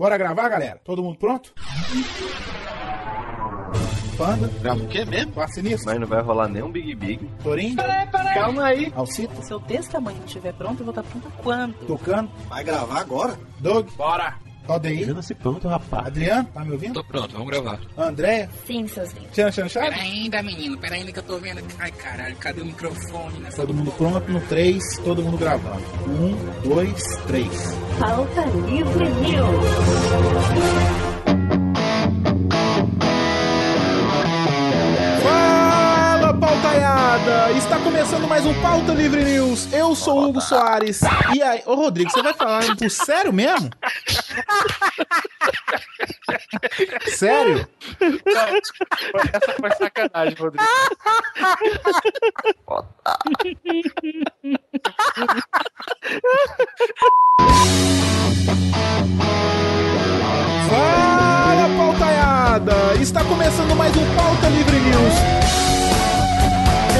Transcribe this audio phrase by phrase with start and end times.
[0.00, 0.80] Bora gravar, galera?
[0.82, 1.52] Todo mundo pronto?
[4.16, 5.32] Panda, Grava o quê mesmo?
[5.32, 7.30] Quarto Sinistro, Mas não vai rolar nenhum Big Big.
[7.42, 7.76] Torinho,
[8.32, 8.90] Calma aí.
[8.96, 11.74] Alcita, Se eu desse tamanho estiver pronto, eu vou estar pronta quando?
[11.86, 13.38] Tocando, Vai gravar agora?
[13.58, 14.36] Doug, Bora.
[14.68, 16.06] Aldeir, Ajuda-se pronto, rapaz.
[16.06, 16.94] Adriano, tá me ouvindo?
[16.94, 17.80] Tô pronto, vamos gravar.
[17.96, 19.30] Andréia, Sim, seus lindos.
[19.32, 19.80] Tchan Chan Chá?
[19.80, 21.60] Pera ainda, menino, pera ainda que eu tô vendo.
[21.78, 25.82] Ai, caralho, cadê o microfone nessa Todo mundo pronto no 3, todo mundo gravando.
[26.64, 27.48] 1, 2, 3.
[27.98, 31.09] Pauta Livre News.
[36.80, 37.52] Pautaiada!
[37.52, 39.70] Está começando mais um Pauta Livre News.
[39.70, 41.02] Eu sou o Hugo Soares.
[41.34, 43.68] E aí, ô Rodrigo, você vai falar por sério mesmo?
[47.06, 47.68] Sério?
[49.32, 50.64] Essa foi sacanagem, Rodrigo.
[60.70, 62.94] Fala, pautaiada!
[63.00, 65.69] Está começando mais um Pauta Livre News.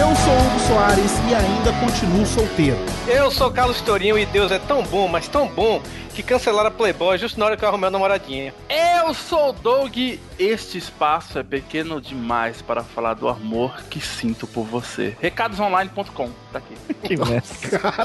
[0.01, 2.79] Eu sou o Hugo Soares e ainda continuo solteiro.
[3.07, 5.83] Eu sou Carlos Tourinho e Deus é tão bom, mas tão bom,
[6.15, 8.55] que cancelaram a Playboy justo na hora que eu arrumei a namoradinha.
[8.71, 9.95] Eu sou o Doug.
[10.39, 15.15] Este espaço é pequeno demais para falar do amor que sinto por você.
[15.21, 16.31] Recadosonline.com.
[16.51, 16.75] Tá aqui.
[17.07, 17.43] Que merda.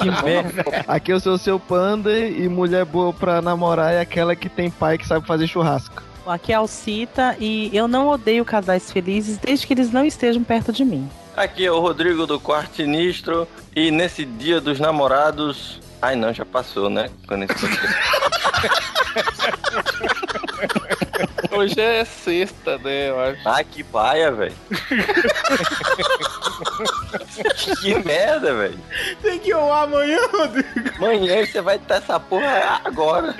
[0.01, 0.65] que merda.
[0.89, 4.69] Aqui eu sou o seu panda e mulher boa pra namorar é aquela que tem
[4.69, 6.03] pai que sabe fazer churrasco.
[6.27, 10.43] Aqui é a Alcita e eu não odeio casais felizes desde que eles não estejam
[10.43, 11.09] perto de mim.
[11.35, 15.81] Aqui é o Rodrigo do Quarto Sinistro e nesse dia dos namorados.
[16.01, 17.09] Ai não, já passou, né?
[17.27, 17.55] Quando esse
[21.51, 23.09] Hoje é sexta, né?
[23.09, 23.41] Eu acho.
[23.45, 24.53] Ah, que paia, velho.
[27.81, 28.79] que merda, velho.
[29.21, 30.69] Tem que ir amanhã, Rodrigo.
[30.97, 33.35] Amanhã você vai estar essa porra agora.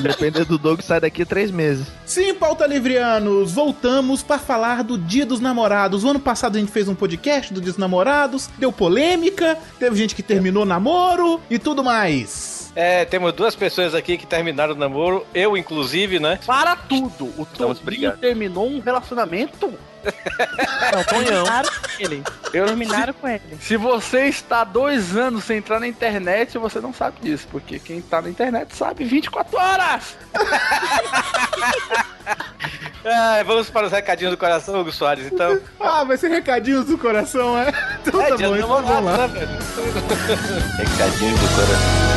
[0.00, 1.86] Depender do Doug, sai daqui três meses.
[2.04, 6.04] Sim, pauta livrianos, voltamos para falar do Dia dos Namorados.
[6.04, 9.96] O ano passado a gente fez um podcast do Dia dos Namorados, deu polêmica, teve
[9.96, 12.63] gente que terminou namoro e tudo mais.
[12.76, 16.40] É, temos duas pessoas aqui que terminaram o namoro, eu inclusive, né?
[16.44, 17.26] Para tudo.
[17.38, 19.72] O Toninho terminou um relacionamento.
[20.92, 22.22] Não, terminaram com ele.
[22.52, 23.40] Eu, Terminaram com ele.
[23.60, 27.46] Se você está dois anos sem entrar na internet, você não sabe disso.
[27.50, 30.16] Porque quem tá na internet sabe 24 horas.
[33.06, 35.60] Ah, vamos para os recadinhos do coração, Hugo Soares, então.
[35.78, 37.70] Ah, vai ser recadinhos do coração, é?
[38.00, 39.28] Então É, tá bom, então vamos lá.
[39.28, 39.48] né, velho?
[40.78, 42.13] Recadinhos do coração.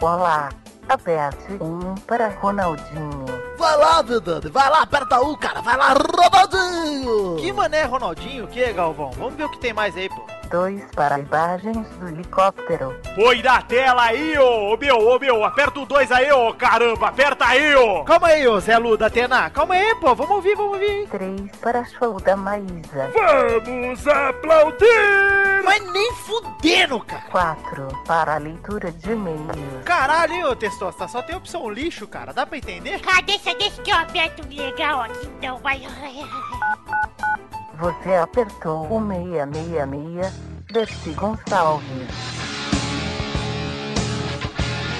[0.00, 0.50] Olá,
[0.88, 3.24] aperte um para Ronaldinho.
[3.56, 4.50] Vai lá, Vedane.
[4.50, 5.62] Vai lá, aperta um, cara.
[5.62, 7.36] Vai lá, Ronaldinho.
[7.36, 8.44] Que mané, Ronaldinho?
[8.44, 9.10] O que, Galvão?
[9.12, 10.26] Vamos ver o que tem mais aí, pô.
[10.50, 12.94] Dois para imagens do helicóptero.
[13.14, 17.08] Põe na tela aí, ô, ô meu, ô meu, aperta o 2 aí, ô, caramba,
[17.08, 18.04] aperta aí, ô.
[18.04, 21.08] Calma aí, ô, Zé Lu da Atena, calma aí, pô, vamos ouvir, vamos ouvir.
[21.08, 23.10] Três para show da Maísa.
[23.14, 25.62] Vamos aplaudir!
[25.64, 27.22] Mas nem fudendo, cara.
[27.30, 29.84] Quatro para a leitura de e-mails.
[29.84, 33.00] Caralho, hein, ô, Testosta, só tem opção lixo, cara, dá pra entender?
[33.06, 35.82] Ah, deixa, deixa que eu aperto legal aqui, então vai.
[37.78, 40.32] Você apertou o 666
[40.72, 42.08] Dercy Gonçalves.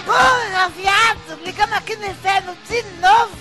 [0.05, 3.37] Porra, viado, ligamos aqui no inferno de novo.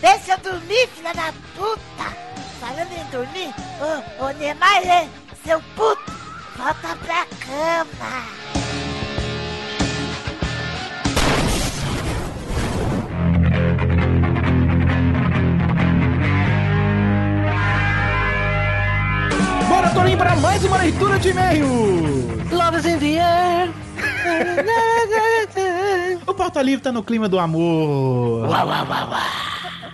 [0.00, 2.16] Deixa eu dormir, filha da puta.
[2.60, 5.10] Falando em dormir, ô, ô Neymar, hein,
[5.44, 6.12] seu puto,
[6.56, 8.97] volta pra cama.
[19.88, 22.52] Bora, Torinho, para mais uma leitura de e-mails.
[22.52, 23.70] Love is in the air.
[26.26, 28.46] O Pauta Livre tá no clima do amor.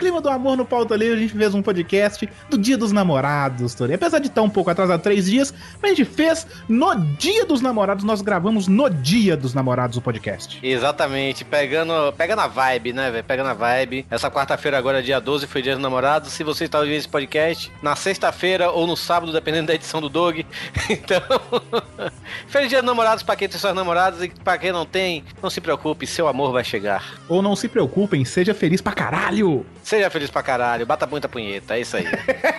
[0.04, 3.72] Clima do amor no Pauta Livre, a gente fez um podcast do Dia dos Namorados,
[3.72, 3.96] Torinho.
[3.96, 7.62] Apesar de estar um pouco atrasado, três dias, mas a gente fez no Dia dos
[7.62, 10.60] Namorados, nós gravamos no Dia dos Namorados o podcast.
[10.62, 13.24] Exatamente, pegando, pegando a vibe, né, velho?
[13.24, 14.04] Pegando a vibe.
[14.10, 16.32] Essa quarta-feira, agora, dia 12, foi dia dos namorados.
[16.32, 20.10] Se você está ouvindo esse podcast, na sexta-feira ou no sábado, dependendo da edição do
[20.10, 20.44] Dog.
[20.90, 21.22] Então,
[22.46, 25.48] feliz dia dos namorados pra quem tem suas namoradas e pra quem não tem, não
[25.48, 27.14] se preocupe, seu amor vai chegar.
[27.26, 29.64] Ou não se preocupem, seja feliz pra caralho.
[29.94, 32.04] Seja feliz pra caralho, bata muita punheta, é isso aí.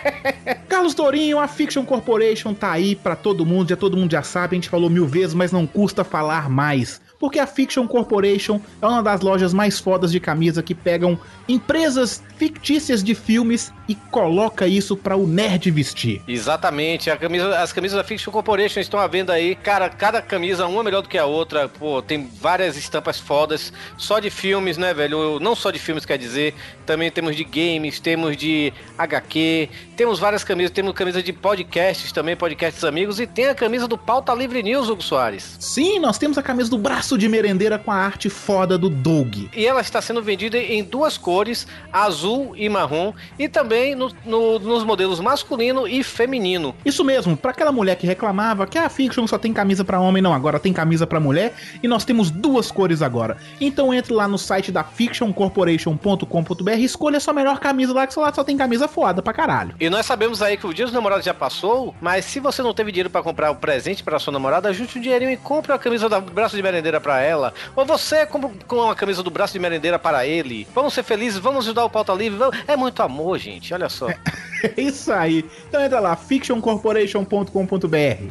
[0.69, 4.55] Carlos Tourinho, a Fiction Corporation tá aí pra todo mundo, já todo mundo já sabe,
[4.55, 7.01] a gente falou mil vezes, mas não custa falar mais.
[7.25, 11.19] Por porque a Fiction Corporation é uma das lojas mais fodas de camisa que pegam
[11.47, 16.21] empresas fictícias de filmes e coloca isso para o nerd vestir.
[16.27, 19.55] Exatamente, camisa, as camisas da Fiction Corporation estão à venda aí.
[19.55, 21.67] Cara, cada camisa, uma melhor do que a outra.
[21.67, 25.39] Pô, tem várias estampas fodas, só de filmes, né, velho?
[25.39, 26.53] Não só de filmes, quer dizer.
[26.85, 30.71] Também temos de games, temos de HQ, temos várias camisas.
[30.71, 33.19] Temos camisa de podcasts também, podcasts amigos.
[33.19, 35.57] E tem a camisa do Pauta Livre News, Hugo Soares.
[35.59, 39.35] Sim, nós temos a camisa do braço de merendeira com a arte foda do Doug.
[39.55, 43.13] E ela está sendo vendida em duas cores, azul e marrom.
[43.37, 46.75] E também no- no- nos modelos masculino e feminino.
[46.85, 50.21] Isso mesmo, pra aquela mulher que reclamava que a Fiction só tem camisa pra homem,
[50.21, 53.37] não, agora tem camisa pra mulher e nós temos duas cores agora.
[53.59, 58.19] Então entre lá no site da fictioncorporation.com.br e escolha a sua melhor camisa lá, que
[58.19, 59.75] lá só tem camisa foda pra caralho.
[59.79, 62.73] E nós sabemos aí que o dia dos namorados já passou, mas se você não
[62.73, 65.77] teve dinheiro pra comprar o presente pra sua namorada, junte um dinheirinho e compre a
[65.77, 67.53] camisa do braço de merendeira pra ela.
[67.75, 70.67] Ou você compra com a camisa do braço de merendeira para ele.
[70.73, 72.39] Vamos ser felizes, vamos ajudar o pauta livre.
[72.39, 74.07] vamos- É muito amor, gente, olha só.
[74.63, 75.45] É isso aí.
[75.69, 77.87] Então entra lá, fictioncorporation.com.br.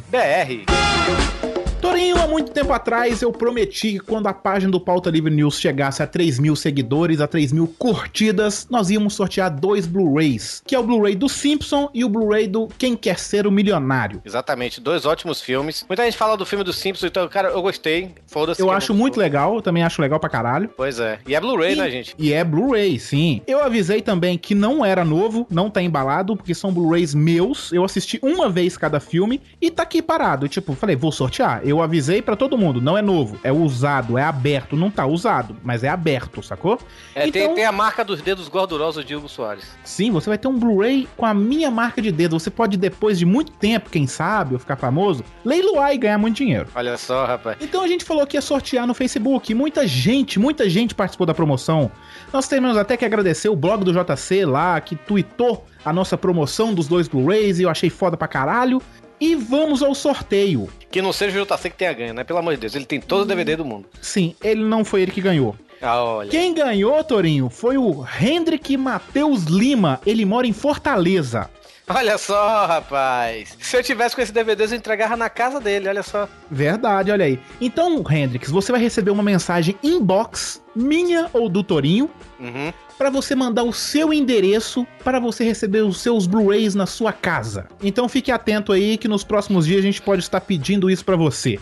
[0.09, 1.54] BR.
[1.85, 5.59] Torinho, há muito tempo atrás eu prometi que quando a página do Pauta Livre News
[5.59, 10.73] chegasse a 3 mil seguidores, a 3 mil curtidas, nós íamos sortear dois Blu-rays, que
[10.73, 14.19] é o Blu-ray do Simpson e o Blu-ray do Quem Quer Ser o Milionário.
[14.25, 15.85] Exatamente, dois ótimos filmes.
[15.87, 18.15] Muita gente fala do filme do Simpsons, então, cara, eu gostei.
[18.25, 18.59] Foda-se.
[18.59, 20.71] Eu acho muito legal, eu também acho legal pra caralho.
[20.75, 21.19] Pois é.
[21.27, 22.15] E é Blu-ray, né, gente?
[22.17, 23.43] E é Blu-ray, sim.
[23.45, 27.71] Eu avisei também que não era novo, não tá embalado, porque são Blu-rays meus.
[27.71, 30.49] Eu assisti uma vez cada filme e tá aqui parado.
[30.49, 31.61] Tipo, falei, vou sortear.
[31.63, 34.75] Eu avisei pra todo mundo, não é novo, é usado, é aberto.
[34.75, 36.79] Não tá usado, mas é aberto, sacou?
[37.13, 39.65] É, tem, Então- tem a marca dos dedos gordurosos de Hugo Soares.
[39.83, 42.39] Sim, você vai ter um Blu-ray com a minha marca de dedo.
[42.39, 46.37] Você pode, depois de muito tempo, quem sabe, ou ficar famoso, leiloar e ganhar muito
[46.37, 46.67] dinheiro.
[46.75, 47.57] Olha só, rapaz.
[47.61, 49.51] Então a gente falou que ia sortear no Facebook.
[49.51, 51.91] E muita gente, muita gente participou da promoção.
[52.33, 56.73] Nós temos até que agradecer o blog do JC lá, que tweetou a nossa promoção
[56.73, 58.81] dos dois Blu-rays e eu achei foda pra caralho.
[59.19, 60.69] E vamos ao sorteio.
[60.91, 62.23] Que não seja o JC que tenha ganho, né?
[62.23, 63.87] Pelo amor de Deus, ele tem todo o DVD do mundo.
[64.01, 65.55] Sim, ele não foi ele que ganhou.
[65.81, 66.29] Ah, olha.
[66.29, 69.99] Quem ganhou, Torinho, foi o Hendrik Matheus Lima.
[70.05, 71.49] Ele mora em Fortaleza.
[71.87, 73.55] Olha só, rapaz.
[73.59, 76.27] Se eu tivesse com esse DVD, eu entregava na casa dele, olha só.
[76.49, 77.39] Verdade, olha aí.
[77.61, 82.09] Então, Hendrix, você vai receber uma mensagem inbox, minha ou do Torinho,
[82.39, 82.73] Uhum.
[82.97, 87.67] para você mandar o seu endereço para você receber os seus Blu-rays na sua casa.
[87.83, 91.15] Então fique atento aí que nos próximos dias a gente pode estar pedindo isso para
[91.15, 91.59] você.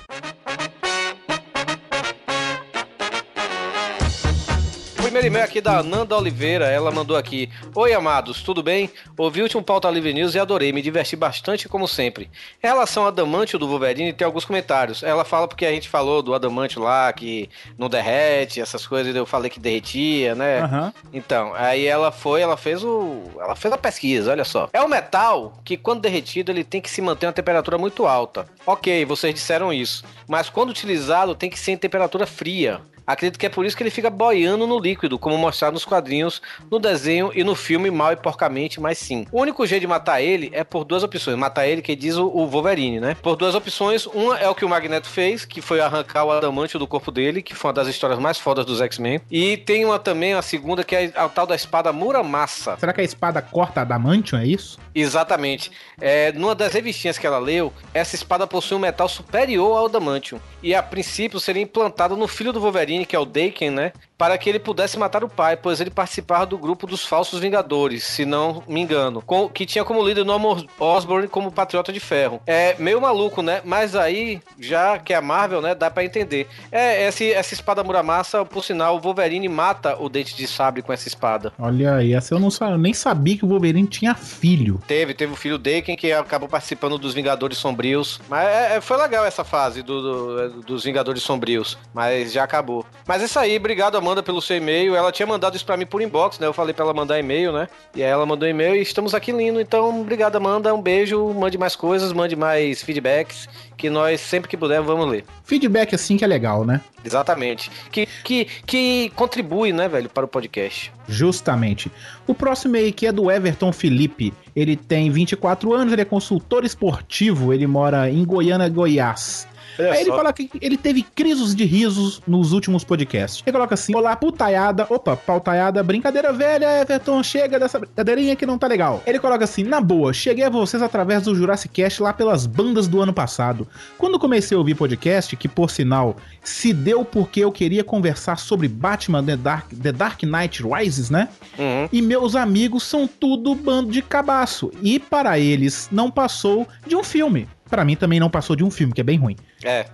[5.24, 8.90] Primeiro e-mail aqui da Nanda Oliveira, ela mandou aqui: Oi, amados, tudo bem?
[9.18, 12.30] Ouvi o último Pauta Livre News e adorei, me diverti bastante como sempre.
[12.62, 15.02] Em relação ao Adamantio do Wolverine, tem alguns comentários.
[15.02, 19.26] Ela fala porque a gente falou do Adamantio lá, que não derrete, essas coisas, eu
[19.26, 20.60] falei que derretia, né?
[20.60, 20.94] Aham.
[21.14, 23.24] Então, aí ela foi, ela fez o.
[23.40, 24.68] Ela fez a pesquisa, olha só.
[24.74, 28.46] É um metal que, quando derretido, ele tem que se manter uma temperatura muito alta.
[28.68, 30.04] Ok, vocês disseram isso.
[30.28, 32.82] Mas quando utilizado, tem que ser em temperatura fria.
[33.06, 36.42] Acredito que é por isso que ele fica boiando no líquido, como mostrado nos quadrinhos,
[36.70, 39.26] no desenho e no filme mal e porcamente, mas sim.
[39.32, 41.38] O único jeito de matar ele é por duas opções.
[41.38, 43.16] Matar ele, que diz o, o Wolverine, né?
[43.22, 44.06] Por duas opções.
[44.06, 47.42] Uma é o que o Magneto fez, que foi arrancar o adamantio do corpo dele,
[47.42, 49.22] que foi uma das histórias mais fodas dos X-Men.
[49.30, 52.78] E tem uma também, a segunda, que é a tal da espada Muramasa.
[52.78, 54.80] Será que a espada corta adamantium, é isso?
[54.96, 55.72] Exatamente.
[56.00, 60.40] É, numa das revistinhas que ela leu, essa espada possui um metal superior ao adamantium.
[60.62, 63.94] E a princípio seria implantada no filho do Wolverine, que é o Daken, né?
[64.18, 68.04] Para que ele pudesse matar o pai, pois ele participava do grupo dos Falsos Vingadores,
[68.04, 69.22] se não me engano.
[69.26, 72.42] com- que tinha como líder Norman Osborn como Patriota de Ferro.
[72.46, 73.62] É meio maluco, né?
[73.66, 75.74] Mas aí, já que é a Marvel, né?
[75.76, 76.48] Dá pra entender.
[76.72, 80.94] É, essa, essa espada Muramasa, por sinal, o Wolverine mata o Dente de Sabre com
[80.94, 81.52] essa espada.
[81.60, 84.82] Olha aí, essa eu, não, eu nem sabia que o Wolverine tinha filho.
[84.88, 88.20] Teve, teve o filho Daken que acabou participando dos Vingadores Sombrios.
[88.30, 91.78] Mas é, é, foi legal essa fase do, do- dos Vingadores Sombrios.
[91.94, 92.86] Mas já acabou.
[93.08, 94.96] Mas é isso aí, obrigado Amanda pelo seu e-mail.
[94.96, 96.46] Ela tinha mandado isso pra mim por inbox, né?
[96.46, 97.70] Eu falei pra ela mandar e-mail, né?
[97.96, 99.62] E aí ela mandou e-mail e estamos aqui lindo.
[99.62, 104.58] Então, obrigado Amanda, um beijo, mande mais coisas, mande mais feedbacks, que nós sempre que
[104.58, 105.24] puder vamos ler.
[105.46, 106.82] Feedback assim que é legal, né?
[107.06, 107.72] Exatamente.
[107.92, 110.92] Que, que, que contribui, né, velho, para o podcast.
[111.08, 111.92] Justamente.
[112.28, 114.34] O próximo aí que é do Everton Felipe.
[114.56, 119.48] Ele tem 24 anos, ele é consultor esportivo, ele mora em Goiânia, Goiás.
[119.80, 123.44] Aí ele coloca que ele teve crises de risos nos últimos podcasts.
[123.46, 124.86] Ele coloca assim: Olá, putaiada.
[124.90, 129.02] Opa, pautaiada, brincadeira velha, Everton, chega dessa brincadeirinha que não tá legal.
[129.06, 132.88] Ele coloca assim: Na boa, cheguei a vocês através do Jurassic Cast lá pelas bandas
[132.88, 133.68] do ano passado.
[133.98, 138.68] Quando comecei a ouvir podcast, que por sinal se deu porque eu queria conversar sobre
[138.68, 141.30] Batman The Dark, The Dark Knight Rises, né?
[141.58, 141.90] Uhum.
[141.92, 144.72] E meus amigos são tudo bando de cabaço.
[144.82, 147.48] E para eles não passou de um filme.
[147.74, 149.36] Para mim também não passou de um filme, que é bem ruim.
[149.64, 149.88] É.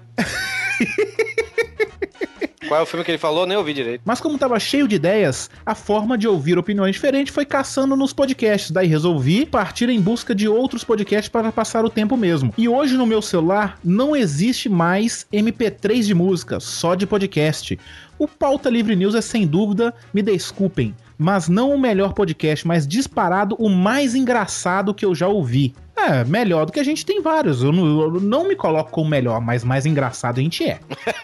[2.68, 3.48] Qual é o filme que ele falou?
[3.48, 4.02] Nem ouvi direito.
[4.04, 8.12] Mas como tava cheio de ideias, a forma de ouvir opiniões diferentes foi caçando nos
[8.12, 8.70] podcasts.
[8.70, 12.54] Daí resolvi partir em busca de outros podcasts para passar o tempo mesmo.
[12.58, 17.80] E hoje no meu celular não existe mais MP3 de música, só de podcast.
[18.20, 22.86] O Pauta Livre News é sem dúvida, me desculpem, mas não o melhor podcast, mas
[22.86, 25.74] disparado o mais engraçado que eu já ouvi.
[26.08, 27.64] É, melhor do que a gente tem vários.
[27.64, 30.80] Eu não, eu não me coloco como melhor, mas mais engraçado a gente é.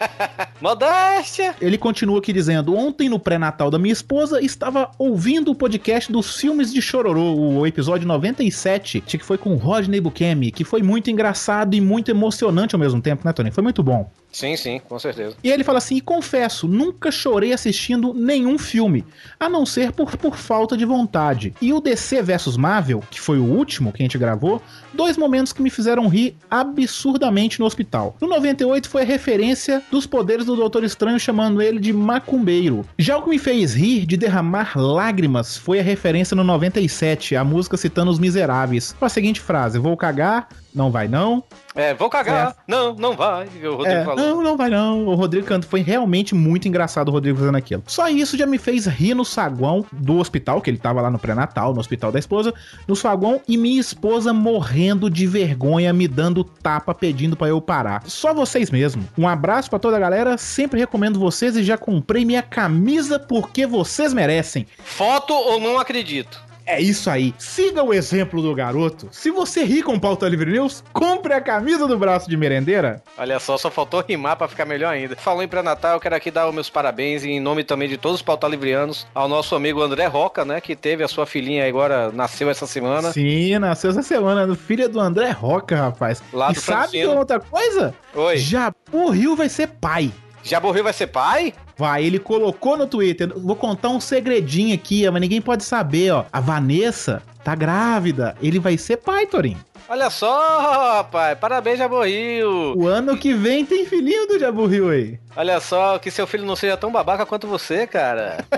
[0.60, 1.54] Modéstia!
[1.60, 6.36] Ele continua aqui dizendo: Ontem, no pré-natal da minha esposa, estava ouvindo o podcast dos
[6.36, 11.10] filmes de Chororô, o episódio 97, que foi com o Rodney Bukemi, que foi muito
[11.10, 13.50] engraçado e muito emocionante ao mesmo tempo, né, Tony?
[13.50, 14.10] Foi muito bom.
[14.36, 15.34] Sim, sim, com certeza.
[15.42, 19.02] E ele fala assim: confesso, nunca chorei assistindo nenhum filme,
[19.40, 21.54] a não ser por, por falta de vontade.
[21.58, 24.60] E o DC vs Marvel, que foi o último que a gente gravou,
[24.96, 28.16] dois momentos que me fizeram rir absurdamente no hospital.
[28.20, 32.84] No 98 foi a referência dos poderes do Doutor Estranho chamando ele de macumbeiro.
[32.98, 37.44] Já o que me fez rir de derramar lágrimas foi a referência no 97, a
[37.44, 38.94] música citando os miseráveis.
[38.98, 41.42] Com a seguinte frase: Vou cagar, não vai não.
[41.74, 42.56] É, vou cagar.
[42.66, 43.44] Não, não vai.
[43.62, 44.16] O Rodrigo É, falou.
[44.24, 45.06] não, não vai não.
[45.06, 47.82] O Rodrigo Canto foi realmente muito engraçado o Rodrigo fazendo aquilo.
[47.86, 51.18] Só isso já me fez rir no saguão do hospital, que ele tava lá no
[51.18, 52.54] pré-natal, no hospital da esposa,
[52.88, 58.02] no saguão, e minha esposa morrendo de vergonha, me dando tapa, pedindo pra eu parar.
[58.06, 59.06] Só vocês mesmo.
[59.18, 63.66] Um abraço pra toda a galera, sempre recomendo vocês e já comprei minha camisa porque
[63.66, 64.66] vocês merecem.
[64.78, 66.46] Foto ou não acredito?
[66.66, 67.32] É isso aí.
[67.38, 69.08] Siga o exemplo do garoto.
[69.12, 73.02] Se você ri com pauta livre news, compre a camisa do braço de merendeira.
[73.16, 75.14] Olha só, só faltou rimar pra ficar melhor ainda.
[75.16, 78.16] Falou em pré-natal, eu quero aqui dar os meus parabéns em nome também de todos
[78.16, 82.50] os pautalivrianos ao nosso amigo André Roca, né, que teve a sua filhinha agora, nasceu
[82.50, 83.12] essa semana.
[83.12, 86.22] Sim, nasceu essa semana, filha do André Roca, rapaz.
[86.32, 87.94] Lá e sabe outra coisa?
[88.14, 88.38] Oi.
[88.38, 90.12] Jabu Rio vai ser pai.
[90.42, 91.54] Jabo Rio vai ser pai?
[91.76, 93.30] Vai, ele colocou no Twitter.
[93.38, 96.24] Vou contar um segredinho aqui, mas ninguém pode saber, ó.
[96.32, 98.34] A Vanessa tá grávida.
[98.42, 99.58] Ele vai ser pai, Torinho.
[99.88, 101.38] Olha só, rapaz.
[101.38, 102.74] Parabéns, Jabo Rio.
[102.76, 105.18] O ano que vem tem filhinho do Jabu Rio aí.
[105.36, 108.44] Olha só, que seu filho não seja tão babaca quanto você, cara.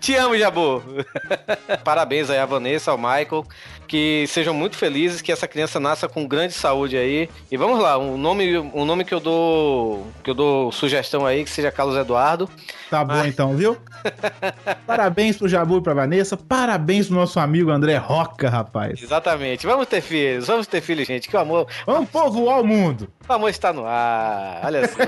[0.00, 0.82] Te amo, Jabu.
[1.84, 3.46] Parabéns aí a Vanessa, ao Michael.
[3.86, 7.28] Que sejam muito felizes, que essa criança nasça com grande saúde aí.
[7.50, 10.06] E vamos lá, um nome, um nome que eu dou.
[10.24, 12.50] Que eu dou sugestão aí, que seja Carlos Eduardo.
[12.90, 13.76] Tá bom então, viu?
[14.86, 16.36] Parabéns pro Jabu e pra Vanessa.
[16.36, 19.02] Parabéns pro nosso amigo André Roca, rapaz.
[19.02, 19.66] Exatamente.
[19.66, 21.28] Vamos ter filhos, vamos ter filhos, gente.
[21.28, 21.66] Que o amor.
[21.84, 23.08] Vamos povoar o mundo.
[23.28, 24.45] O amor está no ar.
[24.62, 24.98] Olha só.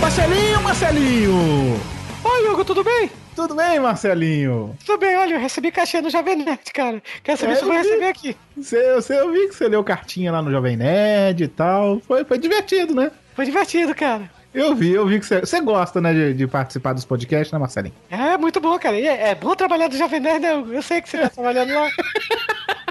[0.00, 1.80] Marcelinho, Marcelinho!
[2.24, 3.10] Oi, Hugo, tudo bem?
[3.34, 4.74] Tudo bem, Marcelinho?
[4.84, 7.02] Tudo bem, olha, eu recebi caixinha no Jovem Nerd, cara.
[7.22, 7.88] Quer saber É, se eu vou eu vi.
[7.88, 8.36] receber aqui?
[8.56, 12.00] Você, você, eu vi que você leu cartinha lá no Jovem Nerd e tal.
[12.00, 13.10] Foi, foi divertido, né?
[13.34, 14.30] Foi divertido, cara.
[14.54, 17.58] Eu vi, eu vi que você, você gosta, né, de, de participar dos podcasts, né,
[17.58, 17.94] Marcelinho?
[18.10, 18.98] É muito bom, cara.
[18.98, 20.54] E É, é bom trabalhar no Jovem Nerd, né?
[20.54, 20.72] Hugo?
[20.72, 21.88] Eu sei que você tá trabalhando lá.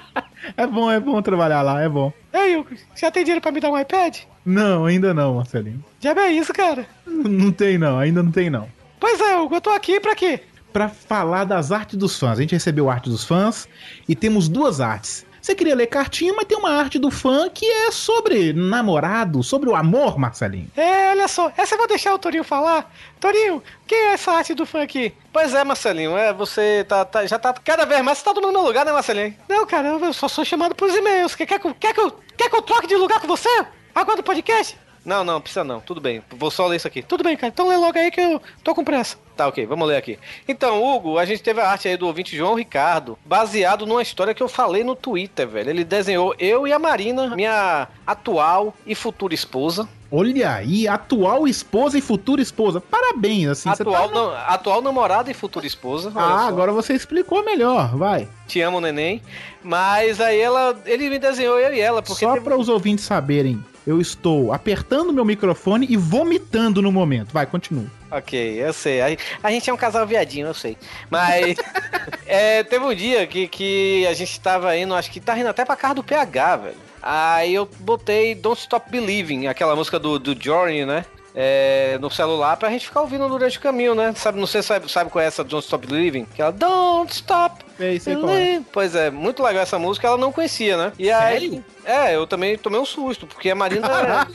[0.58, 2.14] É bom, é bom trabalhar lá, é bom.
[2.34, 4.20] Ei, Hugo, já tem dinheiro pra me dar um iPad?
[4.46, 5.84] Não, ainda não, Marcelinho.
[6.00, 6.86] Já é isso, cara.
[7.06, 8.68] Não tem não, ainda não tem não.
[9.00, 10.42] Pois é, Hugo, eu tô aqui pra quê?
[10.72, 12.38] Pra falar das artes dos fãs.
[12.38, 13.68] A gente recebeu a arte dos fãs
[14.08, 15.25] e temos duas artes.
[15.46, 19.70] Você queria ler cartinha, mas tem uma arte do fã que é sobre namorado, sobre
[19.70, 20.72] o amor, Marcelinho.
[20.76, 22.92] É, olha só, essa eu vou deixar o Torinho falar.
[23.20, 25.14] Torinho, quem é essa arte do fã aqui?
[25.32, 28.54] Pois é, Marcelinho, é, você tá, tá- já tá cada vez mais, você tá tomando
[28.54, 29.36] meu lugar, né, Marcelinho?
[29.48, 31.36] Não, cara, eu só sou chamado pros e-mails.
[31.36, 33.68] Quer, quer, que eu- quer, que eu, quer que eu troque de lugar com você?
[33.94, 34.76] Agora do podcast?
[35.06, 37.04] Não, não, precisa não, tudo bem, vou só ler isso aqui.
[37.04, 39.16] Tudo bem, cara, então lê logo aí que eu tô com pressa.
[39.36, 40.18] Tá, ok, vamos ler aqui.
[40.48, 44.34] Então, Hugo, a gente teve a arte aí do ouvinte João Ricardo, baseado numa história
[44.34, 45.70] que eu falei no Twitter, velho.
[45.70, 49.90] Ele desenhou eu e a Marina, minha atual e futura esposa.
[50.10, 52.80] Olha aí, atual esposa e futura esposa.
[52.80, 53.70] Parabéns, assim.
[53.70, 56.10] Atual, tá- atual namorada e futura esposa.
[56.16, 56.48] Ah, só.
[56.48, 58.30] agora você explicou melhor, vai.
[58.48, 59.22] Te amo, neném.
[59.62, 60.80] Mas aí ela.
[60.86, 64.52] Ele me desenhou eu e ela, porque Só teve- para os ouvintes saberem, eu estou
[64.52, 67.32] apertando meu microfone e vomitando no momento.
[67.32, 67.86] Vai, continua.
[68.12, 69.02] Ok, eu sei.
[69.02, 70.78] A, a gente é um casal viadinho, eu sei.
[71.10, 71.58] Mas
[72.26, 75.66] é, teve um dia que, que a gente tava indo, acho que tá indo até
[75.66, 76.78] pra casa do PH, velho.
[77.02, 81.06] Aí eu botei Don't Stop Believing, aquela música do, do Journey, né?
[81.36, 84.14] É, no celular pra gente ficar ouvindo durante o caminho, né?
[84.16, 86.26] Sabe, não sei se sabe, sabe qual é essa Don't Stop Believing?
[86.26, 88.62] Que ela Don't Stop É isso aí, é?
[88.72, 90.94] Pois é, muito legal essa música, ela não conhecia, né?
[90.98, 94.28] E aí, é, eu também tomei um susto, porque a Marina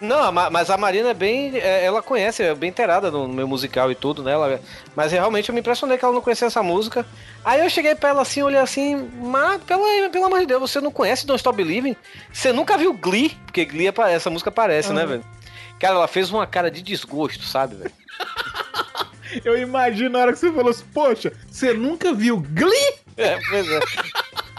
[0.00, 1.52] Não, a Ma- mas a Marina é bem.
[1.56, 4.32] é, Ela conhece, é bem inteirada no meu musical e tudo, né?
[4.32, 4.60] Ela,
[4.94, 7.06] mas realmente eu me impressionei que ela não conhecia essa música.
[7.44, 10.80] Aí eu cheguei pra ela assim, olhei assim, mas pelo, pelo amor de Deus, você
[10.80, 11.96] não conhece Don't Stop Believing?
[12.32, 13.30] Você nunca viu Glee?
[13.46, 15.08] Porque Glee, essa música aparece, né, Aham.
[15.10, 15.24] velho?
[15.84, 17.92] Cara, ela fez uma cara de desgosto, sabe, velho?
[19.44, 22.94] Eu imagino na hora que você falou assim, poxa, você nunca viu Glee?
[23.18, 23.80] É, pois é.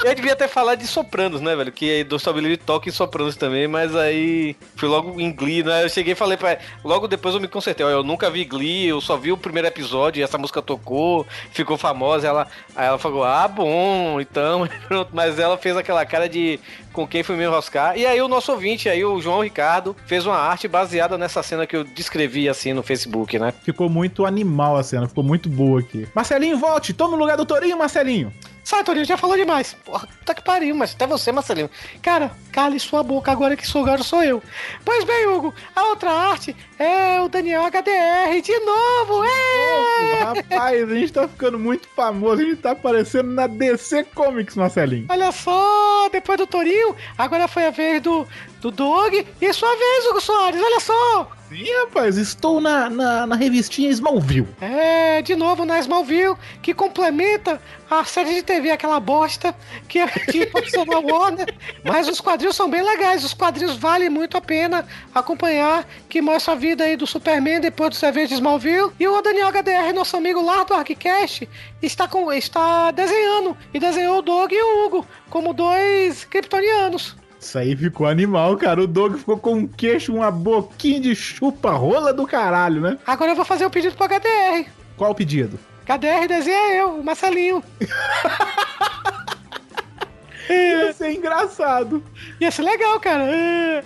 [0.04, 1.72] Eu devia ter falado de Sopranos, né, velho?
[1.72, 5.84] Que do Stop Believing toca em Sopranos também, mas aí fui logo em Glee, né?
[5.84, 8.46] Eu cheguei e falei pra ela, logo depois eu me consertei, ó, eu nunca vi
[8.46, 12.86] Glee, eu só vi o primeiro episódio e essa música tocou, ficou famosa, ela, aí
[12.86, 14.70] ela falou, ah, bom, então,
[15.12, 16.60] mas ela fez aquela cara de
[16.96, 20.26] com quem fui me enroscar, e aí o nosso ouvinte, aí o João Ricardo, fez
[20.26, 23.54] uma arte baseada nessa cena que eu descrevi assim no Facebook, né?
[23.64, 26.08] Ficou muito animal a cena, ficou muito boa aqui.
[26.16, 28.32] Marcelinho, volte, toma o lugar do Torinho, Marcelinho.
[28.66, 29.76] Sai, Torinho, já falou demais.
[29.86, 31.70] Porra, puta que pariu, mas até você, Marcelinho.
[32.02, 34.42] Cara, cale sua boca agora que sou sou eu.
[34.84, 40.24] Pois bem, Hugo, a outra arte é o Daniel HDR de novo, é!
[40.24, 45.06] Rapaz, a gente tá ficando muito famoso, a gente tá aparecendo na DC Comics, Marcelinho.
[45.10, 46.85] Olha só, depois do Torinho,
[47.18, 48.28] agora foi a vez do,
[48.66, 51.32] do Dog e sua vez, Hugo Soares, olha só!
[51.50, 54.48] Sim, rapaz, estou na, na, na revistinha Smallville.
[54.60, 59.56] É, de novo na Smallville, que complementa a série de TV, aquela bosta
[59.88, 61.54] que a gente passou na Warner.
[61.84, 66.54] Mas os quadrinhos são bem legais, os quadrinhos valem muito a pena acompanhar, que mostra
[66.54, 68.92] a vida aí do Superman depois dos eventos de Smallville.
[69.00, 71.48] E o Daniel HDR, nosso amigo lá do Arquicast,
[71.84, 77.16] está, com, está desenhando, e desenhou o Dog e o Hugo, como dois kryptonianos.
[77.46, 78.82] Isso aí ficou animal, cara.
[78.82, 82.98] O Doug ficou com um queixo, uma boquinha de chupa-rola do caralho, né?
[83.06, 84.68] Agora eu vou fazer o pedido pro HDR.
[84.98, 85.60] Qual o pedido?
[85.88, 87.64] HDR desenha eu, o Marcelinho.
[90.50, 92.04] Ia ser engraçado.
[92.42, 93.26] Ia ser legal, cara.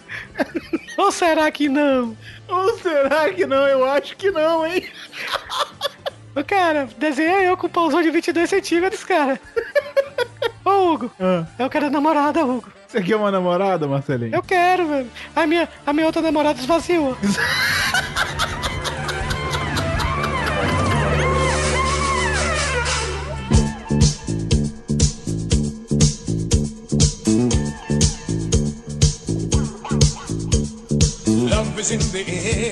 [0.97, 2.15] Ou será que não?
[2.47, 3.67] Ou será que não?
[3.67, 4.87] Eu acho que não, hein?
[6.47, 9.37] Cara, desenha eu com o pauzão de 22 centímetros, cara.
[10.63, 12.78] Ô, Hugo, Ah, eu quero namorada, Hugo.
[12.89, 14.33] Você quer uma namorada, Marcelinho?
[14.33, 15.07] Eu quero, velho.
[15.35, 17.15] A minha, a minha outra namorada esvaziou.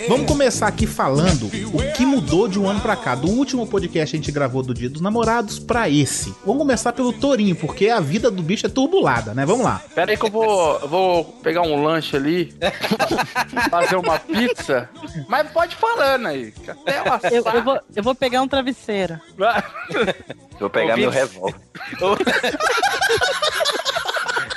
[0.09, 3.15] Vamos começar aqui falando o que mudou de um ano pra cá.
[3.15, 6.35] Do último podcast a gente gravou do Dia dos Namorados pra esse.
[6.45, 9.45] Vamos começar pelo Torinho, porque a vida do bicho é turbulada, né?
[9.45, 9.81] Vamos lá.
[9.95, 12.53] Pera aí que eu vou, eu vou pegar um lanche ali,
[13.71, 14.89] fazer uma pizza,
[15.29, 17.31] mas pode falando aí, que até eu assar...
[17.33, 19.19] Eu, eu vou, eu vou pegar um travesseiro.
[20.59, 21.33] Vou pegar meu Ouvintes.
[21.33, 21.55] revólver.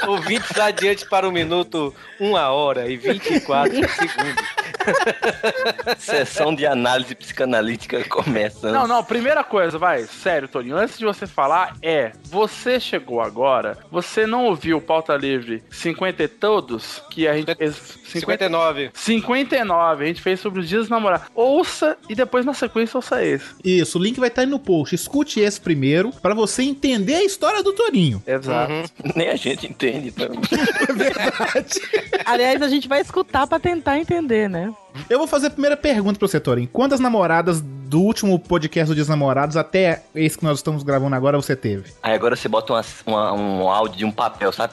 [0.06, 4.44] Ouvintes adiante para o minuto 1 hora e 24 segundos.
[5.98, 8.72] Sessão de análise psicanalítica começando.
[8.72, 13.78] Não, não, primeira coisa, vai, sério, Toninho, antes de você falar, é, você chegou agora,
[13.90, 18.00] você não ouviu o Pauta Livre 50 e todos, que a gente fez...
[18.10, 18.90] 50, 59.
[18.92, 21.28] 59, a gente fez sobre os dias dos namorados.
[21.34, 23.46] Ouça e depois na sequência ouça esse.
[23.64, 24.94] Isso, o link vai estar aí no post.
[24.94, 28.22] Escute esse primeiro pra você entender a história do Torinho.
[28.26, 28.72] Exato.
[29.14, 30.28] Nem a gente entende, então.
[32.24, 34.72] Aliás, a gente vai escutar pra tentar entender, né?
[35.08, 36.68] Eu vou fazer a primeira pergunta pro você, Torinho.
[36.68, 41.14] Quantas namoradas do último podcast do Dia dos Namorados até esse que nós estamos gravando
[41.14, 41.92] agora você teve?
[42.02, 44.72] Aí agora você bota uma- uma- um áudio de um papel, sabe?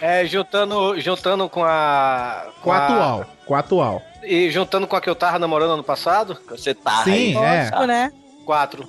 [0.00, 2.46] É, juntando, juntando com a.
[2.62, 3.26] Com a atual.
[3.46, 4.02] Com a atual.
[4.22, 6.36] E juntando com a que eu tava namorando ano passado?
[6.50, 7.60] Você tá Sim, é.
[7.70, 8.12] Lógico, né?
[8.44, 8.86] Quatro.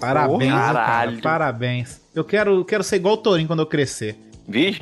[0.00, 1.12] Parabéns, viu, cara.
[1.22, 2.00] Parabéns.
[2.14, 4.18] Eu quero, quero ser igual o Torinho quando eu crescer.
[4.46, 4.80] Vixe,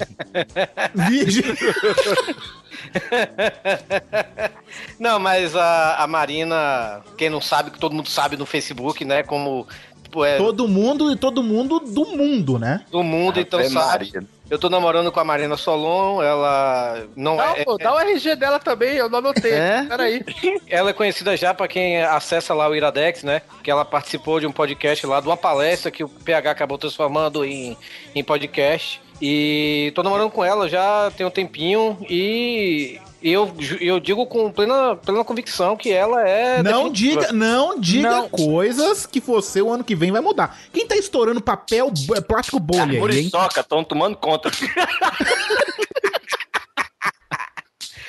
[0.95, 1.43] Virgem.
[4.99, 9.23] Não, mas a, a Marina, quem não sabe, que todo mundo sabe no Facebook, né?
[9.23, 9.67] Como
[10.03, 12.85] tipo, é todo mundo e todo mundo do mundo, né?
[12.91, 14.11] do mundo, então Ave sabe.
[14.13, 14.37] Maria.
[14.49, 18.37] Eu tô namorando com a Marina Solon, ela não Dá, é, pô, dá o RG
[18.37, 19.53] dela também, eu não anotei.
[19.53, 19.83] É?
[19.83, 20.25] Peraí.
[20.71, 23.43] ela é conhecida já pra quem acessa lá o Iradex, né?
[23.65, 27.45] Que ela participou de um podcast lá, de uma palestra que o PH acabou transformando
[27.45, 27.77] em,
[28.15, 29.01] em podcast.
[29.21, 34.95] E tô namorando com ela já tem um tempinho e eu, eu digo com plena,
[34.97, 36.63] plena convicção que ela é.
[36.63, 37.21] Não definitiva.
[37.23, 38.29] diga, não diga Não.
[38.29, 40.59] coisas que você o ano que vem vai mudar.
[40.73, 41.91] Quem tá estourando papel,
[42.29, 42.99] plástico bolha?
[43.01, 44.51] Muriçoca, estão tomando conta.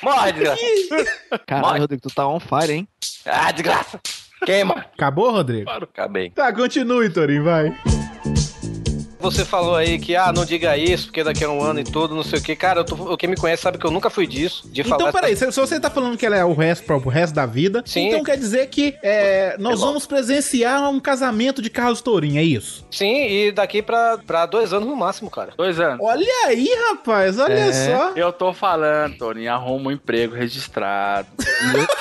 [0.02, 0.62] Morre, desgraça.
[1.46, 2.88] Caralho, Rodrigo, tu tá on fire, hein?
[3.26, 4.00] Ah, desgraça.
[4.44, 4.86] Queima.
[4.94, 5.68] Acabou, Rodrigo?
[5.68, 6.30] Acabei.
[6.30, 7.76] Tá, continue, Torinho, vai.
[9.20, 12.14] Você falou aí que, ah, não diga isso, porque daqui a um ano e tudo,
[12.14, 12.54] não sei o que.
[12.54, 14.62] Cara, eu tô- quem me conhece sabe que eu nunca fui disso.
[14.70, 16.98] De Então, falar peraí, se, se você tá falando que ela é o resto pro
[17.08, 18.08] resto da vida, Sim.
[18.08, 22.86] então quer dizer que é, nós vamos presenciar um casamento de Carlos Tourinho, é isso?
[22.92, 25.52] Sim, e daqui pra, pra dois anos no máximo, cara.
[25.56, 25.98] Dois anos.
[26.00, 27.72] Olha aí, rapaz, olha É.
[27.72, 28.12] só.
[28.14, 31.26] Eu tô falando, Tony, arruma um emprego registrado.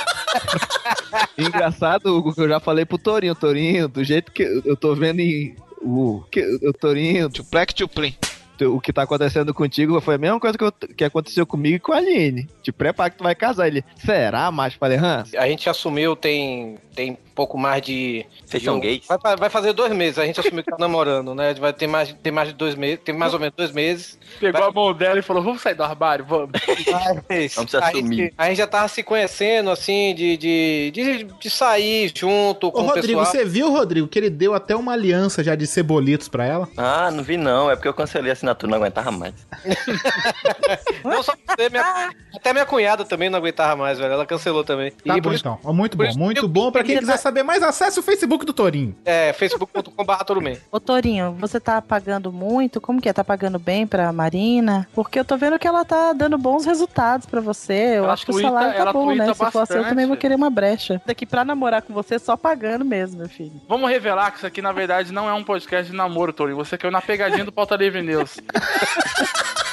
[1.37, 3.35] Engraçado, Hugo, que eu já falei pro Torinho.
[3.35, 5.55] Torinho, do jeito que eu- eu tô vendo em.
[5.81, 6.23] O,
[6.63, 7.29] o Torinho.
[7.29, 8.15] Tuplec tuplim.
[8.65, 11.79] O que tá acontecendo contigo foi a mesma coisa que, eu- que aconteceu comigo e
[11.79, 12.47] com a Aline.
[12.63, 13.67] Te prepara que tu vai casar.
[13.67, 14.77] Ele, será, macho?
[14.79, 15.23] Falei, hã?
[15.37, 18.25] A gente assumiu tem, tem pouco mais de.
[18.45, 19.05] Vocês são um- gays?
[19.21, 20.17] Vai, vai fazer dois meses.
[20.17, 21.53] A gente assumiu que tá namorando, né?
[21.53, 22.99] Vai ter mais, tem mais de dois meses.
[23.03, 24.17] Tem mais ou menos dois meses.
[24.39, 26.49] Pegou a mão dela e falou: vamos sair do armário, vamos.
[27.29, 28.15] Mas Vamos se a assumir.
[28.17, 32.71] gente, a gente já tava se conhecendo, assim, de, de, de, de sair junto Ô,
[32.71, 33.25] com o Rodrigo, pessoal.
[33.25, 36.67] você viu, Rodrigo, que ele deu até uma aliança já de cebolitos pra ela?
[36.77, 37.69] Ah, não vi não.
[37.69, 39.33] É porque eu cancelei a assinatura, não aguentava mais.
[41.03, 44.13] Não só você, minha- até minha cunhada também não aguentava mais, velho.
[44.13, 44.91] Ela cancelou também.
[44.91, 45.73] Tá e bom, por isso, então.
[45.73, 46.71] Muito por bom, isso muito eu- bom.
[46.71, 48.95] Pra quem quiser saber mais, acesse o Facebook do Torinho.
[49.05, 50.57] é, facebook.com.br Torumen.
[50.71, 52.79] Ô Torinho, você tá pagando muito?
[52.81, 53.13] Como que é?
[53.13, 54.87] Tá pagando bem pra Marina?
[54.93, 57.73] Porque eu tô vendo que ela tá dando bons resultados pra você.
[57.97, 59.25] Eu Ela acho que o tuita- salário tá bom, né?
[59.25, 60.19] tuita Se for assim, eu também vou bastante.
[60.21, 61.01] querer uma brecha.
[61.05, 63.53] Daqui pra namorar com você, só pagando mesmo, meu filho.
[63.67, 66.53] Vamos revelar que isso aqui, na verdade, não é um podcast de namoro, Tony.
[66.53, 68.36] Você caiu na pegadinha do Pauta Livre News.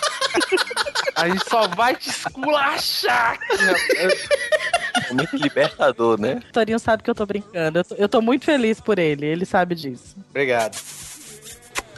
[1.16, 4.28] A gente só vai te esculachar rapaz.
[5.08, 6.40] É muito libertador, né?
[6.48, 7.78] O Torinho sabe que eu tô brincando.
[7.78, 10.16] Eu tô, eu tô muito feliz por ele, ele sabe disso.
[10.30, 10.76] Obrigado.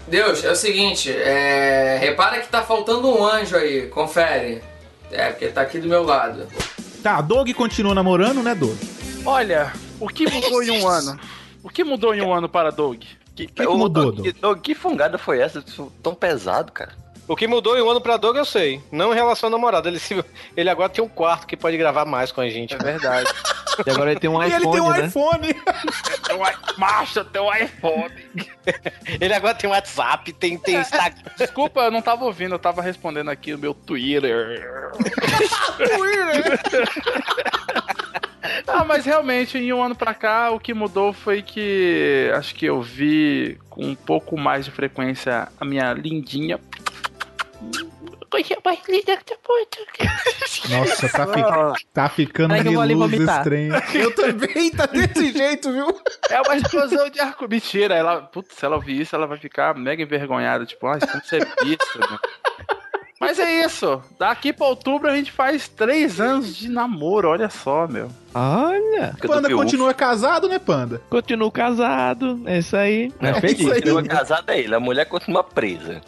[0.06, 1.98] Deus, é o seguinte, é...
[1.98, 4.62] repara que tá faltando um anjo aí, confere.
[5.10, 6.46] É, porque tá aqui do meu lado.
[7.02, 8.76] Tá, Doug continua namorando, né, Doug?
[9.24, 11.18] Olha, o que mudou em um ano?
[11.62, 13.02] O que mudou em um ano para Doug?
[13.36, 15.62] Que, que mudou, Que, Doug, que fungada foi essa?
[16.02, 16.92] Tão pesado, cara.
[17.28, 18.80] O que mudou em um ano pra Doug eu sei.
[18.90, 19.88] Não em relação ao namorado.
[19.88, 20.24] Ele, se-
[20.56, 22.74] ele agora tem um quarto que pode gravar mais com a gente.
[22.74, 23.28] É verdade.
[23.86, 25.06] E agora ele tem um e iPhone, ele tem um né?
[25.06, 25.54] iPhone.
[26.26, 28.14] Tem um i- Macho, tem um iPhone.
[29.20, 31.20] Ele agora tem WhatsApp, tem, tem Instagram.
[31.36, 34.62] Desculpa, eu não tava ouvindo, eu tava respondendo aqui no meu Twitter.
[38.66, 42.66] Ah, mas realmente, em um ano pra cá, o que mudou foi que acho que
[42.66, 46.58] eu vi com um pouco mais de frequência a minha lindinha.
[48.28, 53.16] Coisa mais linda que você Nossa, tá, fi- tá ficando ali meluso.
[53.94, 55.86] Eu também, tá desse jeito, viu?
[56.28, 57.48] É uma explosão de arco.
[57.48, 58.22] Mentira, ela.
[58.22, 60.66] Putz, se ela ouvir isso, ela vai ficar mega envergonhada.
[60.66, 62.18] Tipo, ah, isso você é besta, meu.
[63.20, 64.02] Mas é isso.
[64.18, 68.10] Daqui pra outubro a gente faz três anos de namoro, olha só, meu.
[68.34, 71.00] Olha, Panda continua casado, né, Panda?
[71.08, 72.42] continuo casado.
[72.44, 73.12] É isso aí.
[73.20, 73.60] É isso feliz.
[73.60, 73.74] aí.
[73.74, 76.02] Continua casado é ele, a mulher continua presa.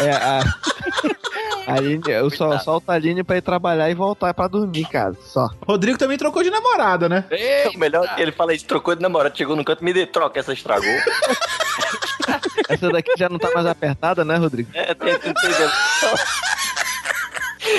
[0.00, 0.40] É, a...
[1.74, 5.14] Aline, eu só solto a Aline pra ir trabalhar e voltar pra dormir, cara.
[5.22, 5.48] Só.
[5.66, 7.24] Rodrigo também trocou de namorada, né?
[7.74, 10.06] O melhor é que ele fala isso, trocou de namorado, chegou no canto, me dê
[10.06, 10.88] troca, essa estragou.
[12.68, 14.68] Essa daqui já não tá mais apertada, né, Rodrigo?
[14.74, 15.50] É, tem, tem, tem,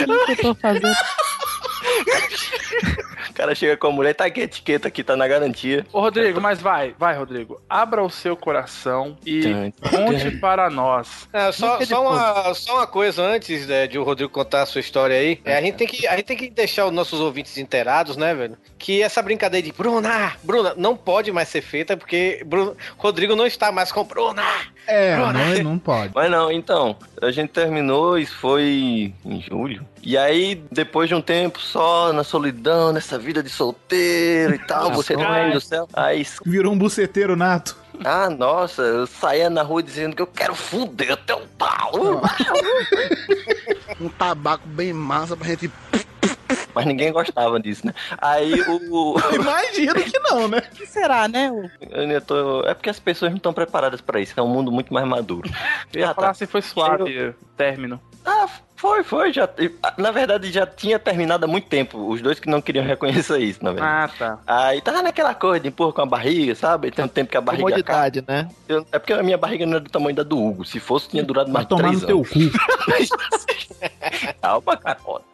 [0.08, 0.96] O que eu tô fazendo?
[3.30, 5.86] O cara chega com a mulher, tá aqui a etiqueta aqui, tá na garantia.
[5.94, 7.62] Ô, Rodrigo, mas vai, vai, Rodrigo.
[7.70, 11.28] Abra o seu coração e conte para nós.
[11.32, 14.82] É, só, só, uma, só uma coisa antes né, de o Rodrigo contar a sua
[14.82, 15.40] história aí.
[15.46, 18.34] É, a, gente tem que, a gente tem que deixar os nossos ouvintes inteirados, né,
[18.34, 18.58] velho?
[18.78, 23.46] Que essa brincadeira de Bruna, Bruna, não pode mais ser feita porque Bruno, Rodrigo não
[23.46, 24.44] está mais com Bruna.
[24.88, 25.34] É, Bruna.
[25.34, 26.12] não, não pode.
[26.16, 29.86] Mas não, então, a gente terminou, isso foi em julho.
[30.02, 34.92] E aí, depois de um tempo só, na solidão, nessa vida de solteiro e tal,
[34.92, 35.88] você tá do céu.
[35.94, 37.78] Aí, Virou um buceteiro nato.
[38.04, 41.92] ah, nossa, eu saía na rua dizendo que eu quero fuder até o pau.
[44.00, 45.70] Um tabaco bem massa pra gente.
[46.76, 47.94] Mas ninguém gostava disso, né?
[48.20, 49.16] Aí o.
[49.34, 50.60] Imagino que não, né?
[50.72, 51.52] O que será, né?
[51.52, 52.64] O- Eu tô...
[52.66, 55.50] É porque as pessoas não estão preparadas pra isso, é um mundo muito mais maduro.
[55.94, 56.34] Eu ia Ah, falar tá.
[56.36, 58.00] se foi suave o término.
[58.26, 59.50] Ah, Foi, foi, já.
[59.98, 61.98] Na verdade, já tinha terminado há muito tempo.
[62.10, 64.14] Os dois que não queriam reconhecer isso, na verdade.
[64.14, 64.40] Ah, tá.
[64.48, 66.90] Aí tava naquela coisa de empurra com a barriga, sabe?
[66.92, 67.64] Tem um tempo que a barriga.
[67.64, 68.48] Comodidade, né?
[68.68, 70.64] Eu- é porque a minha barriga não é do tamanho da do Hugo.
[70.64, 72.30] Se fosse, tinha durado mais Vai de tomar três no teu anos.
[72.30, 72.40] cu.
[74.42, 75.29] Calma, carota.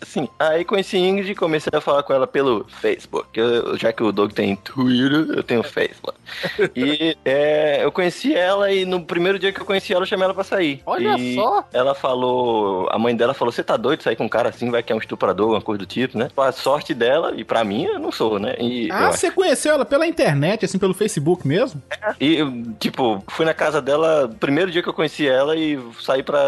[0.00, 3.28] Assim, aí conheci Ingrid e comecei a falar com ela pelo Facebook.
[3.38, 6.18] Eu- já que o Doug tem Twitter, eu tenho Facebook.
[6.76, 10.24] E é, eu conheci ela e no primeiro dia que eu conheci ela, eu chamei
[10.24, 10.82] ela pra sair.
[10.86, 11.64] Olha E só.
[11.72, 14.70] Ela falou, a mãe dela falou: Você tá doido de sair com um cara assim,
[14.70, 16.28] vai que é um estuprador, uma coisa do tipo, né?
[16.36, 18.54] A sorte dela, e pra mim, eu não sou, né?
[18.58, 21.80] E, Ah, acho você conheceu ela pela internet, assim, pelo Facebook mesmo?
[22.20, 26.22] e eu, tipo, fui na casa dela, primeiro dia que eu conheci ela e saí
[26.22, 26.40] pra,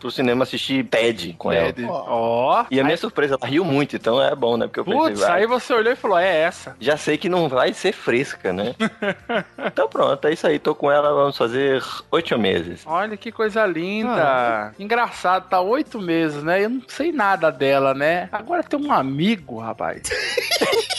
[0.00, 1.82] pro cinema assistir Ted com Ted.
[1.84, 1.92] ela.
[2.26, 2.64] Ó.
[2.70, 4.66] E a minha surpresa, ela riu muito, então é bom, né?
[4.66, 6.76] Porque eu Putz, pensei, vai, aí você olhou e falou, é essa.
[6.80, 8.74] já sei que não vai ser fresca, né?
[9.64, 12.82] então pronto, é isso aí, tô com ela, vamos fazer oito meses.
[12.86, 14.74] Olha que coisa linda.
[14.78, 16.64] Engraçado, tá oito meses, né?
[16.64, 18.28] Eu não sei nada dela, né?
[18.32, 20.02] Agora tem um amigo, rapaz.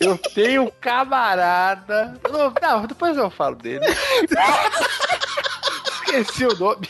[0.00, 2.14] Eu tenho um camarada.
[2.62, 3.84] Não, depois eu falo dele.
[6.06, 6.88] Esqueci o nome.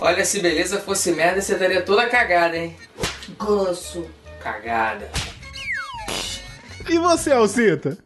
[0.00, 2.76] Olha, se beleza fosse merda, você estaria toda cagada, hein?
[3.36, 4.08] Gosto.
[4.40, 5.10] Cagada.
[6.88, 7.98] E você, Alcita?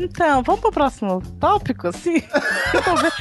[0.00, 2.22] Então, vamos pro próximo tópico, assim?
[2.72, 3.12] Eu tô vendo,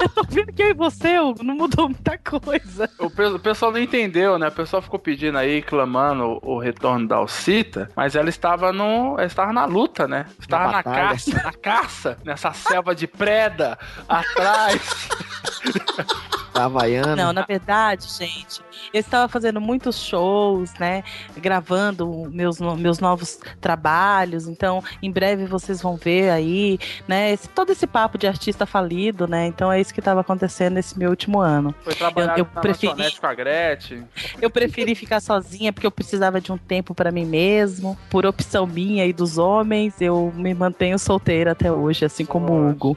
[0.00, 2.88] eu tô vendo que eu e você Hugo, não mudou muita coisa.
[2.98, 4.48] O, pe- o pessoal não entendeu, né?
[4.48, 9.14] O pessoal ficou pedindo aí, clamando o, o retorno da Alcita, mas ela estava no.
[9.18, 10.26] Ela estava na luta, né?
[10.38, 11.08] Estava na, batalha.
[11.08, 14.80] caça, na caça, nessa selva de preda atrás.
[16.54, 17.16] Da Havaiana.
[17.16, 18.62] Não, na verdade, gente,
[18.94, 21.02] eu estava fazendo muitos shows, né?
[21.36, 24.46] Gravando meus, meus novos trabalhos.
[24.46, 26.78] Então, em breve vocês vão ver aí,
[27.08, 27.32] né?
[27.32, 29.46] esse- todo esse papo de artista falido, né?
[29.46, 31.74] Então é isso que estava acontecendo nesse meu último ano.
[31.82, 34.04] Foi trabalhar Eu- eu na preferi- com a Gretchen.
[34.40, 37.98] Eu preferi ficar sozinha porque eu precisava de um tempo para mim mesmo.
[38.08, 42.70] Por opção minha e dos homens, eu me mantenho solteira até hoje, assim como o
[42.70, 42.96] Hugo.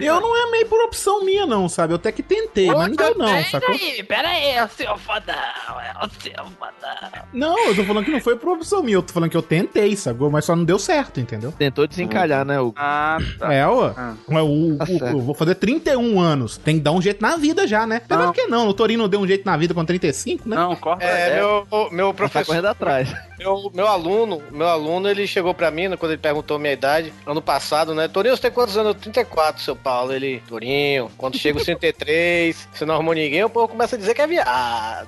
[0.00, 1.92] Eu não amei por opção minha, não, sabe?
[1.92, 3.68] Eu até que tentei, mas não deu, não, sacou?
[3.78, 4.66] Peraí, peraí, é
[4.96, 7.22] o seu fodão, é o seu fodão.
[7.32, 9.42] Não, eu tô falando que não foi por opção minha, eu tô falando que eu
[9.42, 10.30] tentei, sacou?
[10.30, 11.52] Mas só não deu certo, entendeu?
[11.52, 12.74] Tentou desencalhar, né, Hugo?
[12.78, 13.52] Ah, tá.
[13.52, 13.92] É, ué.
[13.96, 14.14] Ah.
[14.30, 16.56] Ué, o- Tá eu vou fazer 31 anos.
[16.58, 17.96] Tem que dar um jeito na vida já, né?
[18.04, 18.32] Apesar Não.
[18.32, 20.56] que não, o Torino deu um jeito na vida com 35, né?
[20.56, 21.04] Não, corta.
[21.04, 22.46] É, meu, meu Tá professor.
[22.46, 23.12] correndo atrás.
[23.38, 27.12] Meu, meu aluno, meu aluno, ele chegou pra mim quando ele perguntou a minha idade,
[27.26, 28.08] ano passado, né?
[28.08, 28.94] Torinho, você tem quantos anos?
[28.94, 30.12] Eu, 34, seu Paulo.
[30.12, 34.14] Ele, Torinho, quando chega os 33, você não arrumou ninguém, o povo começa a dizer
[34.14, 34.46] que é viado.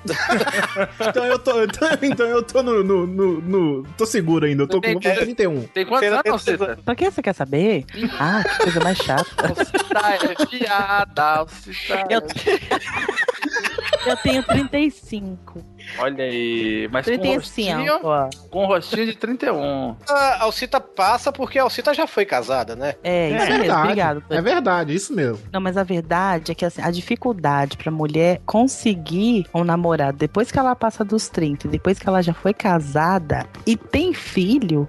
[1.09, 4.67] Então eu tô, então, então eu tô no, no, no- no- Tô seguro ainda, eu
[4.67, 5.63] tô com vou fazer 31.
[5.67, 6.79] Tem quantos Você anos, tem Alcita?
[6.83, 7.85] Pra que você quer saber?
[8.19, 9.47] Ah, que coisa mais chata.
[9.47, 14.09] Alcita é viada, Alcita Eu- é...
[14.11, 15.63] Eu tenho 35.
[15.97, 18.29] Olha aí, mas com 35, rostinho, ó.
[18.49, 19.95] com rostinho de 31.
[20.07, 22.95] A Alcita passa porque a Alcita já foi casada, né?
[23.03, 24.23] É, isso mesmo, obrigado.
[24.29, 25.39] É verdade, isso mesmo.
[25.51, 30.51] Não, mas a verdade é que assim, a dificuldade pra mulher conseguir um namorado depois
[30.51, 34.87] que ela passa dos 30, e depois que ela já foi casada e tem filho,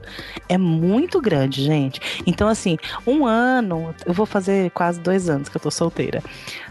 [0.49, 2.01] é muito grande, gente.
[2.27, 6.23] Então, assim, um ano, eu vou fazer quase dois anos que eu tô solteira.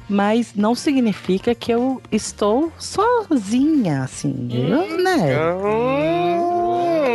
[0.10, 4.50] Mas não significa que eu estou sozinha, assim.
[4.52, 5.36] Eu, né?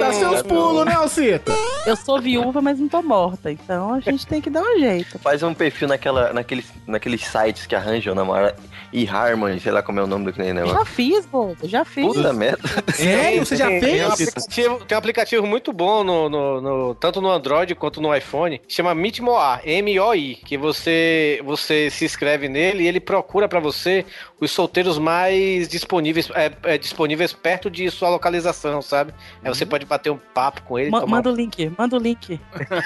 [0.01, 1.53] Dá seus pulos, né, Alcita?
[1.87, 3.51] Eu sou viúva, mas não tô morta.
[3.51, 5.19] Então a gente tem que dar um jeito.
[5.19, 8.57] Faz um perfil naquela, naqueles, naqueles sites que arranjam namorada.
[8.93, 10.73] E Harmony, sei lá como é o nome do que negócio.
[10.77, 12.07] Já fiz, bobo, já fiz.
[12.07, 12.61] Puta merda.
[12.95, 13.45] Sério?
[13.45, 14.03] Você já Tem um, fez?
[14.13, 18.61] aplicativo, tem um aplicativo muito bom, no, no- no- tanto no Android quanto no iPhone,
[18.69, 24.05] chama Meetmoa, M-O-I, que você, você se inscreve nele e ele procura pra você
[24.41, 29.13] os solteiros mais disponíveis, é, é, disponíveis perto de sua localização, sabe?
[29.43, 30.91] Aí você pode bater um papo com ele.
[30.91, 32.41] Ma- tomar manda o link, manda o link.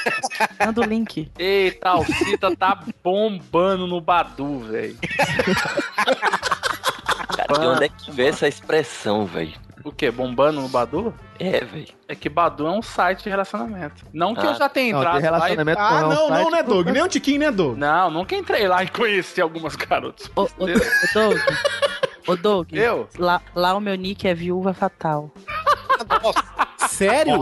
[0.65, 1.31] manda o link.
[1.39, 4.97] Eita, a Alcita tá bombando no Badu, velho.
[7.37, 9.68] Cara, de onde é que vê essa expressão, velho?
[9.85, 10.11] O quê?
[10.11, 11.15] Bombando no Badu?
[11.39, 11.87] É, velho.
[12.09, 14.05] É que Badu é um site de relacionamento.
[14.13, 14.51] Não que Ah.
[14.51, 15.41] eu já tenha Não, entrado tem lá e...
[15.41, 16.87] relacionamento Ah, com um não, não, site, né, Doug?
[16.89, 17.79] Nem o Tiquinho, né, Doug?
[17.79, 20.31] Não, nunca entrei lá e conheci algumas garotas.
[20.35, 20.67] Ô, ô, ô,
[21.15, 21.39] Doug.
[22.27, 22.73] Ô, Doug.
[22.73, 23.09] Eu?
[23.19, 25.33] Lá, lá o meu nick é Viúva Fatal.
[26.99, 27.39] Sério?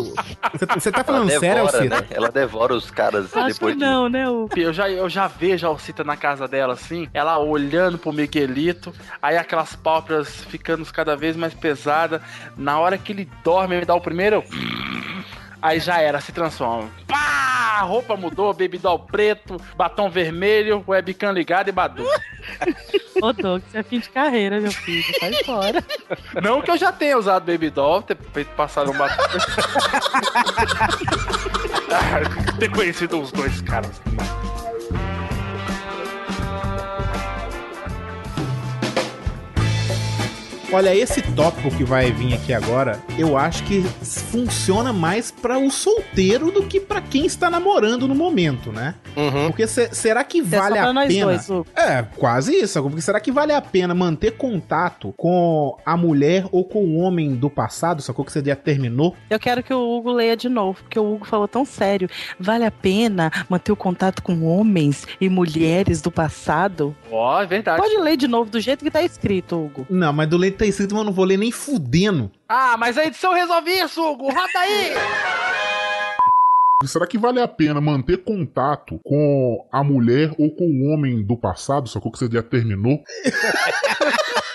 [0.53, 2.01] Você- Você tá falando Ela sério, devora, Alcita?
[2.01, 2.07] né?
[2.11, 3.85] Ela devora os caras Acho depois que de...
[3.85, 4.29] não, né?
[4.29, 4.49] O...
[4.57, 8.93] Eu já, eu já vejo a Alcita na casa dela, assim, ela olhando pro Miguelito,
[9.21, 12.21] aí aquelas pálpebras ficando cada vez mais pesadas.
[12.57, 14.43] Na hora que ele dorme, ele dá o primeiro.
[15.61, 16.89] Aí já era, se transforma.
[17.07, 17.47] Pá!
[17.77, 22.07] a roupa mudou, baby doll preto, batom vermelho, webcam ligado e badu.
[23.23, 25.05] Ô, Doug, você é fim de carreira, meu filho.
[25.19, 25.85] Sai fora.
[26.43, 29.23] Não que eu já tenha usado baby doll, ter feito passar um batom.
[31.91, 34.01] Ah, ter conhecido os dois caras.
[40.73, 45.71] Olha, esse tópico que vai vir aqui agora, eu acho que funciona mais para o
[45.71, 48.95] solteiro do que para quem está namorando no momento, né?
[49.47, 51.27] Porque se- será que Isso é vale só pra a nós pena?
[51.27, 51.67] dois, Hugo.
[51.77, 52.83] é, quase isso.
[52.83, 57.35] Porque será que vale a pena manter contato com a mulher ou com o homem
[57.37, 58.03] do passado?
[58.03, 59.15] Sacou que você já terminou?
[59.31, 62.09] Eu quero que o Hugo leia de novo, porque o Hugo falou tão sério.
[62.41, 66.95] Vale a pena manter o contato com homens e mulheres do passado?
[67.11, 67.81] Ó, é verdade.
[67.81, 69.87] Pode ler de novo do jeito que tá escrito, Hugo.
[69.89, 72.31] Não, mas do leite tá escrito, eu não vou ler nem fudendo.
[72.49, 74.27] Ah, mas a edição resolve isso, Hugo.
[74.27, 74.95] Roda aí!
[76.85, 81.37] Será que vale a pena manter contato com a mulher ou com o homem do
[81.37, 83.03] passado, sacou que você já terminou?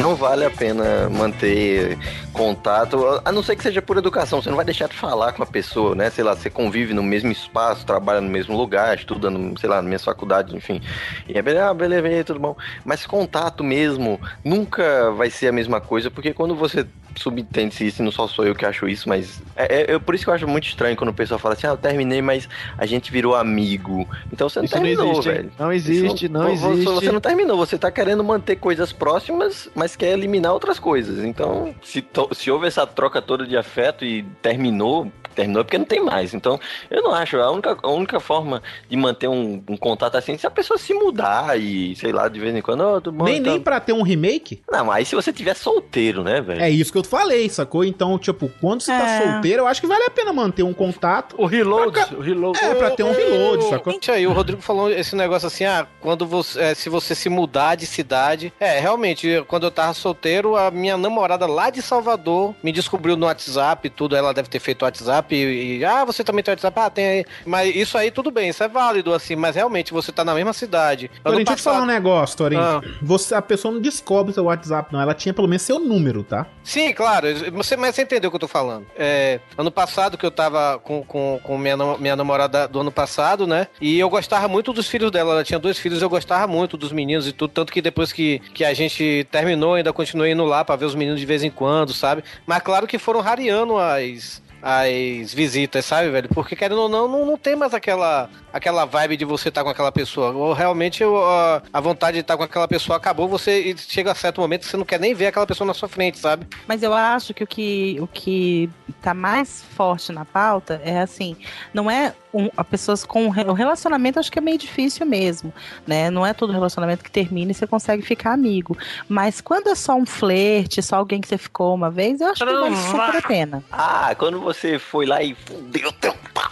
[0.00, 1.96] Não vale a pena manter
[2.34, 4.42] contato, a não ser que seja por educação.
[4.42, 6.10] Você não vai deixar de falar com a pessoa, né?
[6.10, 9.80] Sei lá, você convive no mesmo espaço, trabalha no mesmo lugar, estuda, no, sei lá,
[9.80, 10.82] na mesma faculdade, enfim.
[11.28, 12.56] E é beleza, ah, beleza, beleza, tudo bom.
[12.84, 16.84] Mas contato mesmo nunca vai ser a mesma coisa, porque quando você
[17.16, 19.40] subentende-se isso, e não só sou eu que acho isso, mas.
[19.54, 21.64] É, é- é por isso que eu acho muito estranho quando o pessoal fala assim,
[21.64, 24.04] ah, eu terminei, mas a gente virou amigo.
[24.32, 25.34] Então você não Isso não terminou, existe, hein?
[25.36, 25.52] velho.
[25.56, 26.84] Não existe, não Você- existe.
[26.92, 31.24] Você não terminou, você tá querendo manter coisas próximas, mas quer eliminar outras coisas.
[31.24, 35.84] Então, se, to- se houve essa troca toda de afeto e terminou, terminou porque não
[35.84, 36.32] tem mais.
[36.34, 36.58] Então,
[36.90, 37.36] eu não acho.
[37.38, 40.78] A única, a única forma de manter um, um contato assim é se a pessoa
[40.78, 43.24] se mudar e, sei lá, de vez em quando, "Ô, tudo bom.
[43.24, 44.62] nem, então." nem pra ter um remake?
[44.70, 46.60] Não, mas aí se você tiver solteiro, né, velho?
[46.62, 47.84] É isso que eu falei, sacou?
[47.84, 49.32] Então, tipo, quando você tá É.
[49.32, 51.34] solteiro, eu acho que vale a pena manter um contato.
[51.38, 52.16] O reload, pra...
[52.16, 52.58] o reload.
[52.64, 53.92] É, pra ter um reload, sacou?
[53.92, 57.28] Gente, aí o Rodrigo falou esse negócio assim, ah, quando você, é, se você se
[57.28, 62.54] mudar de cidade, é, realmente, quando eu tava solteiro, a minha namorada lá de Salvador
[62.62, 64.84] me descobriu no WhatsApp e tudo, ela deve ter feito o
[65.24, 68.50] WhatsApp e, ah, você também tem WhatsApp, ah, tem aí, mas isso aí tudo bem,
[68.50, 71.10] isso é válido, assim, mas realmente você tá na mesma cidade.
[71.22, 72.62] Torinho, deixa eu te falar um negócio, Torinho.
[72.62, 72.80] Ah.
[73.02, 75.00] Você, a pessoa não descobre seu WhatsApp, não.
[75.00, 76.46] Ela tinha pelo menos seu número, tá?
[76.62, 78.86] Sim, claro, você, mas você entendeu o que eu tô falando.
[78.96, 83.46] É, ano passado que eu tava com, com, com minha, minha namorada do ano passado,
[83.46, 83.66] né?
[83.80, 85.32] E eu gostava muito dos filhos dela.
[85.32, 87.50] Ela tinha dois filhos, eu gostava muito dos meninos e tudo.
[87.50, 90.94] Tanto que depois que, que a gente terminou, ainda continuei indo lá pra ver os
[90.94, 92.24] meninos de vez em quando, sabe?
[92.46, 94.42] Mas claro que foram rareando as.
[94.66, 96.28] As visitas, sabe, velho?
[96.30, 99.68] Porque querendo ou não, não, não tem mais aquela, aquela vibe de você estar com
[99.68, 100.30] aquela pessoa.
[100.30, 104.40] Ou realmente a, a vontade de estar com aquela pessoa acabou, você chega a certo
[104.40, 106.46] momento que você não quer nem ver aquela pessoa na sua frente, sabe?
[106.66, 108.70] Mas eu acho que o que, o que
[109.02, 111.36] tá mais forte na pauta é assim,
[111.74, 115.54] não é um, a pessoas com o relacionamento acho que é meio difícil mesmo,
[115.86, 116.10] né?
[116.10, 118.76] Não é todo relacionamento que termina e você consegue ficar amigo.
[119.08, 122.44] Mas quando é só um flerte, só alguém que você ficou uma vez, eu acho
[122.44, 123.64] que vale super a pena.
[123.70, 126.44] Ah, quando você foi lá e fudeu teu pau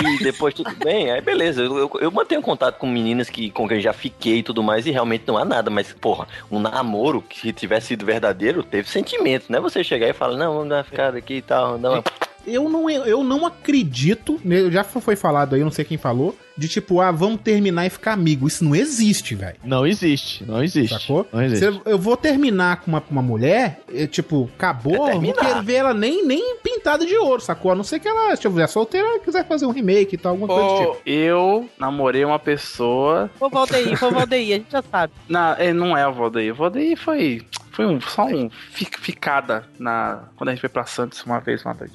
[0.00, 1.62] e depois tudo bem, aí beleza.
[1.62, 4.86] Eu, eu, eu mantenho contato com meninas que, com quem já fiquei e tudo mais,
[4.86, 5.70] e realmente não há nada.
[5.70, 9.60] Mas, porra, um namoro que tivesse sido verdadeiro, teve sentimento, né?
[9.60, 12.04] Você chegar e falar, não, vamos dar uma ficada aqui e tal, dar uma...
[12.46, 16.36] Eu não, eu não acredito, né, já foi falado aí, eu não sei quem falou,
[16.56, 18.46] de tipo, ah, vamos terminar e ficar amigo.
[18.46, 19.56] Isso não existe, velho.
[19.64, 20.94] Não existe, não existe.
[20.98, 21.26] Sacou?
[21.32, 21.64] Não existe.
[21.64, 25.62] Se eu vou terminar com uma, uma mulher, é, tipo, acabou, É eu não quero
[25.62, 27.72] ver ela nem, nem pintada de ouro, sacou?
[27.72, 30.32] A não ser que ela, se eu estiver solteira, quiser fazer um remake e tal,
[30.32, 31.02] alguma coisa do tipo.
[31.06, 33.30] eu namorei uma pessoa.
[33.40, 35.12] Ô, Valdeir, foi o Valdeir, a gente já sabe.
[35.28, 36.52] Não, é, não é o Valdeir.
[36.52, 37.42] O Valdeir foi.
[37.72, 40.24] Foi um, só um fi- ficada na.
[40.36, 41.94] Quando a gente foi pra Santos uma vez, uma noite.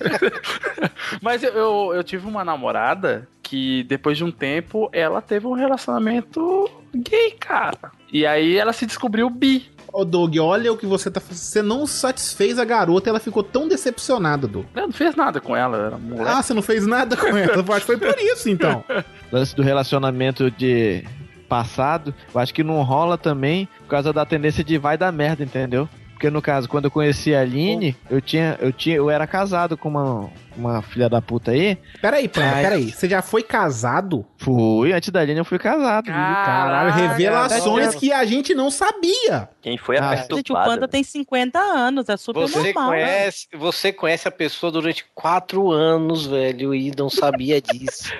[1.22, 5.52] Mas eu, eu, eu tive uma namorada que depois de um tempo ela teve um
[5.54, 7.92] relacionamento gay, cara.
[8.12, 9.70] E aí ela se descobriu bi.
[9.92, 11.36] Ô, Doug, olha o que você tá fazendo.
[11.38, 14.66] Você não satisfez a garota, ela ficou tão decepcionada, Doug.
[14.74, 16.28] Eu não fiz nada com ela, era moleque.
[16.30, 17.52] Ah, você não fez nada com ela.
[17.60, 18.84] Acho que foi por isso, então.
[19.32, 21.04] lance do relacionamento de
[21.46, 25.42] passado, eu acho que não rola também por causa da tendência de vai dar merda,
[25.42, 25.88] entendeu?
[26.12, 29.76] Porque no caso, quando eu conheci a Aline, eu tinha, eu tinha, eu era casado
[29.76, 31.76] com uma, uma filha da puta aí.
[32.00, 32.62] Peraí, pera, Ai.
[32.62, 32.90] peraí.
[32.92, 34.24] Você já foi casado?
[34.38, 36.06] Fui, antes da Aline eu fui casado.
[36.06, 39.48] Caralho, revelações que a gente não sabia.
[39.60, 40.70] Quem foi Ah, a Gente, o perturbada?
[40.70, 42.90] Panda tem 50 anos, é super Você normal.
[42.90, 42.96] né?
[43.04, 48.12] conhece, você conhece a pessoa durante quatro anos, velho, e não sabia disso.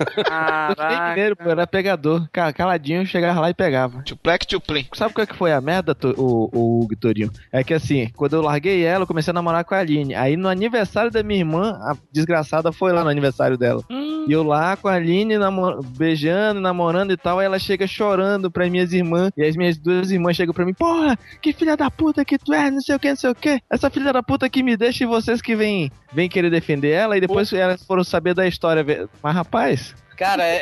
[0.00, 2.26] Eu tinha dinheiro, pô, era pegador.
[2.32, 4.02] Ca- Caladinho, eu chegava lá e pegava.
[4.02, 4.86] Tuplec, tuplim.
[4.94, 7.30] Sabe qual que foi a merda, o, o Vitorinho?
[7.52, 10.14] É que assim, quando eu larguei ela, eu comecei a namorar com a Aline.
[10.14, 13.82] Aí no aniversário da minha irmã, irmã, a desgraçada, foi lá no aniversário dela.
[13.90, 18.50] E eu lá com a Aline, namo- beijando, namorando e tal, aí ela chega chorando
[18.50, 19.30] pras minhas irmãs.
[19.36, 22.52] E as minhas duas irmãs chegam pra mim, porra, que filha da puta que tu
[22.52, 23.60] é, não sei o que, não sei o que.
[23.70, 27.16] Essa filha da puta que me deixa e vocês que vêm vem querer defender ela.
[27.16, 28.84] E depois elas foram saber da história.
[29.22, 30.56] Mas rapaz, Cara, é,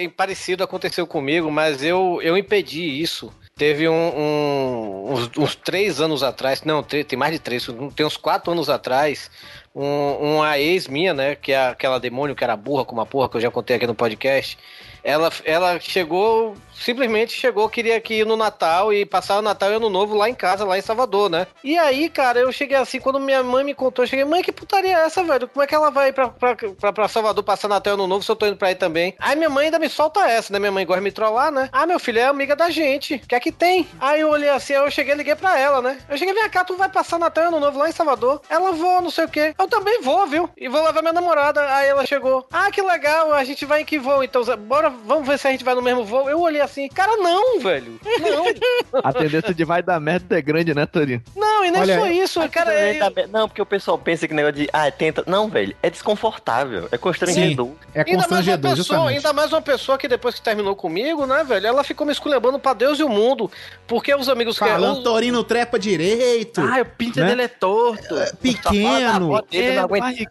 [0.00, 3.32] é- é parecido, aconteceu comigo, mas eu, eu impedi isso.
[3.56, 7.66] Teve um, um- uns, uns três anos atrás, não, tem mais de três,
[7.96, 9.30] tem uns quatro anos atrás,
[9.74, 13.28] um, uma ex minha, né, que é aquela demônio que era burra como uma porra,
[13.28, 14.58] que eu já contei aqui no podcast,
[15.02, 19.74] ela, ela chegou, simplesmente chegou, queria que ir no Natal e passar o Natal e
[19.74, 21.46] Ano Novo lá em casa, lá em Salvador, né?
[21.62, 24.52] E aí, cara, eu cheguei assim, quando minha mãe me contou, eu cheguei, mãe, que
[24.52, 25.48] putaria é essa, velho?
[25.48, 28.24] Como é que ela vai pra, pra, pra, pra Salvador passar Natal e Ano Novo
[28.24, 29.14] se eu tô indo pra aí também?
[29.18, 30.58] Aí minha mãe ainda me solta essa, né?
[30.58, 31.68] Minha mãe gosta de me trollar, né?
[31.72, 33.86] Ah, meu filho é amiga da gente, o que é que tem?
[34.00, 35.98] Aí eu olhei assim, eu cheguei liguei pra ela, né?
[36.08, 38.40] Eu cheguei, vem cá, tu vai passar Natal e Ano Novo lá em Salvador?
[38.48, 39.54] Ela vou, não sei o quê.
[39.58, 40.48] Eu também vou, viu?
[40.56, 41.62] E vou levar minha namorada.
[41.74, 44.22] Aí ela chegou, ah, que legal, a gente vai em que voo?
[44.22, 46.28] Então, bora, vamos ver se a gente vai no mesmo voo.
[46.28, 48.00] Eu olhei assim, cara, não, velho.
[48.20, 49.00] Não.
[49.02, 51.22] a tendência de vai dar merda é grande, né, Torinho?
[51.36, 52.72] Não, e nem Olha, só isso, cara.
[52.72, 54.68] É- tá Não, porque o pessoal pensa que negócio de.
[54.72, 55.22] Ah, tenta.
[55.26, 55.74] Não, velho.
[55.82, 56.88] É desconfortável.
[56.90, 57.70] É constrangedor.
[57.94, 61.44] É Ainda mais, uma pessoa, ainda mais uma pessoa que depois que terminou comigo, né,
[61.44, 61.66] velho?
[61.66, 63.50] Ela ficou me esculhambando pra Deus e o mundo.
[63.86, 64.64] Porque os amigos que.
[64.64, 66.60] Falando os- Torino trepa direito.
[66.60, 67.26] Ah, o pinto né?
[67.26, 68.14] dele é torto.
[68.40, 69.36] Pequeno.
[69.52, 70.26] É, É, pai-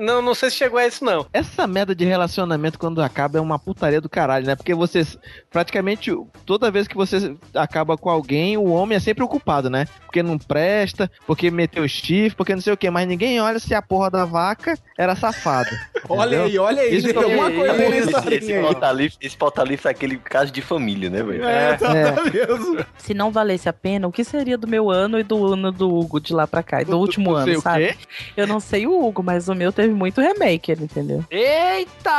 [0.00, 1.26] Não, não sei se chegou a isso, não.
[1.32, 4.56] Essa merda de relacionamento quando acaba é uma putaria do caralho, né?
[4.56, 5.18] Porque vocês,
[5.50, 6.10] praticamente,
[6.46, 9.86] toda vez que você acaba com alguém, o homem é sempre ocupado, né?
[10.04, 13.74] Porque não presta, porque meteu chifre, porque não sei o que, mas ninguém olha se
[13.74, 15.70] a porra da vaca era safada.
[16.08, 20.16] Olha aí, olha aí, Isso tem alguma coisa aí Esse, esse esse pautalif é aquele
[20.16, 21.44] caso de família, né, velho?
[21.44, 22.84] É, tá, tá mesmo.
[22.98, 25.92] Se não valesse a pena, o que seria do meu ano e do ano do
[25.94, 26.82] Hugo de lá pra cá?
[26.82, 27.86] E do último sei ano, o sabe?
[27.86, 27.96] quê?
[28.36, 31.24] Eu não sei o Hugo, mas o meu teve muito remake, entendeu?
[31.30, 32.10] Eita!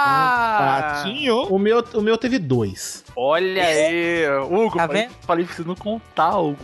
[1.50, 3.04] O meu, o meu teve dois.
[3.16, 5.14] Olha aí, Hugo, Tá falei, vendo?
[5.22, 6.58] falei pra você não contar, Hugo.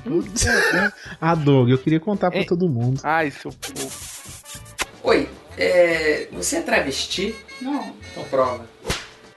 [1.20, 3.02] Ah, Doug, eu queria contar pra todo mundo.
[3.04, 3.52] Ai, seu
[5.04, 5.30] Oi,
[5.60, 7.36] é, você é travesti?
[7.62, 7.94] Não.
[8.12, 8.66] Então prova.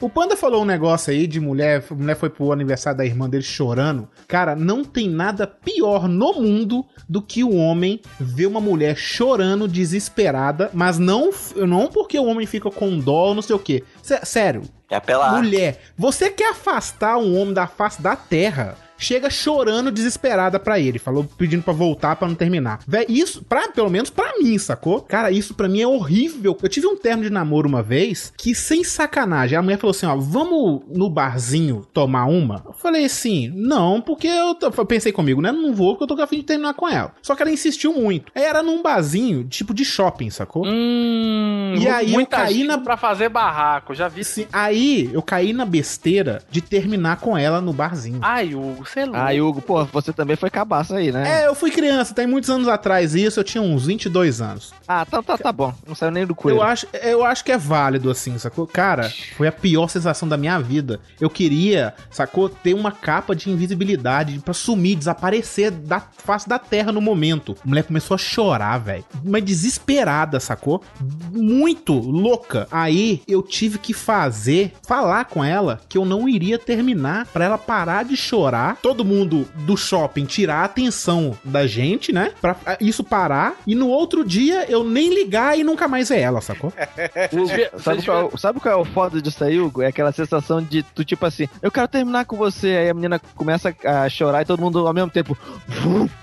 [0.01, 3.31] O Panda falou um negócio aí de mulher, a mulher foi pro aniversário da irmã
[3.31, 4.09] dele chorando.
[4.27, 9.69] Cara, não tem nada pior no mundo do que o homem ver uma mulher chorando
[9.69, 13.85] desesperada, mas não, não porque o homem fica com dó ou não sei o quê.
[14.03, 14.63] Sé- Sério.
[14.91, 15.37] É apelar.
[15.41, 18.77] Mulher, você quer afastar um homem da face da terra?
[19.03, 22.79] Chega chorando desesperada pra ele, falou pedindo pra voltar pra não terminar.
[22.87, 25.01] Véi, isso, pra, pelo menos pra mim, sacou?
[25.03, 26.57] Cara, isso pra mim é horrível.
[26.63, 30.07] Eu tive um termo de namoro uma vez que, sem sacanagem, a mulher falou assim:
[30.07, 32.63] ó, vamos no barzinho tomar uma?
[32.67, 35.51] Eu falei assim: não, porque eu, eu pensei comigo, né?
[35.53, 37.13] Não vou, porque eu tô com a fim de terminar com ela.
[37.23, 38.31] Só que ela insistiu muito.
[38.35, 40.65] Era num barzinho, tipo de shopping, sacou?
[40.67, 44.21] Hum, E aí eu caí na- pra fazer barraco, já vi.
[44.23, 48.19] Assim, aí eu caí na besteira de terminar com ela no barzinho.
[48.23, 49.19] Ai, Hugo, louco.
[49.19, 51.43] Aí, Hugo, pô, você também foi cabaço aí, né?
[51.43, 54.73] É, eu fui criança, tem muitos anos atrás isso, eu tinha uns 22 anos.
[54.87, 55.73] Ah, tá, tá, tá bom.
[55.87, 56.59] Não saiu nem do coelho.
[56.59, 58.67] Eu acho, eu acho que é válido, assim, sacou?
[58.67, 61.01] Cara, foi a pior sensação da minha vida.
[61.21, 66.93] Eu queria, sacou, ter uma capa de invisibilidade pra sumir, desaparecer da face da terra
[66.93, 67.57] no momento.
[67.65, 69.05] A mulher começou a chorar, velho.
[69.25, 70.83] Mas desesperada, sacou?
[71.31, 72.67] Muito louca.
[72.71, 77.59] Aí eu tive que fazer, falar com ela que eu não iria terminar pra ela
[77.59, 78.77] parar de chorar.
[78.83, 82.33] Todo mundo do shopping tirar a atenção da gente, né?
[82.41, 83.55] Pra isso parar.
[83.67, 86.73] E no outro dia eu nem ligar e nunca mais ver ela, sacou?
[87.33, 89.83] Hugo, sabe, qual, sabe qual é o foda disso aí, Hugo?
[89.83, 93.21] É aquela sensação de tu, tipo assim, eu quero terminar com você, aí a menina
[93.37, 95.37] começa a chorar e todo mundo ao mesmo tempo,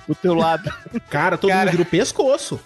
[0.07, 0.71] do teu lado.
[1.09, 1.61] Cara, todo Cara.
[1.61, 2.59] mundo vira o pescoço.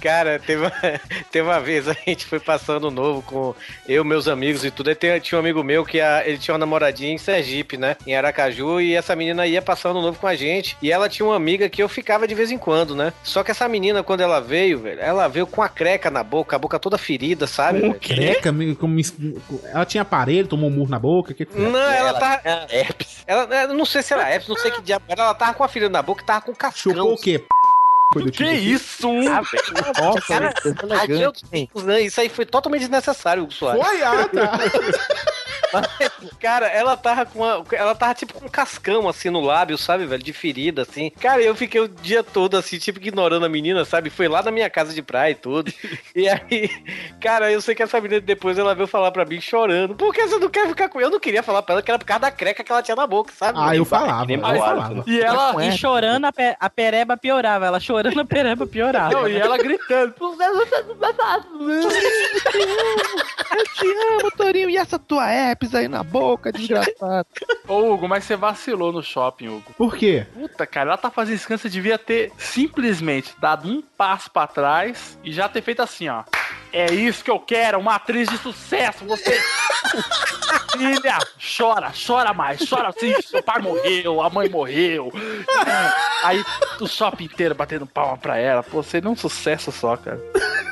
[0.00, 0.72] Cara, teve uma,
[1.30, 3.54] teve uma vez a gente foi passando novo com
[3.88, 4.90] eu, meus amigos e tudo.
[4.90, 7.96] Aí tinha um amigo meu que a- ele tinha uma namoradinha em Sergipe, né?
[8.06, 10.76] Em Aracaju, e essa menina ia passando novo com a gente.
[10.82, 13.12] E ela tinha uma amiga que eu ficava de vez em quando, né?
[13.22, 16.56] Só que essa menina, quando ela veio, velho, ela veio com a creca na boca,
[16.56, 17.80] a boca toda ferida, sabe?
[17.80, 17.94] velho?
[17.94, 19.00] Creca, como
[19.72, 21.34] ela tinha aparelho, tomou um murro na boca.
[21.34, 21.68] Que que foi?
[21.68, 22.40] Não, ela, tava.
[22.70, 23.24] Herpes.
[23.26, 25.04] Ela, eu não sei se era herpes, não sei que diabo.
[25.08, 26.92] Ela tava com a ferida na boca e tava com cascão.
[26.92, 27.44] Chupou o quê?
[28.12, 28.50] Que tipo.
[28.50, 29.08] isso?
[29.28, 29.94] Ah, velho.
[30.00, 32.00] Nossa, Cara, isso é né?
[32.00, 33.84] Isso aí foi totalmente desnecessário, Soares.
[33.84, 34.58] Foi, ah, tá.
[36.40, 40.06] Cara, ela tava com uma, ela tava tipo com um cascão assim no lábio, sabe,
[40.06, 41.10] velho, de ferida assim.
[41.20, 44.10] Cara, eu fiquei o dia todo assim, tipo ignorando a menina, sabe?
[44.10, 45.72] Foi lá na minha casa de praia e tudo.
[46.14, 46.68] E aí,
[47.20, 49.94] cara, eu sei que essa menina depois ela veio falar pra mim chorando.
[49.94, 51.08] Por que você não quer ficar com eu?
[51.10, 53.06] não queria falar pra ela que era por causa da creca que ela tinha na
[53.06, 53.58] boca, sabe?
[53.60, 55.04] Ah, eu falava, eu falava.
[55.06, 55.64] E ela.
[55.66, 57.66] E chorando, a, pe- a pereba piorava.
[57.66, 59.12] Ela chorando, a pereba piorava.
[59.14, 60.14] Não, e ela gritando.
[63.52, 63.86] Eu te
[64.20, 64.70] amo, Torinho.
[64.70, 65.30] E essa tua
[65.60, 67.26] herpes aí na boca, desgraçado.
[67.68, 69.74] Ô, Hugo, mas você vacilou no shopping, Hugo.
[69.76, 70.26] Por quê?
[70.32, 75.18] Puta, cara, ela tá fazendo que você devia ter simplesmente dado um passo pra trás
[75.22, 76.24] e já ter feito assim, ó.
[76.72, 79.40] É isso que eu quero, uma atriz de sucesso, você.
[80.72, 81.18] Filha,
[81.56, 85.12] chora, chora mais, chora assim, seu pai morreu, a mãe morreu.
[86.22, 86.42] Aí
[86.80, 88.62] o shopping inteiro batendo palma pra ela.
[88.62, 90.20] Pô, seria um sucesso só, cara.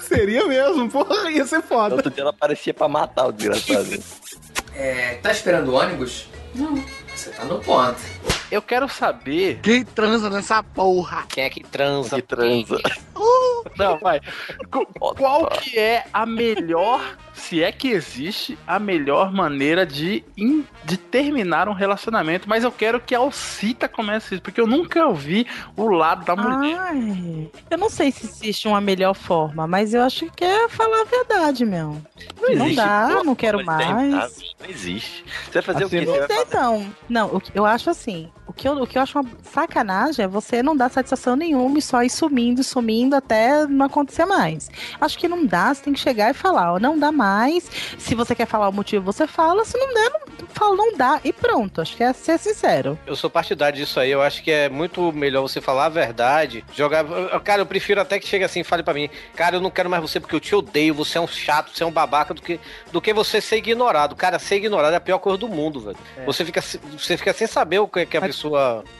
[0.03, 1.97] Seria mesmo, porra, ia ser foda.
[1.97, 3.89] Outro dia ela parecia pra matar o desgraçado.
[4.79, 6.29] É, tá esperando o ônibus?
[6.55, 6.83] Não.
[7.15, 8.01] Você tá no ponto.
[8.51, 9.61] Eu quero saber.
[9.63, 11.25] Quem transa nessa porra?
[11.29, 12.17] Quem é que transa?
[12.17, 12.79] Que transa.
[13.77, 14.21] Não, vai.
[14.71, 17.01] Qu- Qual que é a melhor,
[17.35, 22.49] se é que existe, a melhor maneira de, in- de terminar um relacionamento?
[22.49, 25.47] Mas eu quero que a Alcita comece isso, porque eu nunca ouvi
[25.77, 26.79] o lado da mulher.
[26.79, 31.03] Ai, eu não sei se existe uma melhor forma, mas eu acho que é falar
[31.03, 32.03] a verdade mesmo.
[32.41, 34.11] Não, existe dá, não quero mais.
[34.59, 35.25] Não existe.
[35.45, 36.27] Você vai fazer Assim, o quê?
[36.29, 39.19] Mas então, não, o que- eu acho assim, o que eu, o que eu acho
[39.19, 43.87] uma sacanagem é você não dar satisfação nenhuma e só ir sumindo, sumindo até não
[43.87, 44.71] acontecer mais.
[45.01, 47.71] Acho que não dá, você tem que chegar e falar, ó, não dá mais.
[47.99, 51.21] Se você quer falar o motivo, você fala, se não der, não fala, não dá
[51.23, 51.81] e pronto.
[51.81, 52.99] Acho que é ser sincero.
[53.07, 54.11] Eu sou partidário disso aí.
[54.11, 56.65] Eu acho que é muito melhor você falar a verdade.
[56.75, 57.05] Jogar.
[57.45, 59.11] Cara, eu prefiro até que chegue assim e fale pra mim.
[59.37, 60.95] Cara, eu não quero mais você porque eu te odeio.
[60.95, 62.33] Você é um chato, você é um babaca.
[62.33, 62.59] Do que,
[62.91, 64.17] do que você ser ignorado.
[64.17, 65.99] Cara, ser ignorado é a pior coisa do mundo, velho.
[66.17, 66.25] É.
[66.25, 68.38] Você, fica, você fica sem saber o que, que a pessoa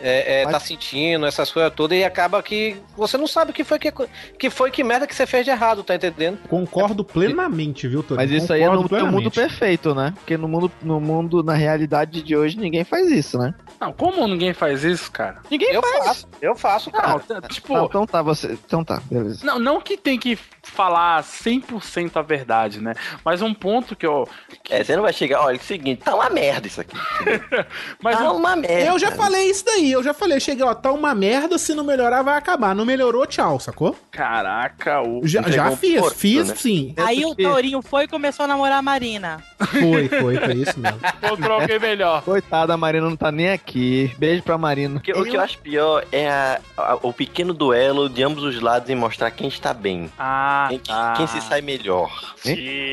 [0.01, 1.97] é, é, Mas- tá sentindo, essas coisas todas.
[1.99, 3.93] E acaba que você não sabe o que foi que,
[4.39, 6.39] que foi que merda que você fez de errado, tá entendendo?
[6.49, 8.29] Concordo plenamente, viu, Torinho?
[8.29, 9.59] Mas isso aí é no, Concordo no mundo plenamente.
[9.59, 10.13] perfeito, né?
[10.17, 13.55] Porque no mundo, no mundo, na realidade de hoje, ninguém faz isso, né?
[13.81, 15.39] Não, como ninguém faz isso, cara?
[15.51, 16.05] Ninguém Eu faz.
[16.07, 17.21] faço, eu faço, cara.
[17.29, 18.53] Não, tipo, Ah, então tá, você.
[18.65, 19.45] Então tá, beleza.
[19.47, 22.95] Não, não que tem que falar 100% a verdade, né?
[23.25, 24.29] Mas um ponto que eu.
[24.69, 26.97] É, você não vai chegar, olha, é o seguinte, tá uma merda isso aqui.
[28.03, 28.91] Mas tá um- uma merda.
[28.91, 30.41] Eu já falei isso daí, eu já falei.
[30.41, 32.75] Cheguei, ó, tá uma merda, se não melhorar, vai acabar.
[32.75, 33.97] Não melhorou, tchau, sacou?
[34.11, 35.27] Caraca, o.
[35.27, 36.55] Já, já fiz, porto, fiz né?
[36.57, 36.95] sim.
[36.97, 39.43] Aí o Tourinho foi e começou a namorar a Marina.
[39.59, 40.99] Foi, foi, foi isso mesmo.
[41.23, 42.23] Encontrou alguém melhor.
[42.23, 44.13] Coitada, a Marina não tá nem aqui.
[44.19, 44.97] Beijo pra Marina.
[44.99, 48.45] O que, o que eu acho pior é a- a- o pequeno duelo de ambos
[48.45, 50.11] os lados em mostrar quem está bem.
[50.19, 51.15] Ah, Quem, tá.
[51.17, 52.11] quem se sai melhor.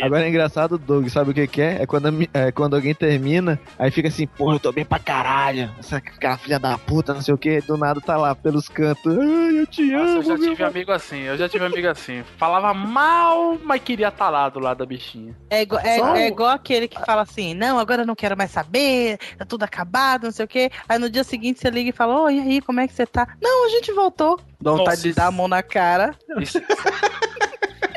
[0.03, 1.81] Agora é engraçado, Doug, sabe o que, que é?
[1.83, 5.69] É quando, é quando alguém termina, aí fica assim, porra, eu tô bem pra caralho.
[5.79, 9.17] Essa cara filha da puta, não sei o que, do nada tá lá pelos cantos.
[9.17, 10.17] Ai, eu te Nossa, amo.
[10.17, 12.23] eu já meu tive amigo assim, eu já tive amigo assim.
[12.37, 15.35] Falava mal, mas queria estar lá do lado da bichinha.
[15.49, 18.51] É, igual- é- é igual aquele que fala assim, não, agora eu não quero mais
[18.51, 20.71] saber, tá tudo acabado, não sei o quê.
[20.89, 23.05] Aí no dia seguinte você liga e fala, oi, e aí, como é que você
[23.05, 23.27] tá?
[23.41, 24.39] Não, a gente voltou.
[24.59, 26.15] Dá vontade Nossa, de dar a mão na cara.
[26.39, 26.59] Isso,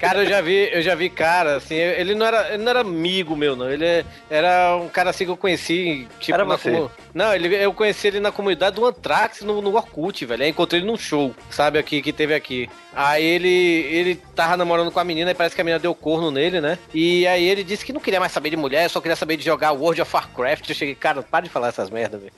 [0.00, 2.80] Cara, eu já vi, eu já vi cara, assim, ele não era, ele não era
[2.82, 3.68] amigo meu, não.
[3.68, 6.70] Ele era um cara assim que eu conheci, tipo, Era na você.
[6.70, 10.44] comu- Não, ele, eu conheci ele na comunidade do Anthrax no, no Orkut, velho.
[10.44, 12.70] Aí encontrei ele num show, sabe, aqui, que teve aqui.
[13.00, 16.32] Aí ele, ele tava namorando com a menina e parece que a menina deu corno
[16.32, 16.76] nele, né?
[16.92, 19.44] E aí ele disse que não queria mais saber de mulher, só queria saber de
[19.44, 20.68] jogar World of Warcraft.
[20.68, 22.32] Eu cheguei, cara, para de falar essas merdas, velho.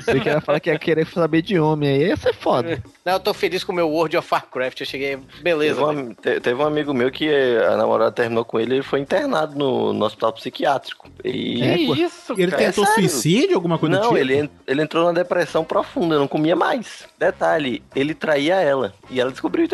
[0.00, 2.80] Você que ia falar que ia querer saber de homem aí, ia ser foda.
[3.04, 4.80] Não, eu tô feliz com o meu World of Warcraft.
[4.80, 5.74] Eu cheguei, beleza.
[5.84, 8.76] Teve, um, te- teve um amigo meu que eh, a namorada terminou com ele e
[8.76, 11.08] ele foi internado no, no hospital psiquiátrico.
[11.24, 11.62] E...
[11.62, 12.64] É, que isso, Ele cara?
[12.64, 13.08] tentou sério?
[13.10, 14.16] suicídio, alguma coisa Não, tipo?
[14.18, 17.08] ele, ele entrou numa depressão profunda, não comia mais.
[17.18, 18.94] Detalhe, ele traía ela.
[19.10, 19.68] E ela descobriu e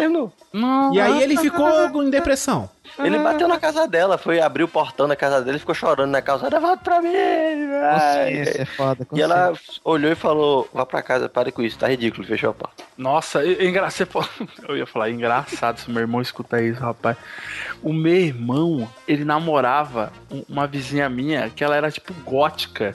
[0.52, 2.68] Não, E aí ele ficou em depressão.
[2.98, 6.10] Ele bateu na casa dela, foi abrir o portão da casa dela e ficou chorando
[6.10, 7.10] na calçada, volta pra mim.
[7.12, 9.06] Consciência é foda.
[9.12, 9.52] E ela
[9.84, 12.84] olhou e falou, vá pra casa, pare com isso, tá ridículo, fechou a porta.
[12.96, 13.90] Nossa, engra...
[13.90, 14.24] você pô-
[14.66, 17.16] eu ia falar, engraçado se meu irmão escutar isso, rapaz.
[17.82, 22.94] O meu irmão, ele namorava um- uma vizinha minha que ela era tipo gótica.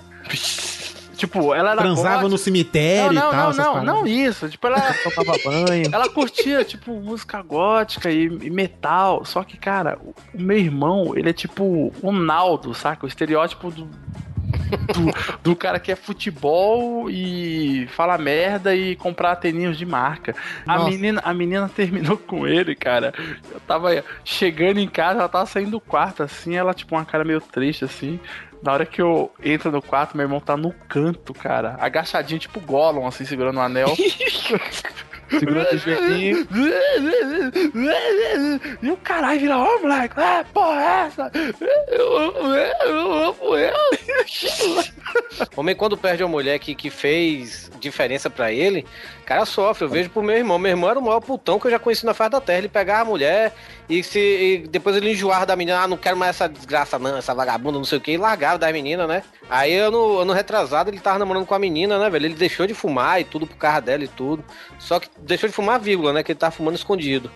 [1.21, 2.29] Tipo, ela era Transava gótica.
[2.29, 3.43] no cemitério não, não, e tal.
[3.43, 4.49] Não, essas não, não isso.
[4.49, 5.87] Tipo, ela, Tomava banho.
[5.93, 9.23] ela curtia, tipo, música gótica e, e metal.
[9.23, 13.05] Só que, cara, o, meu irmão, ele é tipo o Naldo, saca?
[13.05, 13.85] O estereótipo do.
[13.85, 15.13] do,
[15.51, 20.33] do cara que é futebol e fala merda e comprar teninhos de marca.
[20.65, 23.13] A menina, a menina terminou com ele, cara.
[23.51, 27.23] Eu tava chegando em casa, ela tava saindo do quarto, assim, ela, tipo, uma cara
[27.23, 28.19] meio triste, assim.
[28.61, 31.75] Na hora que eu entro no quarto, meu irmão tá no canto, cara.
[31.79, 33.89] Agachadinho, tipo Gollum, assim, segurando o anel.
[35.31, 36.45] Segurando o joelhinho.
[38.81, 41.31] E o caralho vira, ó, moleque, ah, porra é essa?
[41.87, 43.77] Eu amo ele, eu amo ele.
[45.55, 48.85] Homem, quando perde uma mulher que, que fez diferença pra ele,
[49.31, 49.85] cara sofre.
[49.85, 50.59] Eu vejo pro meu irmão.
[50.59, 52.59] Meu irmão era o maior putão que eu já conheci na face da terra.
[52.59, 53.53] Ele pegava a mulher
[53.89, 55.81] e, se, e depois ele enjoava da menina.
[55.81, 58.11] Ah, não quero mais essa desgraça, não, essa vagabunda, não sei o que.
[58.11, 59.23] E largava da menina, né?
[59.49, 62.25] Aí ano, ano retrasado ele tava namorando com a menina, né, velho?
[62.25, 64.43] Ele deixou de fumar e tudo pro carro dela e tudo.
[64.77, 66.23] Só que deixou de fumar, vírgula, né?
[66.23, 67.31] Que ele tava fumando escondido.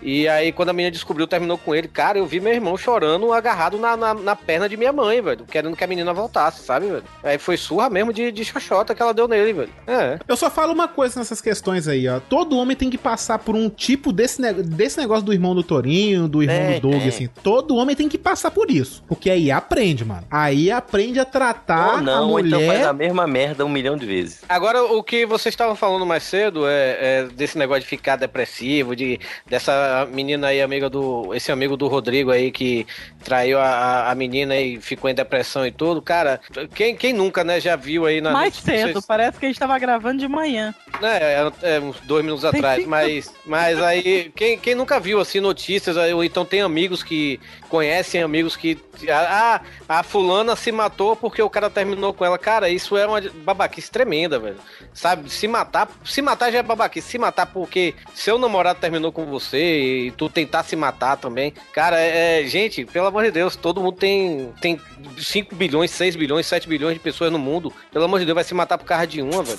[0.00, 3.32] E aí, quando a menina descobriu, terminou com ele, cara, eu vi meu irmão chorando,
[3.32, 6.86] agarrado na, na, na perna de minha mãe, velho, querendo que a menina voltasse, sabe,
[6.86, 7.02] velho?
[7.22, 9.70] Aí foi surra mesmo de, de xoxota que ela deu nele, velho.
[9.86, 10.18] É.
[10.28, 12.20] Eu só falo uma coisa nessas questões aí, ó.
[12.20, 15.62] Todo homem tem que passar por um tipo desse, ne- desse negócio do irmão do
[15.62, 17.08] Torinho, do irmão É, do Doug, é.
[17.08, 17.28] assim.
[17.42, 19.02] Todo homem tem que passar por isso.
[19.08, 20.24] Porque aí aprende, mano.
[20.30, 22.86] Aí aprende a tratar Ou não, a ou então faz mulher.
[22.86, 24.40] a mesma merda um milhão de vezes.
[24.48, 28.94] Agora, o que vocês estavam falando mais cedo é, é desse negócio de ficar depressivo,
[28.94, 31.34] de dessa menina aí, amiga do.
[31.34, 32.86] Esse amigo do Rodrigo aí que
[33.22, 36.02] traiu a, a- menina e ficou em depressão e tudo.
[36.02, 36.40] Cara,
[36.74, 38.32] quem, quem nunca, né, já viu aí na.
[38.32, 40.74] Mais cedo, parece que a gente tava gravando de manhã.
[41.00, 45.40] né, é, é, uns dois minutos atrás, mas, mas aí, quem, quem nunca viu, assim,
[45.40, 48.76] notícias, ou então tem amigos que conhecem amigos que,
[49.10, 53.20] ah, a fulana se matou porque o cara terminou com ela, cara, isso é uma
[53.20, 54.56] babaquice tremenda, velho,
[54.92, 59.26] sabe, se matar, se matar já é babaquice, se matar porque seu namorado terminou com
[59.26, 63.56] você e tu tentar se matar também, cara, é, é- gente, pelo amor de Deus,
[63.56, 64.80] todo mundo tem, tem
[65.18, 68.44] 5 bilhões, 6 bilhões, 7 bilhões de pessoas no mundo, pelo amor de Deus, vai
[68.44, 69.58] se matar por causa de uma, velho.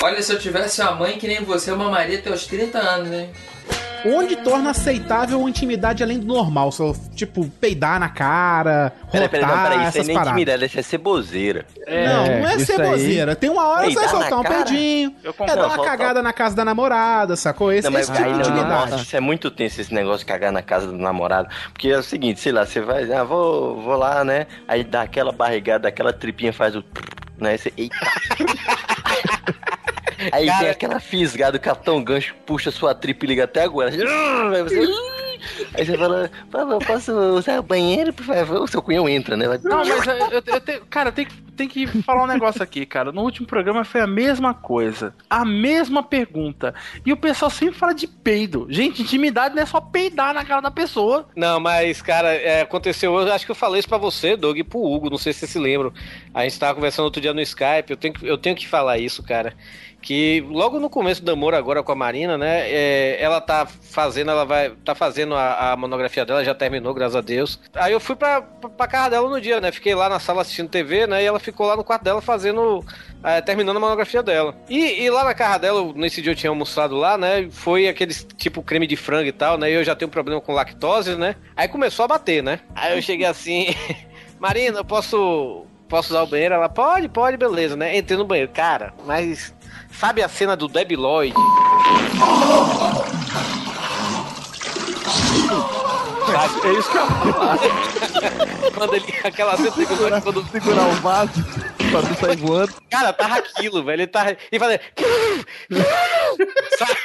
[0.00, 3.08] Olha, se eu tivesse uma mãe que nem você, eu mamaria até os 30 anos,
[3.08, 3.30] né?
[4.06, 6.70] Onde torna aceitável uma intimidade além do normal?
[6.72, 10.32] Só, tipo, peidar na cara, Peraí, peraí, não, rotar, peraí, isso aí essas nem paradas.
[10.32, 11.66] intimidade, isso é ceboseira.
[11.86, 13.36] não, não é isso ceboseira.
[13.36, 14.54] Tem uma hora que você vai soltar um cara?
[14.64, 17.72] peidinho, é dar uma cagada na casa da namorada, sacou?
[17.72, 18.90] Esse, Não, mas esse tipo aí, de não, intimidade.
[18.90, 21.48] nossa, isso é muito tenso esse negócio de cagar na casa do namorado.
[21.72, 24.46] Porque é o seguinte, sei lá, você vai, ah, vou, vou lá, né?
[24.66, 26.84] Aí dá aquela barrigada, aquela tripinha faz o.
[27.38, 27.56] Né?
[27.56, 27.96] Você, eita.
[30.32, 33.90] Aí Cara- tem aquela fisgada, o capitão gancho puxa sua tripa e liga até agora.
[33.90, 35.18] Aí você.
[35.74, 38.60] Aí você fala, por favor, posso usar o banheiro, por favor?
[38.62, 39.46] O seu cunhão entra, né?
[39.46, 42.60] Vai- Não, mas eu, eu, eu tenho- cara, tem, que- tem que falar um negócio
[42.62, 43.12] aqui, cara.
[43.12, 45.14] No último programa foi a mesma coisa.
[45.30, 46.74] A mesma pergunta.
[47.06, 48.66] E o pessoal sempre fala de peido.
[48.68, 51.28] Gente, intimidade não é só peidar na cara da pessoa.
[51.36, 53.14] Não, mas, cara, é, aconteceu.
[53.20, 55.08] Eu acho que eu falei isso pra você, Doug, e pro Hugo.
[55.08, 55.92] Não sei se vocês se lembram.
[56.34, 57.90] A gente tava conversando outro dia no Skype.
[57.90, 59.54] Eu tenho que, eu tenho que falar isso, cara.
[60.08, 62.60] Que logo no começo do namoro agora com a Marina, né?
[62.66, 64.70] é, ela tá fazendo, ela vai.
[64.82, 67.60] tá fazendo a, a monografia dela, já terminou, graças a Deus.
[67.74, 69.70] Aí eu fui pra, pra, casa dela no dia, né?
[69.70, 71.22] Fiquei lá na sala assistindo TV, né?
[71.22, 72.82] E ela ficou lá no quarto dela fazendo.
[73.22, 74.56] é, terminando a monografia dela.
[74.66, 77.46] E, e lá na casa dela, nesse dia eu tinha almoçado lá, né?
[77.50, 79.70] Foi aqueles tipo creme de frango e tal, né?
[79.70, 81.36] E eu já tenho problema com lactose, né?
[81.54, 82.60] Aí começou a bater, né?
[82.74, 83.74] Aí eu cheguei assim,
[84.40, 85.66] Marina, eu posso.
[85.86, 86.54] Posso usar o banheiro?
[86.54, 87.96] Ela, pode, pode, beleza, né?
[87.96, 88.50] Entrei no banheiro.
[88.52, 89.54] Cara, mas.
[89.92, 91.34] Sabe a cena do Debi Lloyd?
[96.64, 97.06] É isso que eu
[98.72, 99.04] quando ele.
[99.24, 101.32] Aquela cena que eu quando Segurar o vaso
[101.90, 102.72] pra não sair voando.
[102.90, 104.02] Cara, tava aquilo, velho.
[104.02, 104.30] Ele tava.
[104.30, 104.80] Ele fazia.
[106.78, 106.96] Sabe?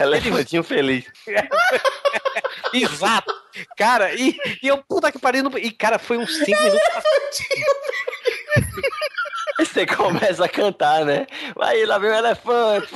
[0.00, 1.04] Elefantinho feliz.
[2.72, 3.32] Exato.
[3.76, 5.42] Cara, e, e eu, puta que pariu.
[5.44, 6.80] no- E, cara, foi uns 5 minutos.
[9.58, 11.26] Aí você começa a cantar, né?
[11.54, 12.88] Vai, lá vem o elefante.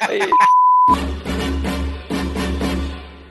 [0.00, 0.20] Aí,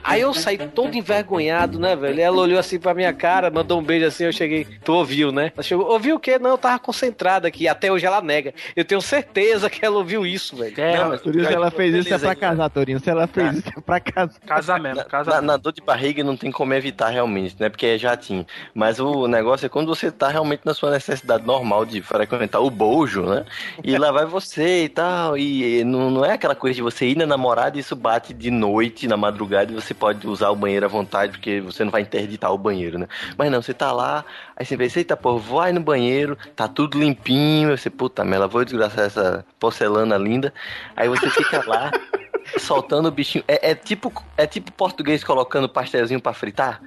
[0.03, 2.19] Aí eu saí todo envergonhado, né, velho?
[2.19, 5.51] Ela olhou assim pra minha cara, mandou um beijo assim, eu cheguei, tu ouviu, né?
[5.55, 6.37] Ela chegou, ouviu o quê?
[6.37, 8.53] Não, eu tava concentrada aqui, até hoje ela nega.
[8.75, 10.73] Eu tenho certeza que ela ouviu isso, velho.
[10.79, 12.35] É, mas Por isso ela fez isso é pra aí.
[12.35, 12.99] casar, Torinho.
[12.99, 14.39] Se ela fez isso é pra casar.
[14.45, 15.43] Casamento, Na, casamento.
[15.45, 17.69] na dor de barriga não tem como evitar realmente, né?
[17.69, 18.45] Porque é jatinho.
[18.73, 22.69] Mas o negócio é quando você tá realmente na sua necessidade normal de frequentar o
[22.69, 23.45] bojo, né?
[23.83, 25.37] E lá vai você e tal.
[25.37, 28.51] E não, não é aquela coisa de você ir na namorada e isso bate de
[28.51, 32.01] noite, na madrugada, e você pode usar o banheiro à vontade, porque você não vai
[32.01, 33.07] interditar o banheiro, né?
[33.37, 34.25] Mas não, você tá lá,
[34.55, 38.47] aí você pensa, eita, pô, vai no banheiro, tá tudo limpinho, aí você, puta merda,
[38.47, 40.53] vou desgraçar essa porcelana linda.
[40.95, 41.91] Aí você fica lá.
[42.59, 43.43] soltando o bichinho.
[43.47, 46.81] É, é tipo, é tipo português colocando pastelzinho pra fritar?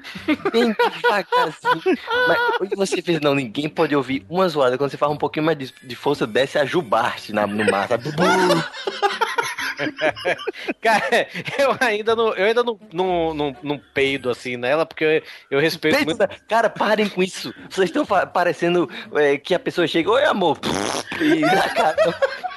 [0.52, 1.98] Bem devagarzinho.
[2.60, 4.76] Mas você fez, não, ninguém pode ouvir uma zoada.
[4.76, 7.88] Quando você faz um pouquinho mais de, de força, desce a jubarte na, no mar.
[7.88, 8.04] sabe?
[10.80, 15.56] Cara, eu ainda não, eu ainda não, não, não, não peido assim nela, porque eu,
[15.58, 16.28] eu respeito Peito muito.
[16.48, 17.54] Cara, parem com isso.
[17.70, 20.58] Vocês estão parecendo é, que a pessoa chega, oi amor.
[21.20, 21.96] E na cara,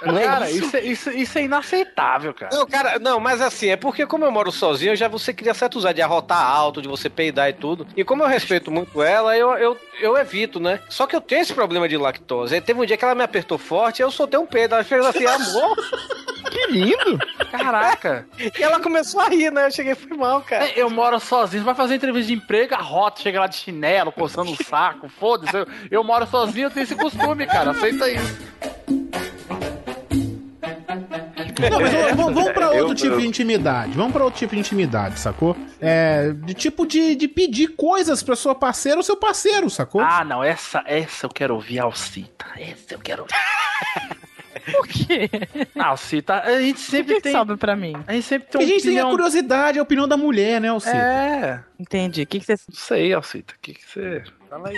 [0.05, 0.65] não é cara, isso.
[0.65, 2.55] isso, é- isso, isso é inaceitável, cara.
[2.55, 5.77] Não, cara, não, mas assim, é porque como eu moro sozinho, já você cria certo
[5.77, 7.85] usar de arrotar alto, de você peidar e tudo.
[7.95, 10.79] E como eu respeito muito ela, eu, eu, eu evito, né?
[10.89, 12.59] Só que eu tenho esse problema de lactose.
[12.61, 14.75] Teve um dia que ela me apertou forte e eu soltei um peido.
[14.75, 15.77] Ela fez assim, amor.
[16.49, 17.08] Que lindo!
[17.51, 18.27] Caraca.
[18.37, 19.65] E ela começou a rir, né?
[19.67, 20.65] Eu cheguei, foi mal, cara.
[20.65, 24.11] É, Eu moro sozinho, vai fazer entrevista de emprego, a rota chega lá de chinelo,
[24.11, 25.55] coçando o saco, foda-se.
[25.57, 27.71] Eu, eu moro sozinho, eu tenho esse costume, cara.
[27.71, 28.37] Aceita isso.
[31.69, 33.91] Não, mas vamos, vamos- vamos pra outro Eu- tipo eu- de intimidade.
[33.91, 35.57] Vamos pra outro tipo de intimidade, sacou?
[35.81, 39.99] É, de tipo de, de pedir coisas pra sua parceira ou seu parceiro, sacou?
[40.01, 42.45] Ah, não, essa, essa eu quero ouvir a Alcita.
[42.57, 43.33] Essa eu quero ouvir.
[44.71, 45.29] Por quê?
[45.77, 47.31] A Alcita, a gente sempre que tem.
[47.31, 47.93] sobe pra mim?
[48.07, 49.11] A gente sempre tem Porque a gente tem a opinião.
[49.11, 50.95] curiosidade, a opinião da mulher, né, Alcita?
[50.95, 51.63] É.
[51.79, 52.23] Entendi.
[52.23, 52.53] O que, que você.
[52.53, 53.53] Não sei, Alcita.
[53.53, 54.23] O que, que você.
[54.49, 54.77] Fala aí.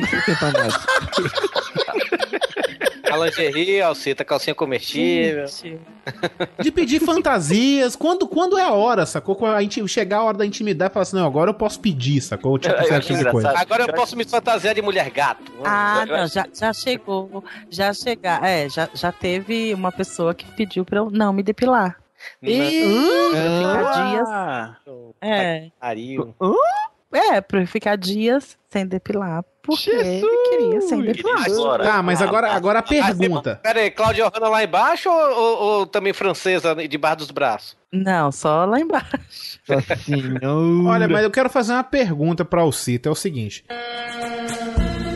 [3.11, 5.45] A lingerie, alceta, calcinha comestível.
[6.59, 7.95] De pedir fantasias.
[7.95, 9.35] Quando, quando é a hora, sacou?
[9.35, 11.79] Quando a gente chegar a hora da intimidade e falar assim, não, agora eu posso
[11.79, 12.57] pedir, sacou?
[12.57, 13.53] Tipo, Eu- tipo de coisa.
[13.57, 15.51] Agora eu posso me fantasiar de mulher gato.
[15.63, 17.43] Ah, eu não, já, já chegou.
[17.69, 18.43] Já chegar.
[18.43, 21.97] É, já, já teve uma pessoa que pediu pra eu não me depilar.
[22.39, 24.29] Ficar dias.
[24.29, 24.75] Ah,
[25.21, 25.69] É.
[25.79, 26.35] Pariu.
[27.13, 29.43] É, pra eu ficar dias sem depilar.
[29.63, 31.45] Porque ele queria sem depilar.
[31.45, 33.59] Agora, Ah, mas agora, agora a pergunta.
[33.61, 37.77] Pera aí, Cláudia Hanna lá embaixo ou, ou- ou também francesa debaixo dos braços?
[37.91, 39.59] Não, só lá embaixo.
[40.87, 43.09] Olha, mas eu quero fazer uma pergunta pra Alcita.
[43.09, 43.63] É o seguinte.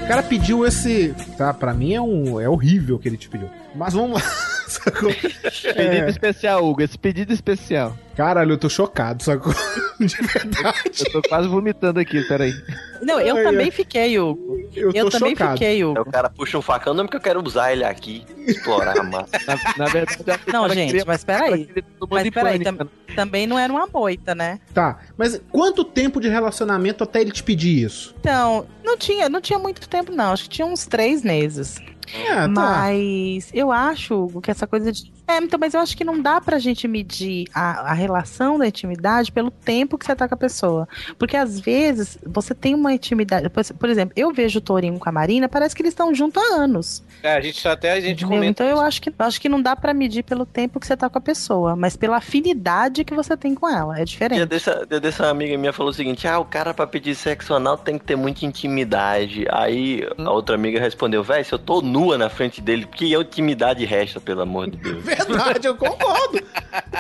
[0.03, 1.15] O cara pediu esse.
[1.37, 3.49] Tá, pra mim é, um, é horrível o que ele te pediu.
[3.73, 4.29] Mas vamos lá.
[4.67, 5.09] Sacou?
[5.15, 7.97] Pedido É, especial, Hugo, esse pedido especial.
[8.16, 9.53] Caralho, eu tô chocado, sacou?
[9.99, 11.03] De verdade.
[11.05, 12.53] Eu tô quase vomitando aqui, peraí.
[13.01, 13.72] Não, eu Ai, também ai.
[13.72, 14.59] fiquei, Hugo.
[14.76, 15.51] Eu tô Eu também chocado.
[15.53, 16.01] fiquei, Hugo.
[16.01, 19.30] o cara puxa um facão, não porque eu quero usar ele aqui, explorar a massa.
[19.47, 21.70] Na, na verdade, eu Não, gente, queria- mas peraí.
[22.09, 24.59] Mas peraí, tam- também não era uma moita, né?
[24.74, 28.13] Tá, mas quanto tempo de relacionamento até ele te pedir isso?
[28.20, 30.32] Então, não tinha, não tinha muito tempo, não.
[30.34, 31.78] Acho que tinha uns três meses.
[32.13, 32.47] É, tá.
[32.49, 35.11] Mas eu acho Hugo, que essa coisa de.
[35.28, 38.67] É, então, mas eu acho que não dá pra gente medir a, a relação da
[38.67, 40.88] intimidade pelo tempo que você tá com a pessoa.
[41.17, 43.49] Porque às vezes você tem uma intimidade.
[43.49, 46.41] Por, por exemplo, eu vejo o Torinho com a Marina, parece que eles estão juntos
[46.43, 47.03] há anos.
[47.23, 48.63] É, a gente até a gente comenta.
[48.63, 50.95] Então eu acho que eu acho que não dá pra medir pelo tempo que você
[50.95, 53.93] tá com a pessoa, mas pela afinidade que você tem com ela.
[53.93, 54.45] É Dia diferente.
[54.45, 57.78] dessa, dia dessa amiga minha falou o seguinte: ah, o cara pra pedir sexo anal
[57.78, 59.45] tem que ter muita intimidade.
[59.49, 63.86] Aí a outra amiga respondeu: véi, se eu tô nua na frente dele, que intimidade
[63.86, 65.05] resta, pelo amor de Deus?
[65.16, 66.41] Verdade, eu concordo.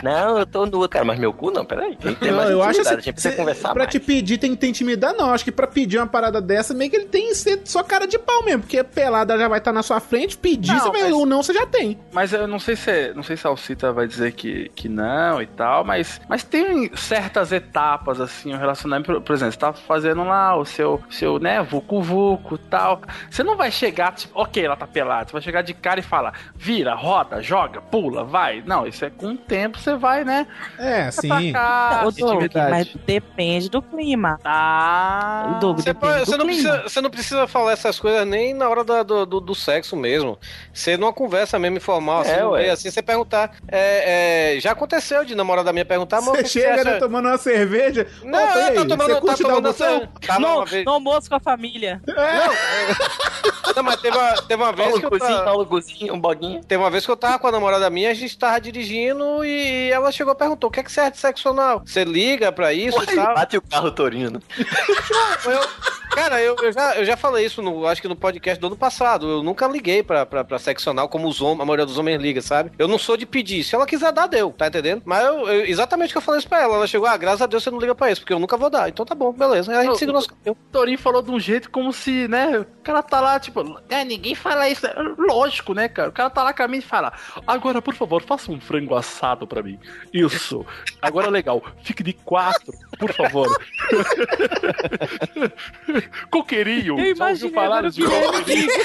[0.03, 1.95] não, eu tô nua, cara, mas meu cu não, peraí.
[1.95, 3.91] Tem que ter Não, mais eu acho assim, a gente precisa cê- conversar pra mais.
[3.91, 5.31] te pedir tem que ter intimidade, não.
[5.33, 8.07] Acho que pra pedir uma parada dessa, meio que ele tem que ser só cara
[8.07, 8.61] de pau mesmo.
[8.61, 11.43] Porque pelada já vai estar na sua frente, pedir, Não, você vai, mas- ou não,
[11.43, 11.99] você já tem.
[12.11, 15.41] Mas eu não sei se não sei se a Alcita vai dizer que, que não
[15.41, 19.73] e tal, mas, mas tem certas etapas assim, o relacionamento, por, por exemplo, você tá
[19.73, 23.01] fazendo lá o seu, seu né, vucu vucu tal.
[23.29, 26.03] Você não vai chegar, tipo, ok, ela tá pelada, você vai chegar de cara e
[26.03, 28.63] falar, vira, roda, joga, pula, vai.
[28.65, 30.45] Não, isso é com o tempo você vai, né?
[30.77, 31.31] É, sim.
[31.51, 34.39] Atacar, Doug, mas depende do clima.
[34.43, 36.61] Ah, Doug, Você, depende pode- do você não clima.
[36.69, 39.95] precisa, você não precisa falar essas coisas nem na hora da- do, do, do sexo
[39.95, 40.37] mesmo.
[40.73, 42.69] Você numa conversa mesmo informal, assim, É, no ué.
[42.69, 43.51] assim, você perguntar.
[43.67, 46.99] é, é, já aconteceu de namorada minha perguntar, Você chega, você né, acha?
[46.99, 48.07] tomando uma cerveja.
[48.23, 50.85] Não, e tá aí, tomando, você tá tomando essa- Tava No, uma vez.
[50.85, 52.01] no almoço com a família.
[53.75, 56.19] Não, mas teve uma, teve uma vez Paulo que eu Cozinho, tava, Paulo Cozinho, um
[56.19, 56.63] boguinho.
[56.63, 59.89] Teve uma vez que eu tava com a namorada minha, a gente tava dirigindo e
[59.91, 61.81] ela chegou e perguntou: o que é que serve de sexo anal?
[61.85, 63.35] Você liga pra isso e tal?
[63.35, 64.41] Bate o carro Torino.
[65.45, 68.67] Eu- cara, eu, eu já, eu já falei isso, no, acho que no podcast do
[68.67, 69.27] ano passado.
[69.29, 72.21] Eu nunca liguei pra, pra, pra sexo anal como os homens, a maioria dos homens
[72.21, 72.71] liga, sabe?
[72.79, 73.63] Eu não sou de pedir.
[73.63, 75.01] Se ela quiser dar, deu, tá entendendo?
[75.05, 76.75] Mas eu, eu- exatamente o que eu falei isso pra ela.
[76.75, 78.69] Ela chegou, ah, graças a Deus você não liga pra isso, porque eu nunca vou
[78.69, 78.87] dar.
[78.89, 79.71] Então tá bom, beleza.
[79.71, 80.53] Aí a gente siga o nosso caminho.
[80.53, 82.59] O Torinho falou de um jeito como se, né?
[82.59, 84.85] O cara tá lá, tipo, é, ninguém fala isso.
[85.17, 86.09] Lógico, né, cara?
[86.09, 87.11] O cara tá lá com a mim e fala:
[87.45, 89.79] Agora, por favor, faça um frango assado pra mim.
[90.13, 90.65] Isso.
[91.01, 93.47] Agora legal, fique de quatro, por favor.
[96.31, 96.99] coqueirinho.
[96.99, 98.67] Eu imaginei falar de coqueirinho?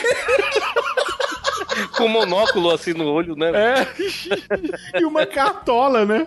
[1.97, 3.51] Com um monóculo assim no olho, né?
[3.55, 5.01] É.
[5.01, 6.27] e uma cartola, né?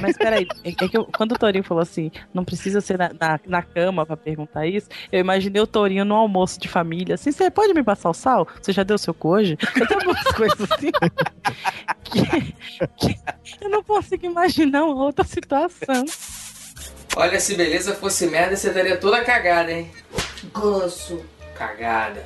[0.00, 3.10] Mas peraí, é é que eu- quando o Torinho falou assim, não precisa ser na,
[3.20, 7.32] na, na cama pra perguntar isso, eu imaginei o Torinho no almoço de família, assim,
[7.32, 8.46] você pode me passar o sal?
[8.60, 9.58] Você já deu seu cu hoje?
[9.76, 10.90] Eu tenho algumas coisas assim
[12.04, 12.22] que,
[12.96, 13.18] que
[13.60, 16.04] eu não consigo imaginar uma outra situação.
[17.14, 19.90] Olha, se beleza fosse merda, você estaria toda cagada, hein?
[20.52, 21.20] Gozo.
[21.54, 22.24] Cagada.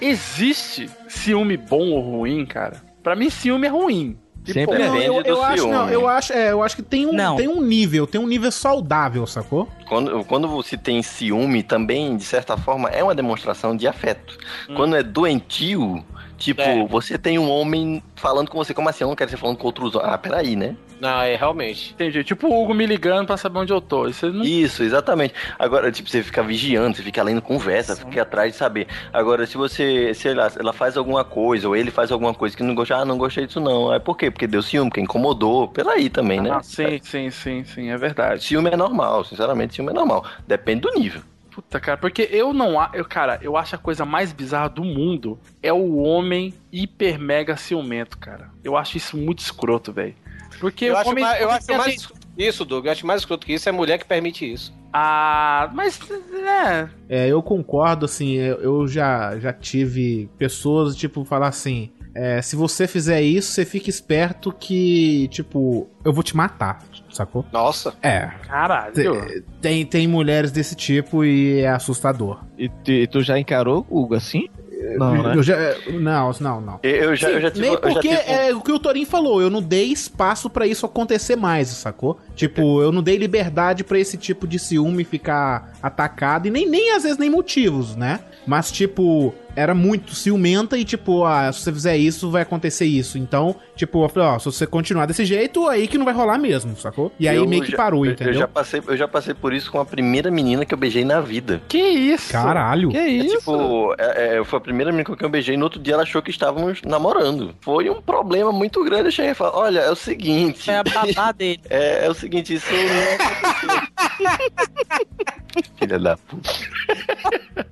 [0.00, 2.82] Existe ciúme bom ou ruim, cara?
[3.02, 4.18] Pra mim, ciúme é ruim.
[4.44, 7.36] Sempre Não, eu, eu acho, não, eu acho, é, eu acho que tem um, Não.
[7.36, 9.68] tem um nível, tem um nível saudável, sacou?
[9.86, 14.38] Quando, quando você tem ciúme, também, de certa forma, é uma demonstração de afeto.
[14.74, 16.02] Quando é doentio,
[16.38, 19.04] tipo, você tem um homem falando com você, como assim?
[19.04, 20.12] Eu não quero você falando com outros homens.
[20.12, 20.76] Ah, peraí, né?
[21.00, 21.92] Não, é realmente.
[21.92, 22.24] Entendi.
[22.24, 24.06] Tipo o Hugo me ligando pra saber onde eu tô.
[24.08, 24.44] Isso não...
[24.44, 25.34] Isso, exatamente.
[25.58, 28.88] Agora, tipo, você fica vigiando, você fica lendo conversa, fica atrás de saber.
[29.12, 32.62] Agora, se você, sei lá, ela faz alguma coisa, ou ele faz alguma coisa que
[32.62, 33.90] não gosta, ah, não gostei disso não.
[33.90, 34.30] Aí por quê?
[34.30, 35.68] Porque deu ciúme, porque incomodou.
[35.68, 36.50] Peraí também, né?
[36.52, 38.42] Ah, sim, sim, sim, sim, é verdade.
[38.42, 40.24] Ciúme é normal, sinceramente, ciúme é normal.
[40.46, 41.22] Depende do nível.
[41.50, 43.04] Puta, cara, porque eu não acho.
[43.06, 48.16] Cara, eu acho a coisa mais bizarra do mundo é o homem hiper mega ciumento,
[48.16, 48.50] cara.
[48.62, 50.14] Eu acho isso muito escroto, velho.
[50.60, 51.24] Porque eu o acho homem.
[51.24, 52.86] mais, eu acho mais assim, isso, Doug.
[52.86, 54.72] Eu acho mais escroto que isso é mulher que permite isso.
[54.92, 55.98] Ah, mas.
[56.32, 56.88] É.
[57.08, 62.86] É, eu concordo, assim, eu, já, já tive pessoas, tipo, falar assim, é, se você
[62.88, 67.44] fizer isso, você fica esperto que, tipo, eu vou te matar, sacou?
[67.52, 67.94] Nossa.
[68.02, 68.26] É.
[68.46, 68.94] Caralho.
[68.94, 72.42] Te- Tem, tem mulheres desse tipo e é assustador.
[72.56, 74.48] E tu, e tu já encarou, Hugo, assim?
[74.96, 75.34] Não, né?
[75.36, 75.56] Eu já,
[75.92, 76.80] não, não, não.
[76.82, 77.60] Eu já, Sim, eu já tive.
[77.62, 80.48] nem eu já porque tive- é o que o Torin falou, eu não dei espaço
[80.48, 82.18] pra isso acontecer mais, sacou?
[82.34, 86.94] Tipo, eu não dei liberdade pra esse tipo de ciúme ficar atacado e nem, nem
[86.94, 88.20] às vezes nem motivos, né?
[88.46, 93.18] Mas tipo, era muito ciumenta e tipo, ah, se você fizer isso, vai acontecer isso.
[93.18, 96.38] Então, tipo, eu falei, ó, se você continuar desse jeito, aí que não vai rolar
[96.38, 97.10] mesmo, sacou?
[97.18, 98.34] E aí eu meio que já- parou, eu- entendeu?
[98.34, 101.04] Eu já, passei, eu já passei por isso com a primeira menina que eu beijei
[101.04, 101.60] na vida.
[101.68, 102.32] Que isso?
[102.32, 102.90] Caralho.
[102.90, 103.38] Que É, isso?
[103.38, 105.94] tipo, é, é, foi a primeira menina com quem eu beijei e no outro dia
[105.94, 107.54] ela achou que estávamos namorando.
[107.60, 109.06] Foi um problema muito grande.
[109.06, 110.64] Eu cheguei e falei, olha, é o seguinte.
[110.64, 111.60] Foi a babá dele.
[111.68, 112.80] É, é o seguinte, isso não
[113.14, 114.07] aconteceu.
[115.78, 116.50] Filha da puta.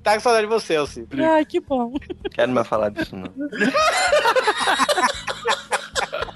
[0.03, 1.07] Tá com saudade de você, Elci.
[1.19, 1.93] Ai, que bom.
[2.31, 3.31] Quero mais falar disso, não.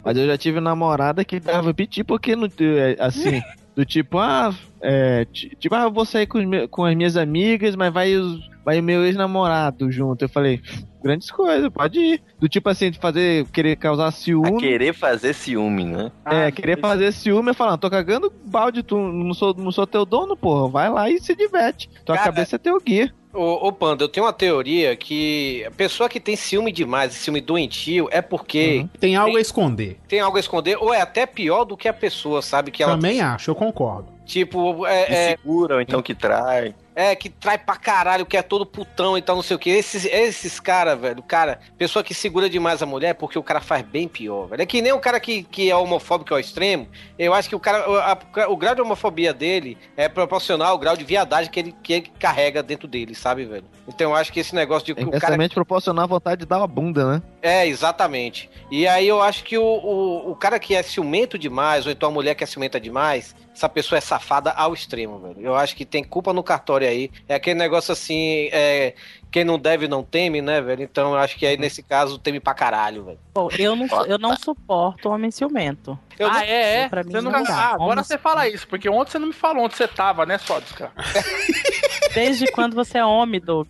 [0.04, 3.42] Mas eu já tive namorada que dava piti porque, no, é, assim,
[3.76, 7.76] do tipo, ah, é, ti- tipo, ah, eu vou sair com, com as minhas amigas,
[7.76, 10.24] mas vai, os, vai o meu ex-namorado junto.
[10.26, 10.62] Eu falei,
[11.04, 12.22] grandes coisas, pode ir.
[12.40, 14.58] Do tipo assim, de fazer, querer causar ciúme.
[14.60, 16.12] Querer fazer ciúme, né?
[16.26, 20.06] É, querer fazer ciúme, eu falando, tô cagando balde, tu não sou, não sou teu
[20.06, 20.70] dono, porra.
[20.70, 21.90] Vai lá e se diverte.
[22.06, 23.14] Tua Cara, cabeça é teu guia.
[23.34, 27.40] Ô, ô, Panda, eu tenho uma teoria que a pessoa que tem ciúme demais, ciúme
[27.40, 29.98] doentio, é porque Tem algo a esconder.
[30.08, 32.72] tem algo a esconder, ou é até pior do que a pessoa, sabe?
[32.72, 34.10] Que ela, Também acho, eu concordo.
[34.26, 36.76] tipo, é, Que é, segura, ou então que trai.
[36.94, 39.70] É, que trai pra caralho, que é todo putão e tal, não sei o que.
[39.70, 43.82] Esses, esses caras, velho, cara, pessoa que segura demais a mulher porque o cara faz
[43.84, 44.62] bem pior, velho.
[44.62, 46.90] É que nem o cara que, que é homofóbico ao extremo.
[47.18, 48.18] Eu acho que o cara, o, a-
[48.50, 52.12] o grau de homofobia dele é proporcional ao grau de viadagem que ele, que ele
[52.20, 53.64] carrega dentro dele, sabe, velho?
[53.88, 55.38] Então eu acho que esse negócio de É que o cara.
[55.50, 57.22] proporcional à vontade de dar uma bunda, né?
[57.42, 58.50] É, exatamente.
[58.70, 62.10] E aí eu acho que o, o, o cara que é ciumento demais, ou então
[62.10, 65.36] a mulher que é ciumenta demais, essa pessoa é safada ao extremo, velho.
[65.42, 67.12] Eu acho que tem culpa no cartório aí.
[67.28, 68.94] É aquele negócio assim, é,
[69.30, 70.84] quem não deve não teme, né, velho?
[70.84, 73.20] Então eu acho que aí nesse caso teme pra caralho, velho.
[73.34, 76.00] Bom, eu não, eu não suporto homem ciumento.
[76.20, 76.90] ah, é, é.
[76.90, 77.54] Pra mim Você não- não dá.
[77.56, 80.26] Ah, agora Homem você fala isso, porque ontem você não me falou onde você tava,
[80.26, 80.92] né, Sódica?
[82.16, 83.68] Desde quando você é homem, Doug?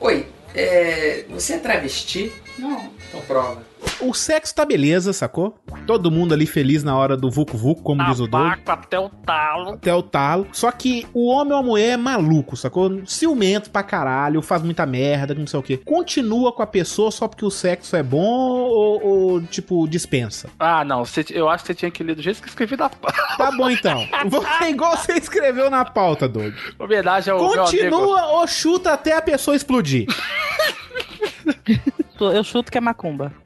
[0.00, 1.24] Oi, é.
[1.30, 2.32] Você é travesti?
[2.58, 2.90] Não.
[3.08, 3.62] Então prova.
[4.00, 5.58] O sexo tá beleza, sacou?
[5.86, 8.42] Todo mundo ali feliz na hora do Vucu Vucu, como diz o Doug.
[8.64, 9.70] Tabaco até o talo.
[9.70, 10.46] Até o talo.
[10.52, 13.00] Só que o homem ou a mulher é maluco, sacou?
[13.06, 15.80] Ciumento pra caralho, faz muita merda, não sei o quê.
[15.84, 20.48] Continua com a pessoa só porque o sexo é bom ou, ou, tipo, dispensa?
[20.58, 21.04] Ah, não.
[21.04, 22.88] você- eu acho que você tinha que ler do jeito que escrevi da
[23.38, 24.06] Tá bom então.
[24.28, 26.54] Vou ser igual você escreveu na pauta, Doug.
[26.78, 27.64] Homenagem ao meu amigo.
[27.66, 30.06] Continua ou chuta até a pessoa explodir?
[32.20, 33.32] Eu chuto que é macumba.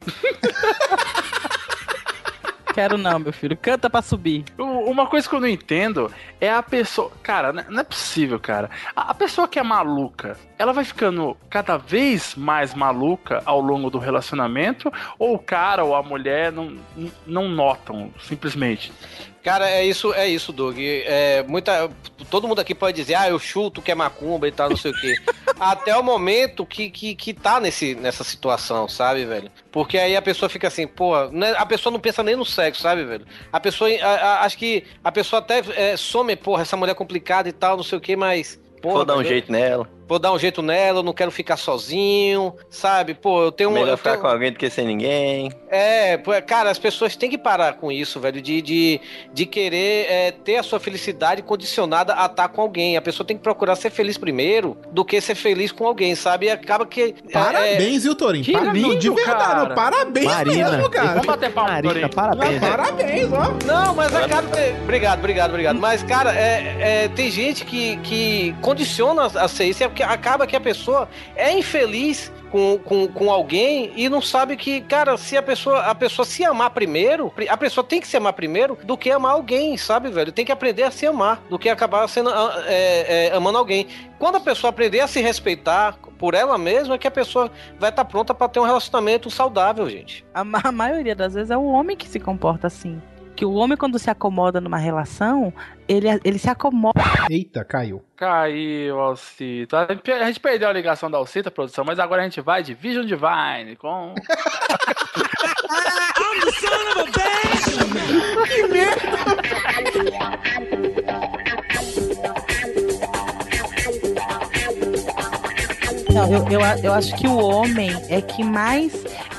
[2.73, 3.57] Quero não, meu filho.
[3.57, 4.45] Canta pra subir.
[4.57, 6.09] Uma coisa que eu não entendo
[6.39, 7.11] é a pessoa.
[7.21, 8.69] Cara, não é possível, cara.
[8.95, 13.99] A, pessoa que é maluca, ela vai ficando cada vez mais maluca ao longo do
[13.99, 16.77] relacionamento, ou o cara ou a mulher não-
[17.27, 18.93] não notam, simplesmente.
[19.43, 20.77] Cara, é isso, é isso, Doug.
[20.79, 21.89] É, muita,
[22.29, 24.91] todo mundo aqui pode dizer, ah, eu chuto que é macumba e tal, não sei
[24.91, 25.15] o quê.
[25.59, 29.51] Até o momento que, que, que tá nesse, nessa situação, sabe, velho?
[29.71, 32.81] Porque aí a pessoa fica assim, pô, né, a pessoa não pensa nem no sexo,
[32.81, 33.25] sabe, velho?
[33.51, 36.95] A pessoa, a- a- acho que a pessoa até é, some, porra, essa mulher é
[36.95, 38.59] complicada e tal, não sei o quê, mas.
[38.81, 39.87] Porra, Vou dar um jeito nela.
[40.11, 43.13] Vou dar um jeito nela, eu não quero ficar sozinho, sabe?
[43.13, 43.73] Pô, eu tenho um.
[43.73, 45.49] Melhor ficar tenho- com alguém do que sem ninguém.
[45.69, 48.99] é, pô, cara, as pessoas têm que parar com isso, velho, de, de,
[49.33, 52.97] de querer é, ter a sua felicidade condicionada a estar com alguém.
[52.97, 56.47] A pessoa tem que procurar ser feliz primeiro do que ser feliz com alguém, sabe?
[56.47, 57.15] E acaba que.
[57.29, 58.43] é, Parabéns, viu, Torinho?
[58.43, 59.69] Que Parabéns, lindo, de verdade, cara.
[59.69, 60.71] não, parabéns Marina.
[60.71, 61.07] mesmo, cara.
[61.07, 62.59] Vamos bater palma, Marina, parabéns.
[62.59, 63.65] Parabéns, ó.
[63.65, 64.49] Não, mas acaba.
[64.83, 65.79] Obrigado, obrigado, obrigado.
[65.79, 70.47] Mas, cara, é, é, tem gente que, que condiciona a ser isso, é porque acaba
[70.47, 72.31] que a pessoa é infeliz.
[72.51, 76.43] Com, com, com alguém e não sabe que, cara, se a pessoa, a pessoa se
[76.43, 80.33] amar primeiro, a pessoa tem que se amar primeiro do que amar alguém, sabe, velho?
[80.33, 83.87] Tem que aprender a se amar do que acabar sendo ah, é, é, amando alguém.
[84.19, 87.49] Quando a pessoa aprender a se respeitar por ela mesma, é que a pessoa
[87.79, 90.23] vai estar pronta pra ter um relacionamento saudável, gente.
[90.33, 93.01] A, a maioria das vezes é o homem que se comporta assim.
[93.35, 95.51] Que o homem, quando se acomoda numa relação,
[95.91, 96.99] ele, ele se acomoda.
[97.29, 98.03] Eita, caiu.
[98.15, 99.75] Caiu, Alcito.
[99.75, 102.73] A gente- a perdeu a ligação da Alcita, produção, mas agora a gente vai de
[102.73, 104.13] Vision Divine com.
[116.13, 118.91] Não, eu, eu, a- eu acho que o homem é que mais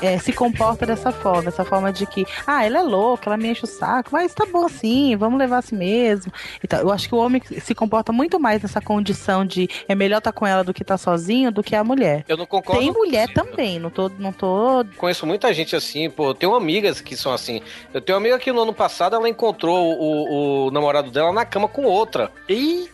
[0.03, 3.47] é, se comporta dessa forma, essa forma de que, ah, ela é louca, ela me
[3.47, 6.31] enche o saco, mas tá bom assim, vamos levar assim mesmo.
[6.63, 10.17] Então, eu acho que o homem se comporta muito mais nessa condição de é melhor
[10.17, 12.25] estar com ela do que estar sozinho do que a mulher.
[12.27, 12.81] Eu não concordo.
[12.81, 14.85] Tem mulher também, não tô, não tô.
[14.97, 16.29] Conheço muita gente assim, pô.
[16.29, 17.61] Eu tenho amigas que são assim.
[17.93, 21.45] Eu tenho uma amiga que no ano passado ela encontrou o, o namorado dela na
[21.45, 22.31] cama com outra.
[22.47, 22.92] Eita!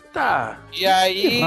[0.74, 1.40] E aí.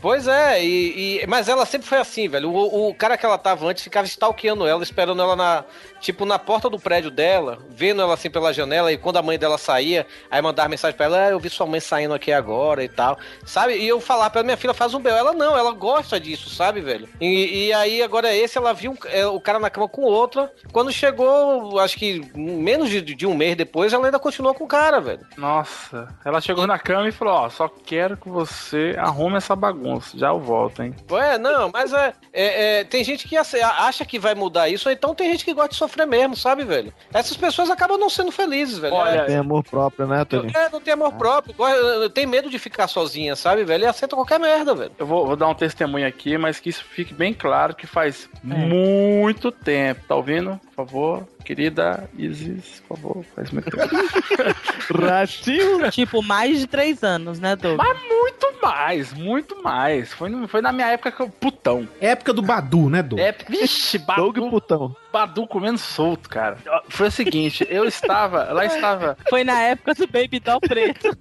[0.00, 2.50] Pois é, e, e- mas ela sempre foi assim, velho.
[2.50, 5.64] O, o cara que ela tava antes ficava stalkeando ela, esperando ela na.
[6.02, 9.38] Tipo, na porta do prédio dela, vendo ela assim pela janela, e quando a mãe
[9.38, 12.82] dela saía, aí mandava mensagem pra ela, ah, eu vi sua mãe saindo aqui agora
[12.82, 13.16] e tal.
[13.46, 13.76] Sabe?
[13.76, 15.14] E eu falar pra ela, minha filha faz um bel.
[15.16, 17.08] Ela não, ela gosta disso, sabe, velho?
[17.20, 20.52] E, e aí agora esse, ela viu é, o cara na cama com outra.
[20.72, 24.68] Quando chegou, acho que menos de, de um mês depois, ela ainda continuou com o
[24.68, 25.24] cara, velho.
[25.36, 30.18] Nossa, ela chegou na cama e falou: Ó, só quero que você arrume essa bagunça.
[30.18, 30.96] Já eu volto, hein?
[31.12, 34.92] É, não, mas é, é- é, tem gente que acha que vai mudar isso, ou
[34.92, 36.92] então tem gente que gosta de sofrer mesmo, sabe, velho?
[37.12, 38.94] Essas pessoas acabam não sendo felizes, velho.
[38.94, 40.56] Olha, Tem amor próprio, né, Toninho?
[40.56, 43.84] É, não tem amor próprio, go- tem medo de ficar sozinha, sabe, velho?
[43.84, 44.92] E aceita qualquer merda, velho.
[44.98, 48.28] Eu vou, vou dar um testemunho aqui, mas que isso fique bem claro que faz
[48.42, 50.00] muito tempo.
[50.08, 50.60] Tá ouvindo?
[50.82, 53.94] Por favor, querida Isis, por favor, faz muito tempo.
[55.00, 55.90] Ratinho.
[55.92, 57.78] Tipo, mais de três anos, né, Doug?
[57.78, 60.12] Mas muito mais, muito mais.
[60.12, 61.28] Foi, foi na minha época que eu.
[61.28, 61.88] Putão.
[62.00, 63.16] Época do Badu, né, Dô?
[63.16, 64.96] É, vixe, Doug Badu, Putão.
[65.12, 66.58] Badu comendo solto, cara.
[66.88, 71.16] Foi o seguinte, eu estava, ela estava, Foi na época do Baby Doll preto.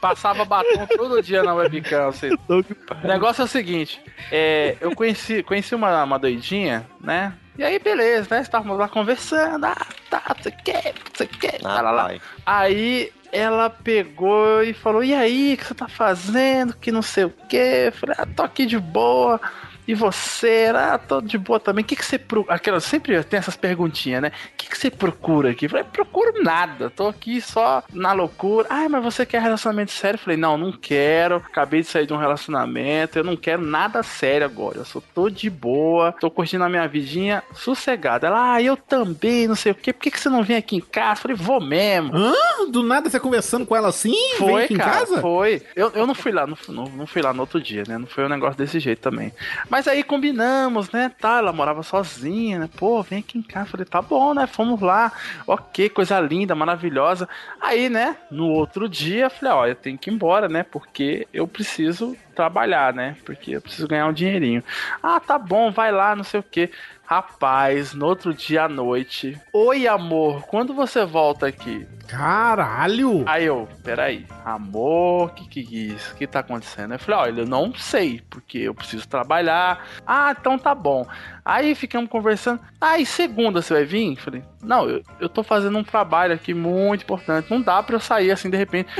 [0.00, 2.30] passava batom todo dia na webcam, assim.
[2.48, 2.66] Doug
[3.04, 4.00] O negócio é o seguinte,
[4.32, 7.34] é, eu conheci, conheci uma, uma doidinha, né?
[7.58, 8.40] E aí, beleza, né?
[8.40, 11.90] Estávamos lá conversando, ah, tá, não sei o que, não sei o que, Ah, lá,
[11.90, 12.10] lá.
[12.46, 16.74] Aí ela pegou e falou: E aí, o que você tá fazendo?
[16.76, 17.90] Que não sei o que.
[17.94, 19.40] Falei: Ah, tô aqui de boa.
[19.88, 20.70] E você?
[20.74, 21.82] Ah, tô de boa também.
[21.82, 22.54] O que, que você procura?
[22.54, 24.28] Aquela, sempre tem essas perguntinhas, né?
[24.28, 25.66] O que, que você procura aqui?
[25.66, 26.90] Falei: Procuro nada.
[26.90, 28.66] Tô aqui só na loucura.
[28.68, 30.18] Ai, mas você quer relacionamento sério?
[30.18, 31.36] Falei: Não, não quero.
[31.36, 33.18] Acabei de sair de um relacionamento.
[33.18, 34.76] Eu não quero nada sério agora.
[34.76, 36.12] Eu só tô de boa.
[36.12, 38.26] Tô curtindo a minha vidinha sossegada.
[38.26, 39.94] Ela, ah, eu também, não sei o quê.
[39.94, 41.22] Por que, que você não vem aqui em casa?
[41.22, 42.14] Falei: Vou mesmo.
[42.14, 42.34] Hã?
[42.70, 44.10] Do nada você conversando com ela assim?
[44.10, 45.20] Vem Foi, aqui em cara, casa?
[45.22, 45.62] foi.
[45.74, 47.96] Eu, eu não fui lá, não, não, não fui lá no outro dia, né?
[47.96, 49.32] Não foi um negócio desse jeito também.
[49.70, 51.12] Mas aí combinamos, né?
[51.20, 52.68] Tá, ela morava sozinha, né?
[52.76, 53.70] Pô, vem aqui em casa.
[53.70, 54.46] Falei, tá bom, né?
[54.46, 55.12] Fomos lá.
[55.46, 57.28] Ok, coisa linda, maravilhosa.
[57.60, 58.16] Aí, né?
[58.30, 60.62] No outro dia, falei, ó, eu tenho que ir embora, né?
[60.62, 63.16] Porque eu preciso trabalhar, né?
[63.24, 64.62] Porque eu preciso ganhar um dinheirinho.
[65.02, 66.70] Ah, tá bom, vai lá, não sei o quê.
[67.08, 69.40] Rapaz, no outro dia à noite.
[69.50, 71.88] Oi, amor, quando você volta aqui?
[72.06, 73.24] Caralho!
[73.26, 76.12] Aí eu, peraí, amor, que que é isso?
[76.12, 76.92] O que tá acontecendo?
[76.92, 79.86] Eu falei, olha, eu não sei, porque eu preciso trabalhar.
[80.06, 81.06] Ah, então tá bom.
[81.42, 82.60] Aí ficamos conversando.
[82.78, 84.10] Ah, e segunda você vai vir?
[84.10, 87.50] Eu falei, não, eu, eu tô fazendo um trabalho aqui muito importante.
[87.50, 88.90] Não dá pra eu sair assim de repente,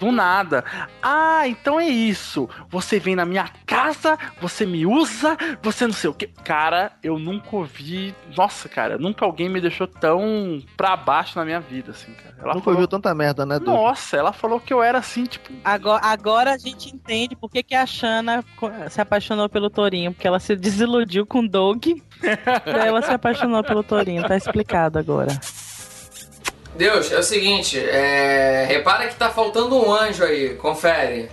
[0.00, 0.64] do nada.
[1.02, 2.48] Ah, então é isso.
[2.70, 6.26] Você vem na minha casa, você me usa, você não sei o que.
[6.26, 8.14] Cara, eu nunca ouvi.
[8.36, 12.30] Nossa, cara, nunca alguém me deixou tão pra baixo na minha vida, assim, cara.
[12.40, 13.68] Ela Nunca falou- ouviu tanta merda, né, Doug?
[13.68, 15.52] Nossa, ela falou que eu era assim, tipo.
[15.62, 20.12] Agora, agora a gente entende por que, que a Shanna co- se apaixonou pelo Torinho,
[20.14, 21.84] porque ela se desiludiu com o Doug.
[22.64, 25.38] daí ela se apaixonou pelo Torinho, tá explicado agora.
[26.76, 28.64] Deus, é o seguinte, é...
[28.68, 31.28] repara que tá faltando um anjo aí, confere.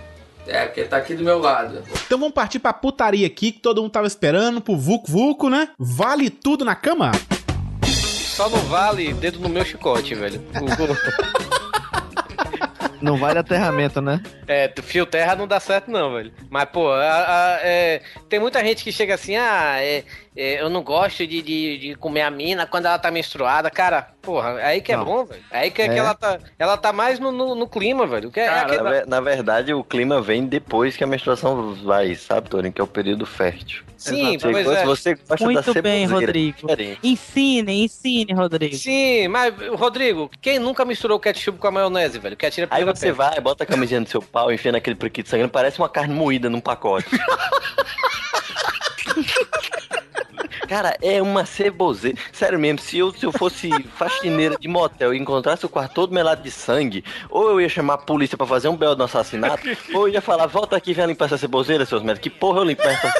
[0.46, 1.82] É, porque tá aqui do meu lado.
[2.06, 5.68] Então vamos partir pra putaria aqui que todo mundo tava esperando, pro Vucu Vucu, né?
[5.78, 7.12] Vale tudo na cama?
[7.84, 10.42] Só não vale dedo no meu chicote, velho.
[13.00, 14.20] Não vale aterramento, né?
[14.48, 16.32] É, fio terra não dá certo não, velho.
[16.50, 17.04] Mas, pô, a-
[17.54, 20.04] a- é, tem muita gente que chega assim, ah, é, é,
[20.40, 23.70] eu não gosto de, de, de comer a mina quando ela tá menstruada.
[23.70, 25.04] Cara, porra, é aí que é Não.
[25.04, 25.42] bom, velho.
[25.50, 25.98] É aí que, é que É.
[25.98, 28.30] ela, tá, ela tá mais no, no, no clima, velho.
[28.30, 31.74] Que é, é na, aquele- ve- na verdade, o clima vem depois que a menstruação
[31.84, 32.72] vai, sabe, Torinho?
[32.72, 33.82] Que é o período fértil.
[33.96, 34.84] Sim, Você pois é.
[34.84, 36.56] você gosta da Muito bem, Rodrigo.
[36.68, 37.00] diferente.
[37.02, 38.76] Ensine, ensine, Rodrigo.
[38.76, 42.36] Sim, mas, Rodrigo, quem nunca misturou ketchup com a maionese, velho?
[42.36, 45.50] Que atira Aí você vai, bota a camisinha no seu pau, enfia naquele prequito sangrando,
[45.50, 47.08] parece uma carne moída num pacote.
[50.68, 52.18] Cara, é uma ceboseira.
[52.30, 56.14] Sério mesmo, se eu, se eu fosse faxineira de motel e encontrasse o quarto todo
[56.14, 59.62] melado de sangue, ou eu ia chamar a polícia pra fazer um belo no assassinato,
[59.94, 62.30] ou eu ia falar, volta aqui e vem limpar essa ceboseira, seus médicos.
[62.30, 63.12] Que porra eu limpar essa...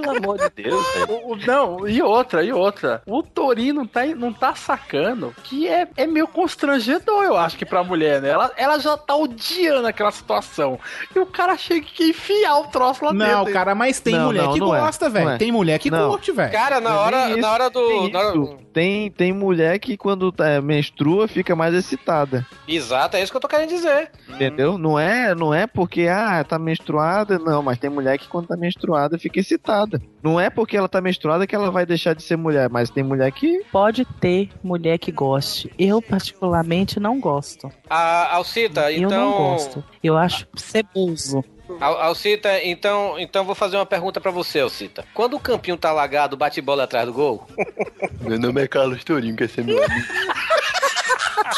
[0.00, 1.36] Pelo amor de Deus, velho.
[1.46, 3.02] Não, e outra, e outra.
[3.06, 7.64] O Torinho não tá, não tá sacando que é, é meio constrangedor, eu acho, que
[7.66, 8.30] pra mulher, né?
[8.30, 10.78] Ela, ela já tá odiando aquela situação.
[11.14, 13.26] E o cara chega que enfiar o troço lá dentro.
[13.26, 14.80] Não, cara, mas tem Não, mulher não, que não é.
[14.80, 15.28] gosta, Não velho.
[15.30, 15.38] é.
[15.38, 16.10] Tem mulher que Não.
[16.10, 16.52] curte, velho.
[16.52, 17.48] Cara, na Não é hora, nem na isso.
[17.48, 17.86] hora do.
[17.88, 18.58] Tem, na hora- isso.
[18.72, 22.46] tem, tem mulher que quando tá, menstrua fica mais excitada.
[22.66, 24.10] Exato, é isso que eu tô querendo dizer.
[24.28, 24.78] Entendeu?
[24.78, 28.56] Não é, não é porque ah, tá menstruada, não, mas tem mulher que quando tá
[28.56, 29.81] menstruada fica excitada.
[30.22, 33.02] Não é porque ela tá menstruada que ela vai deixar de ser mulher, mas tem
[33.02, 35.72] mulher que Pode ter mulher que goste.
[35.78, 37.70] Eu, particularmente, não gosto.
[37.88, 39.30] A Alcita, Eu então.
[39.30, 39.84] não gosto.
[40.02, 41.44] Eu acho ceboso.
[41.80, 45.04] Al- Alcita, então, então vou fazer uma pergunta pra você, Alcita.
[45.14, 47.46] Quando o campinho tá alagado, bate bola atrás do gol?
[48.20, 50.06] Meu nome é Carlos Tourinho, quer ser meu amigo.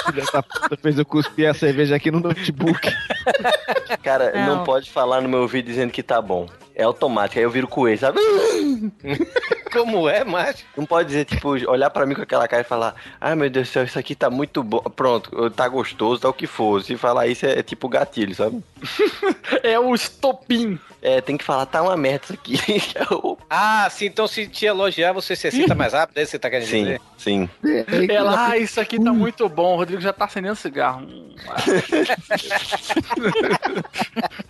[0.07, 2.89] filha da puta fez eu cuspir a cerveja aqui no notebook.
[4.03, 4.57] Cara, não.
[4.57, 4.64] Não.
[4.64, 6.47] pode falar no meu ouvido dizendo que tá bom.
[6.75, 8.18] É automático, aí eu viro coelho, sabe?
[9.72, 10.64] Como é, macho?
[10.77, 13.68] Não pode dizer, tipo, olhar pra mim com aquela cara e falar, ai meu Deus
[13.68, 14.81] do céu, isso aqui tá muito bom.
[14.81, 16.83] Pronto, tá gostoso, tá o que for.
[16.83, 18.62] Se falar isso é, é tipo gatilho, sabe?
[19.62, 20.79] é o estopim.
[21.03, 22.59] É, tem que falar, tá uma merda isso aqui.
[23.51, 26.39] Ah, sim, então se te elogiar, você se excita mais rápido, é isso que você
[26.39, 27.01] tá querendo sim, dizer?
[27.18, 27.49] sim.
[28.09, 29.75] Ela, ah, isso aqui tá muito bom.
[29.75, 31.07] O Rodrigo já tá acendendo cigarro.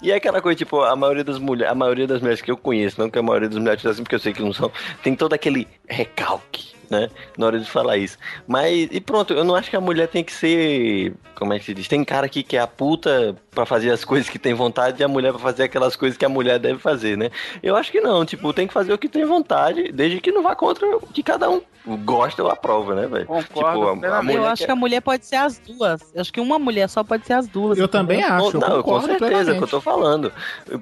[0.01, 2.57] E é aquela coisa, tipo, a maioria das mulheres, a maioria das mulheres que eu
[2.57, 4.71] conheço, não que a maioria das mulheres assim, porque eu sei que não são,
[5.03, 7.09] tem todo aquele recalque, né?
[7.37, 8.19] Na hora de falar isso.
[8.47, 11.15] Mas, e pronto, eu não acho que a mulher tem que ser.
[11.35, 11.89] Como é que se diz?
[11.89, 15.05] Tem cara aqui que é a puta pra fazer as coisas que tem vontade e
[15.05, 17.31] a mulher pra fazer aquelas coisas que a mulher deve fazer, né?
[17.63, 20.43] Eu acho que não, tipo, tem que fazer o que tem vontade, desde que não
[20.43, 21.61] vá contra o que cada um
[22.05, 23.27] gosta ou aprova, né, velho?
[23.43, 23.73] Tipo, a,
[24.19, 26.01] a mulher eu acho que a mulher pode ser as duas.
[26.15, 27.79] Eu acho que uma mulher só pode ser as duas.
[27.79, 28.47] Eu também entendeu?
[28.47, 28.57] acho.
[28.57, 30.33] eu Não, com concordo certeza, é o que eu tô falando.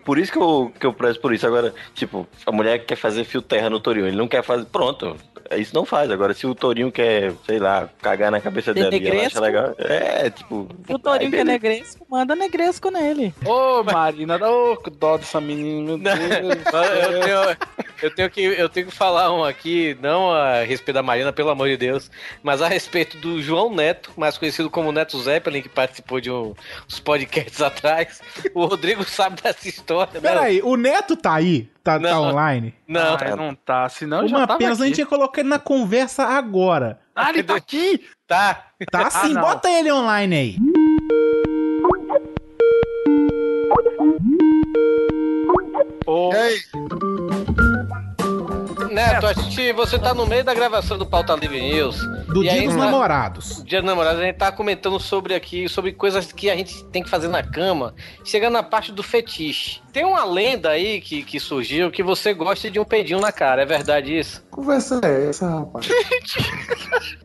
[0.04, 1.46] Por isso que eu, que eu prezo por isso.
[1.46, 4.64] Agora, tipo, a mulher quer fazer fio terra no Torinho, ele não quer fazer.
[4.66, 5.16] Pronto,
[5.56, 6.10] isso não faz.
[6.10, 9.74] Agora, se o Torinho quer, sei lá, cagar na cabeça dela e ela acha legal.
[9.78, 10.68] É, tipo.
[10.88, 11.44] O Torinho aí que é beleza.
[11.44, 13.34] negresco, manda negresco nele.
[13.44, 16.18] Ô, Marina, ô, que dó dessa menina, meu Deus.
[17.02, 17.56] eu, tenho,
[18.02, 21.50] eu, tenho que, eu tenho que falar um aqui, não a respeito da Marina, pelo
[21.50, 22.10] amor de Deus,
[22.42, 26.54] mas a respeito do João Neto, mais conhecido como Neto Zeppelin, que participou de um-
[26.88, 28.20] uns podcasts atrás.
[28.54, 30.20] O Rodrigo sabe dessa história, né?
[30.20, 31.68] Peraí, o Neto tá aí?
[31.82, 32.22] Tá, tá Não.
[32.28, 32.72] online?
[32.86, 33.88] Não, Ai, não tá.
[33.88, 37.00] Senão Uma tava pena, a gente ia colocar ele na conversa agora.
[37.14, 38.00] Ah, ele tá aqui?
[38.26, 38.66] Tá.
[38.90, 40.56] Tá sim, Ah, bota ele online aí.
[43.72, 43.82] Oi.
[46.06, 46.32] Oh.
[48.90, 51.96] Neto, a gente, você tá no meio da gravação do Pauta Livre News.
[52.26, 53.64] Do Dia dos tá- Namorados.
[53.64, 57.02] Dia dos Namorados, a gente tá comentando sobre aqui, sobre coisas que a gente tem
[57.02, 57.94] que fazer na cama,
[58.24, 59.80] chegando na parte do fetiche.
[59.92, 63.62] Tem uma lenda aí que, que surgiu que você gosta de um pedinho na cara,
[63.62, 64.42] é verdade isso?
[64.50, 65.88] Conversa é essa, rapaz?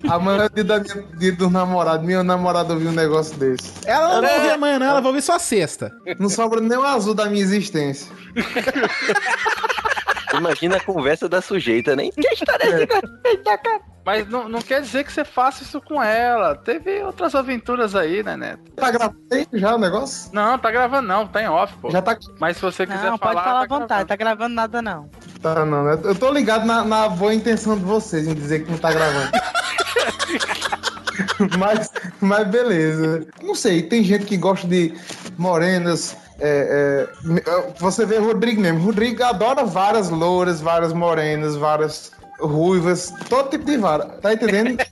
[0.09, 2.05] Amanhã é dia, da minha, dia dos namorados.
[2.05, 3.73] Minha namorada ouviu um negócio desse.
[3.85, 5.91] Ela não vai ouvir amanhã, não, ela vai ouvir só sexta.
[6.19, 8.11] Não sobra nem o azul da minha existência.
[10.33, 13.81] Imagina a conversa da sujeita, nem que história é essa, cara?
[14.07, 16.55] Mas não, não quer dizer que você faça isso com ela.
[16.55, 18.71] Teve outras aventuras aí, né, Neto?
[18.73, 19.19] Tá gravando
[19.51, 20.33] já o negócio?
[20.33, 21.91] Não, tá gravando não, tá em off, pô.
[21.91, 22.17] Já tá.
[22.39, 23.33] Mas se você quiser Não, falar.
[23.33, 25.09] pode falar à tá vontade, tá gravando nada não.
[25.41, 25.99] Tá, não, né?
[26.05, 29.29] Eu tô ligado na, na boa intenção de vocês em dizer que não tá gravando.
[31.59, 33.27] mas, mas beleza.
[33.43, 34.93] Não sei, tem gente que gosta de
[35.37, 36.15] morenas.
[36.39, 38.79] É, é, é, você vê o Rodrigo mesmo.
[38.79, 44.05] O Rodrigo adora várias louras, várias morenas, várias ruivas, todo tipo de vara.
[44.21, 44.77] Tá entendendo?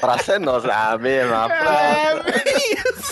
[0.00, 2.24] Praça é nossa, a mesma praça.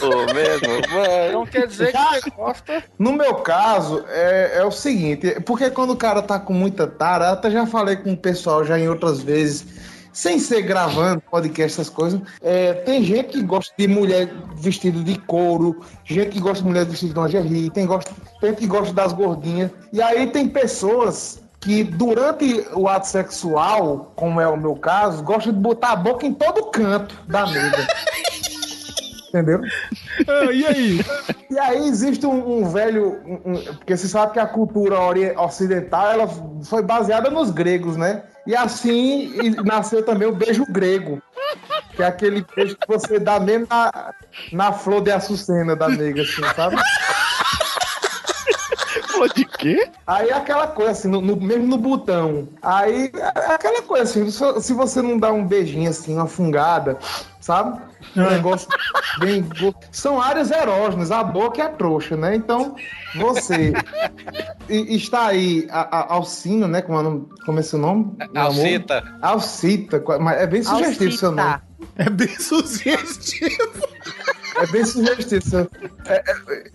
[0.03, 1.33] O mesmo, mano.
[1.33, 2.85] Não quer dizer que você gosta.
[2.99, 7.31] No meu caso, é, é o seguinte, porque quando o cara tá com muita tara,
[7.31, 9.65] até já falei com o pessoal já em outras vezes,
[10.13, 15.19] sem ser gravando podcast, essas coisas, é, tem gente que gosta de mulher vestida de
[15.19, 18.93] couro, gente que gosta de mulher vestida de lingerie, tem, gosta, tem gente que gosta
[18.93, 24.75] das gordinhas, e aí tem pessoas que durante o ato sexual, como é o meu
[24.75, 27.87] caso, gostam de botar a boca em todo canto da nega.
[29.31, 29.61] Entendeu?
[30.53, 31.01] e aí?
[31.51, 33.19] E aí existe um, um velho.
[33.25, 34.99] um- um- porque você sabe que a cultura
[35.41, 36.29] ocidental ela
[36.65, 38.25] foi baseada nos gregos, né?
[38.47, 41.23] E assim e nasceu também o beijo grego.
[41.95, 44.13] Que é aquele beijo que você dá mesmo na,
[44.53, 46.77] na flor de açucena da nega, assim, sabe?
[49.35, 49.91] De quê?
[50.07, 52.49] Aí é aquela coisa assim, no, no- mesmo no botão.
[52.63, 56.97] Aí é aquela coisa assim, se, se você não dá um beijinho assim, uma fungada,
[57.41, 57.81] sabe?
[58.17, 58.69] Um negócio
[59.19, 59.45] bem.
[59.91, 62.35] São áreas erógenas, a boca e a trouxa, né?
[62.37, 62.77] Então,
[63.17, 63.73] você
[64.69, 66.83] e- está aí, a, a, Alcina, né?
[66.83, 68.13] Como é, o nome- como é seu nome?
[68.19, 68.45] meu amor?
[68.45, 69.19] Alcita.
[69.23, 71.49] Alcita, mas é bem sugestivo o seu nome.
[71.49, 71.71] Alcita.
[71.97, 73.89] É bem sugestivo.
[74.57, 75.69] É bem sugestivo.
[76.07, 76.23] É,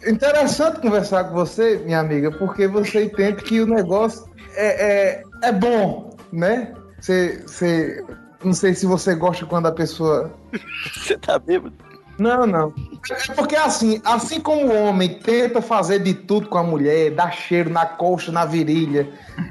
[0.04, 4.26] é interessante conversar com você, minha amiga, porque você entende que o negócio
[4.56, 6.74] é, é, é bom, né?
[7.00, 8.04] Você, você.
[8.46, 10.32] Não sei se você gosta quando a pessoa.
[10.94, 11.74] Você tá bêbado?
[12.18, 12.74] Não, não.
[13.12, 17.32] É porque assim, assim como o homem tenta fazer de tudo com a mulher, dar
[17.34, 19.10] cheiro na coxa, na virilha,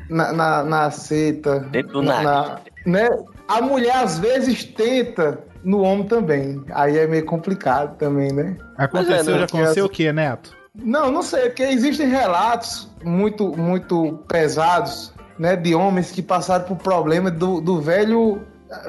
[0.08, 1.60] na, na, na seta.
[1.70, 2.62] Dentro do na- nariz.
[2.86, 3.08] né?
[3.48, 6.64] A mulher às vezes tenta no homem também.
[6.72, 8.56] Aí é meio complicado também, né?
[8.78, 10.56] Aconteceu, é, já né, aconteceu o quê, Neto?
[10.74, 16.76] Não, não sei, porque existem relatos muito, muito pesados, né, de homens que passaram por
[16.76, 18.40] problema do, do velho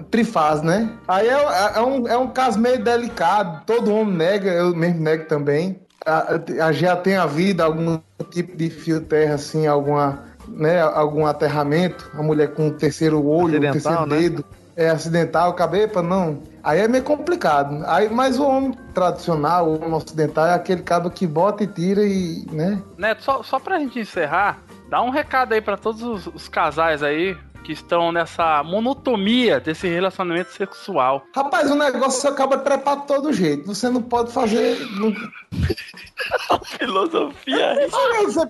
[0.09, 0.89] trifaz, né?
[1.07, 5.25] Aí é, é um, é um caso meio delicado, todo homem nega, eu mesmo nego
[5.25, 5.79] também.
[6.05, 6.35] A,
[6.67, 7.99] a- já tem havido algum
[8.29, 13.53] tipo de fio terra, assim, alguma, né, algum aterramento, a mulher com o terceiro olho,
[13.61, 14.17] o Acidental, terceiro né?
[14.17, 14.45] dedo,
[14.77, 16.43] é acidental, cabeça, não.
[16.63, 17.83] Aí é meio complicado.
[17.87, 22.03] Aí, mas o homem tradicional, o homem ocidental, é aquele cabo que bota e tira
[22.03, 22.81] e, né?
[22.97, 24.59] Neto, só, só pra gente encerrar,
[24.89, 29.87] dá um recado aí pra todos os, os casais aí que estão nessa monotomia desse
[29.87, 31.25] relacionamento sexual.
[31.35, 33.65] Rapaz, o negócio acaba trepado de todo jeito.
[33.65, 34.77] Você não pode fazer.
[34.91, 35.11] Não...
[36.77, 37.75] Filosofia.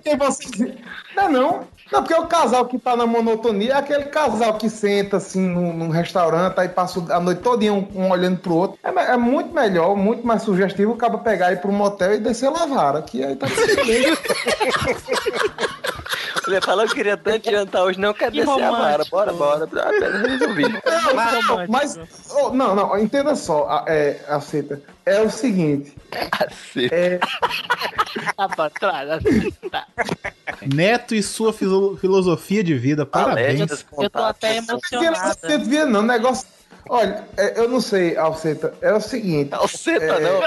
[0.02, 0.76] Que você.
[1.16, 1.75] Não é não.
[1.92, 5.72] Não, porque o casal que tá na monotonia é aquele casal que senta assim num,
[5.72, 8.78] num restaurante, aí passa a noite todinha um, um olhando pro outro.
[8.82, 12.50] É, é muito melhor, muito mais sugestivo o cara pegar ir pro motel e descer
[12.50, 12.96] lavar.
[12.96, 13.46] Aqui aí tá.
[16.46, 19.04] Ele falou que queria tanto jantar hoje, não quer Que descer a vara.
[19.10, 19.68] Bora, bora.
[19.76, 20.62] Ah, resolvi.
[20.62, 21.98] Não, não, mas,
[22.30, 24.80] oh, não, não, entenda só, a- é, aceita.
[25.06, 25.94] É o seguinte.
[26.90, 27.18] É,
[28.36, 29.86] Tá pra trás, assim, tá.
[30.74, 33.84] Neto e sua filo- filosofia de vida, parabéns.
[33.98, 35.34] Eu tô até emocionada.
[35.40, 36.46] Você vê, não, negócio.
[36.88, 38.74] Olha, é, eu não sei, Alceta.
[38.80, 39.52] É o seguinte.
[39.54, 40.40] Alceta, é, não.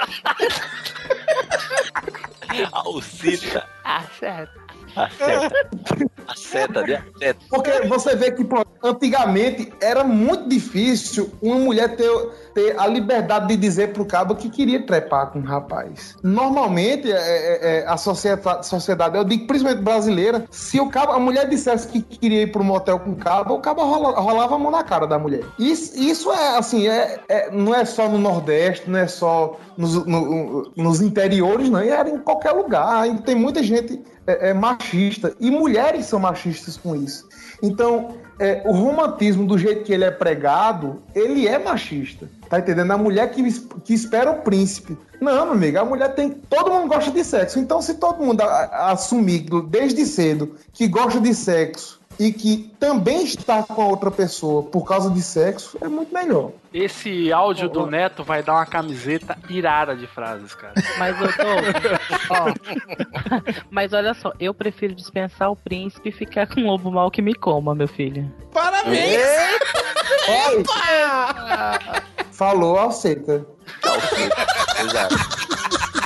[2.71, 3.65] Alcita.
[3.83, 4.59] Acerta.
[4.95, 5.69] Acerta.
[6.27, 7.03] Acerta, né?
[7.15, 7.39] Acerta.
[7.49, 12.09] Porque você vê que pô, antigamente era muito difícil uma mulher ter,
[12.59, 16.15] ter a liberdade de dizer pro cabo que queria trepar com um rapaz.
[16.21, 21.47] Normalmente, é, é, é, a sociedade, eu digo principalmente brasileira, se o cabo, a mulher
[21.47, 24.71] dissesse que queria ir pro motel com o cabo, o cabo rola- rolava a mão
[24.71, 25.43] na cara da mulher.
[25.57, 30.05] Isso, isso é assim, é, é- não é só no Nordeste, não é só nos,
[30.05, 33.07] no- nos interiores, não, era em qualquer lugar.
[33.25, 35.33] Tem muita gente é, é machista.
[35.39, 37.27] E mulheres são machistas com isso.
[37.63, 38.09] Então,
[38.39, 42.27] é, o romantismo, do jeito que ele é pregado, ele é machista.
[42.49, 42.91] Tá entendendo?
[42.91, 43.43] A mulher que,
[43.83, 44.97] que espera o príncipe.
[45.21, 46.31] Não, meu amigo, a mulher tem.
[46.31, 47.59] Todo mundo gosta de sexo.
[47.59, 53.63] Então, se todo mundo assumir desde cedo que gosta de sexo e que também está
[53.63, 56.51] com a outra pessoa por causa de sexo, é muito melhor.
[56.73, 60.73] Esse áudio do Neto vai dar uma camiseta irada de frases, cara.
[60.97, 61.47] Mas eu tô.
[62.29, 62.53] ó.
[63.71, 67.21] Mas olha só, eu prefiro dispensar o príncipe e ficar com o lobo mal que
[67.21, 68.29] me coma, meu filho.
[68.51, 69.21] Parabéns!
[72.33, 73.45] Falou, aceita.
[74.83, 75.15] Exato.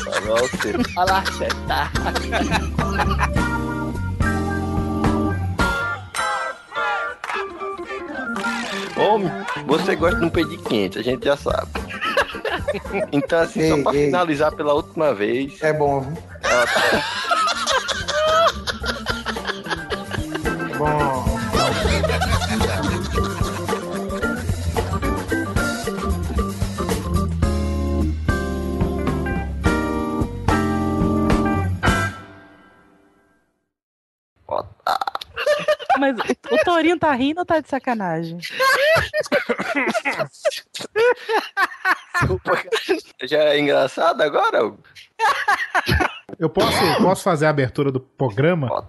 [0.04, 0.74] Falou você.
[0.96, 1.24] Olha
[1.68, 3.34] lá.
[8.98, 9.32] Homem,
[9.66, 11.68] você gosta de um pedir quente, a gente já sabe.
[13.12, 14.06] Então, assim, só Ei, pra ei.
[14.08, 15.62] finalizar pela última vez.
[15.62, 16.18] É bom, viu?
[16.44, 17.04] ela tá-
[20.78, 21.33] Bom.
[36.04, 36.18] Mas
[36.52, 38.38] o Torinho tá rindo ou tá de sacanagem?
[43.24, 44.74] Já é engraçado agora?
[46.38, 48.86] Eu posso, posso fazer a abertura do programa?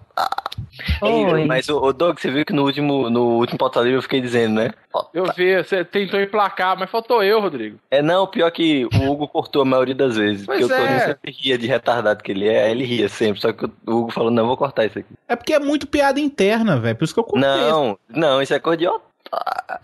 [1.03, 4.01] Ei, Mas o, o Doug, você viu que no último, no último pauta livre eu
[4.01, 4.71] fiquei dizendo, né?
[5.13, 7.79] Eu vi, você tentou emplacar, mas faltou eu, Rodrigo.
[7.89, 10.45] É não, pior que o Hugo cortou a maioria das vezes.
[10.45, 11.05] Pois porque o Torinho é.
[11.07, 13.41] sempre ria de retardado que ele é, ele ria sempre.
[13.41, 15.13] Só que o Hugo falou, não, vou cortar isso aqui.
[15.27, 16.95] É porque é muito piada interna, velho.
[16.95, 17.49] Por isso que eu cortei.
[17.49, 19.79] Não, não, isso é coisa de otário.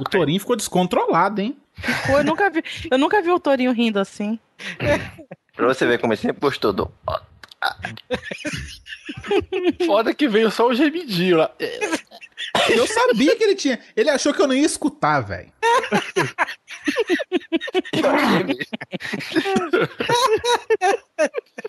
[0.00, 1.56] O Torinho ficou descontrolado, hein?
[2.06, 4.38] Pô, eu nunca vi, eu nunca vi o Torinho rindo assim.
[5.56, 6.90] Pra você ver como ele sempre gostou do.
[9.86, 11.50] Foda que veio só o gemidinho lá.
[12.70, 13.78] Eu sabia que ele tinha.
[13.94, 15.52] Ele achou que eu não ia escutar, velho.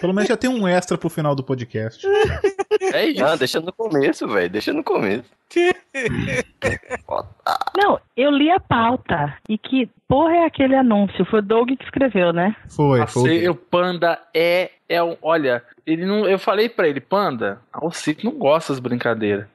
[0.00, 2.06] Pelo menos já tem um extra pro final do podcast.
[2.92, 3.20] É isso.
[3.22, 4.50] Não, deixa no começo, velho.
[4.50, 5.30] Deixa no começo.
[7.76, 9.36] Não, eu li a pauta.
[9.48, 11.24] E que porra é aquele anúncio?
[11.26, 12.54] Foi o Doug que escreveu, né?
[12.68, 15.16] Foi, Você, o Panda é, é um.
[15.22, 16.26] Olha, ele não.
[16.26, 19.46] Eu falei pra ele, Panda, a Alcito não gosta das brincadeiras.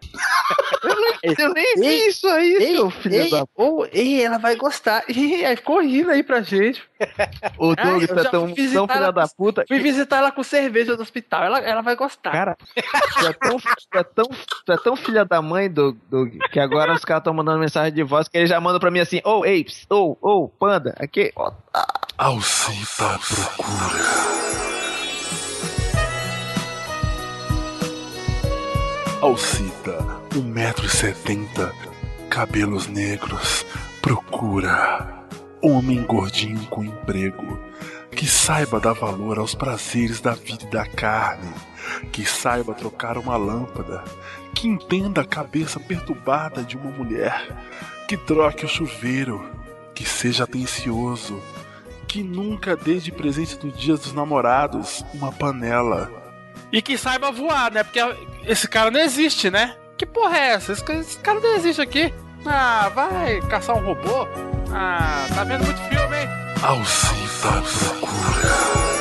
[1.24, 5.04] Eu nem vi isso aí, seu filho ei, da ô, ei, ela vai gostar.
[5.10, 6.84] Ih, aí ficou rindo aí pra gente.
[7.58, 9.66] O Doug eu tá tão, tão filha da puta.
[9.68, 11.44] Fui visitar ela com cerveja do hospital.
[11.44, 12.32] Ela, ela vai gostar.
[12.32, 14.26] Cara, tu é tão, tu é tão,
[14.66, 17.94] tu é tão filha da mãe, Doug, Doug, que agora os caras estão mandando mensagem
[17.94, 21.34] de voz que ele já manda pra mim assim: Ô, Apes, ô, ô, Panda, aqui.
[22.18, 24.57] Alcita procura.
[29.20, 29.98] Alcita,
[30.30, 31.74] 1,70m,
[32.30, 33.66] cabelos negros,
[34.00, 35.26] procura.
[35.60, 37.60] Homem gordinho com emprego,
[38.12, 41.52] que saiba dar valor aos prazeres da vida e da carne,
[42.12, 44.04] que saiba trocar uma lâmpada,
[44.54, 47.58] que entenda a cabeça perturbada de uma mulher,
[48.08, 49.44] que troque o chuveiro,
[49.96, 51.42] que seja atencioso,
[52.08, 56.27] que nunca dê de presente do dia dos namorados uma panela.
[56.72, 57.84] E que saiba voar, né?
[57.84, 58.00] Porque
[58.46, 59.76] esse cara não existe, né?
[59.98, 60.74] Que porra é essa?
[60.74, 62.14] Esse, ca- esse cara não existe aqui.
[62.46, 64.28] Ah, vai caçar um robô?
[64.72, 66.30] Ah, tá vendo muito filme, hein?
[66.62, 68.97] Alcita procura.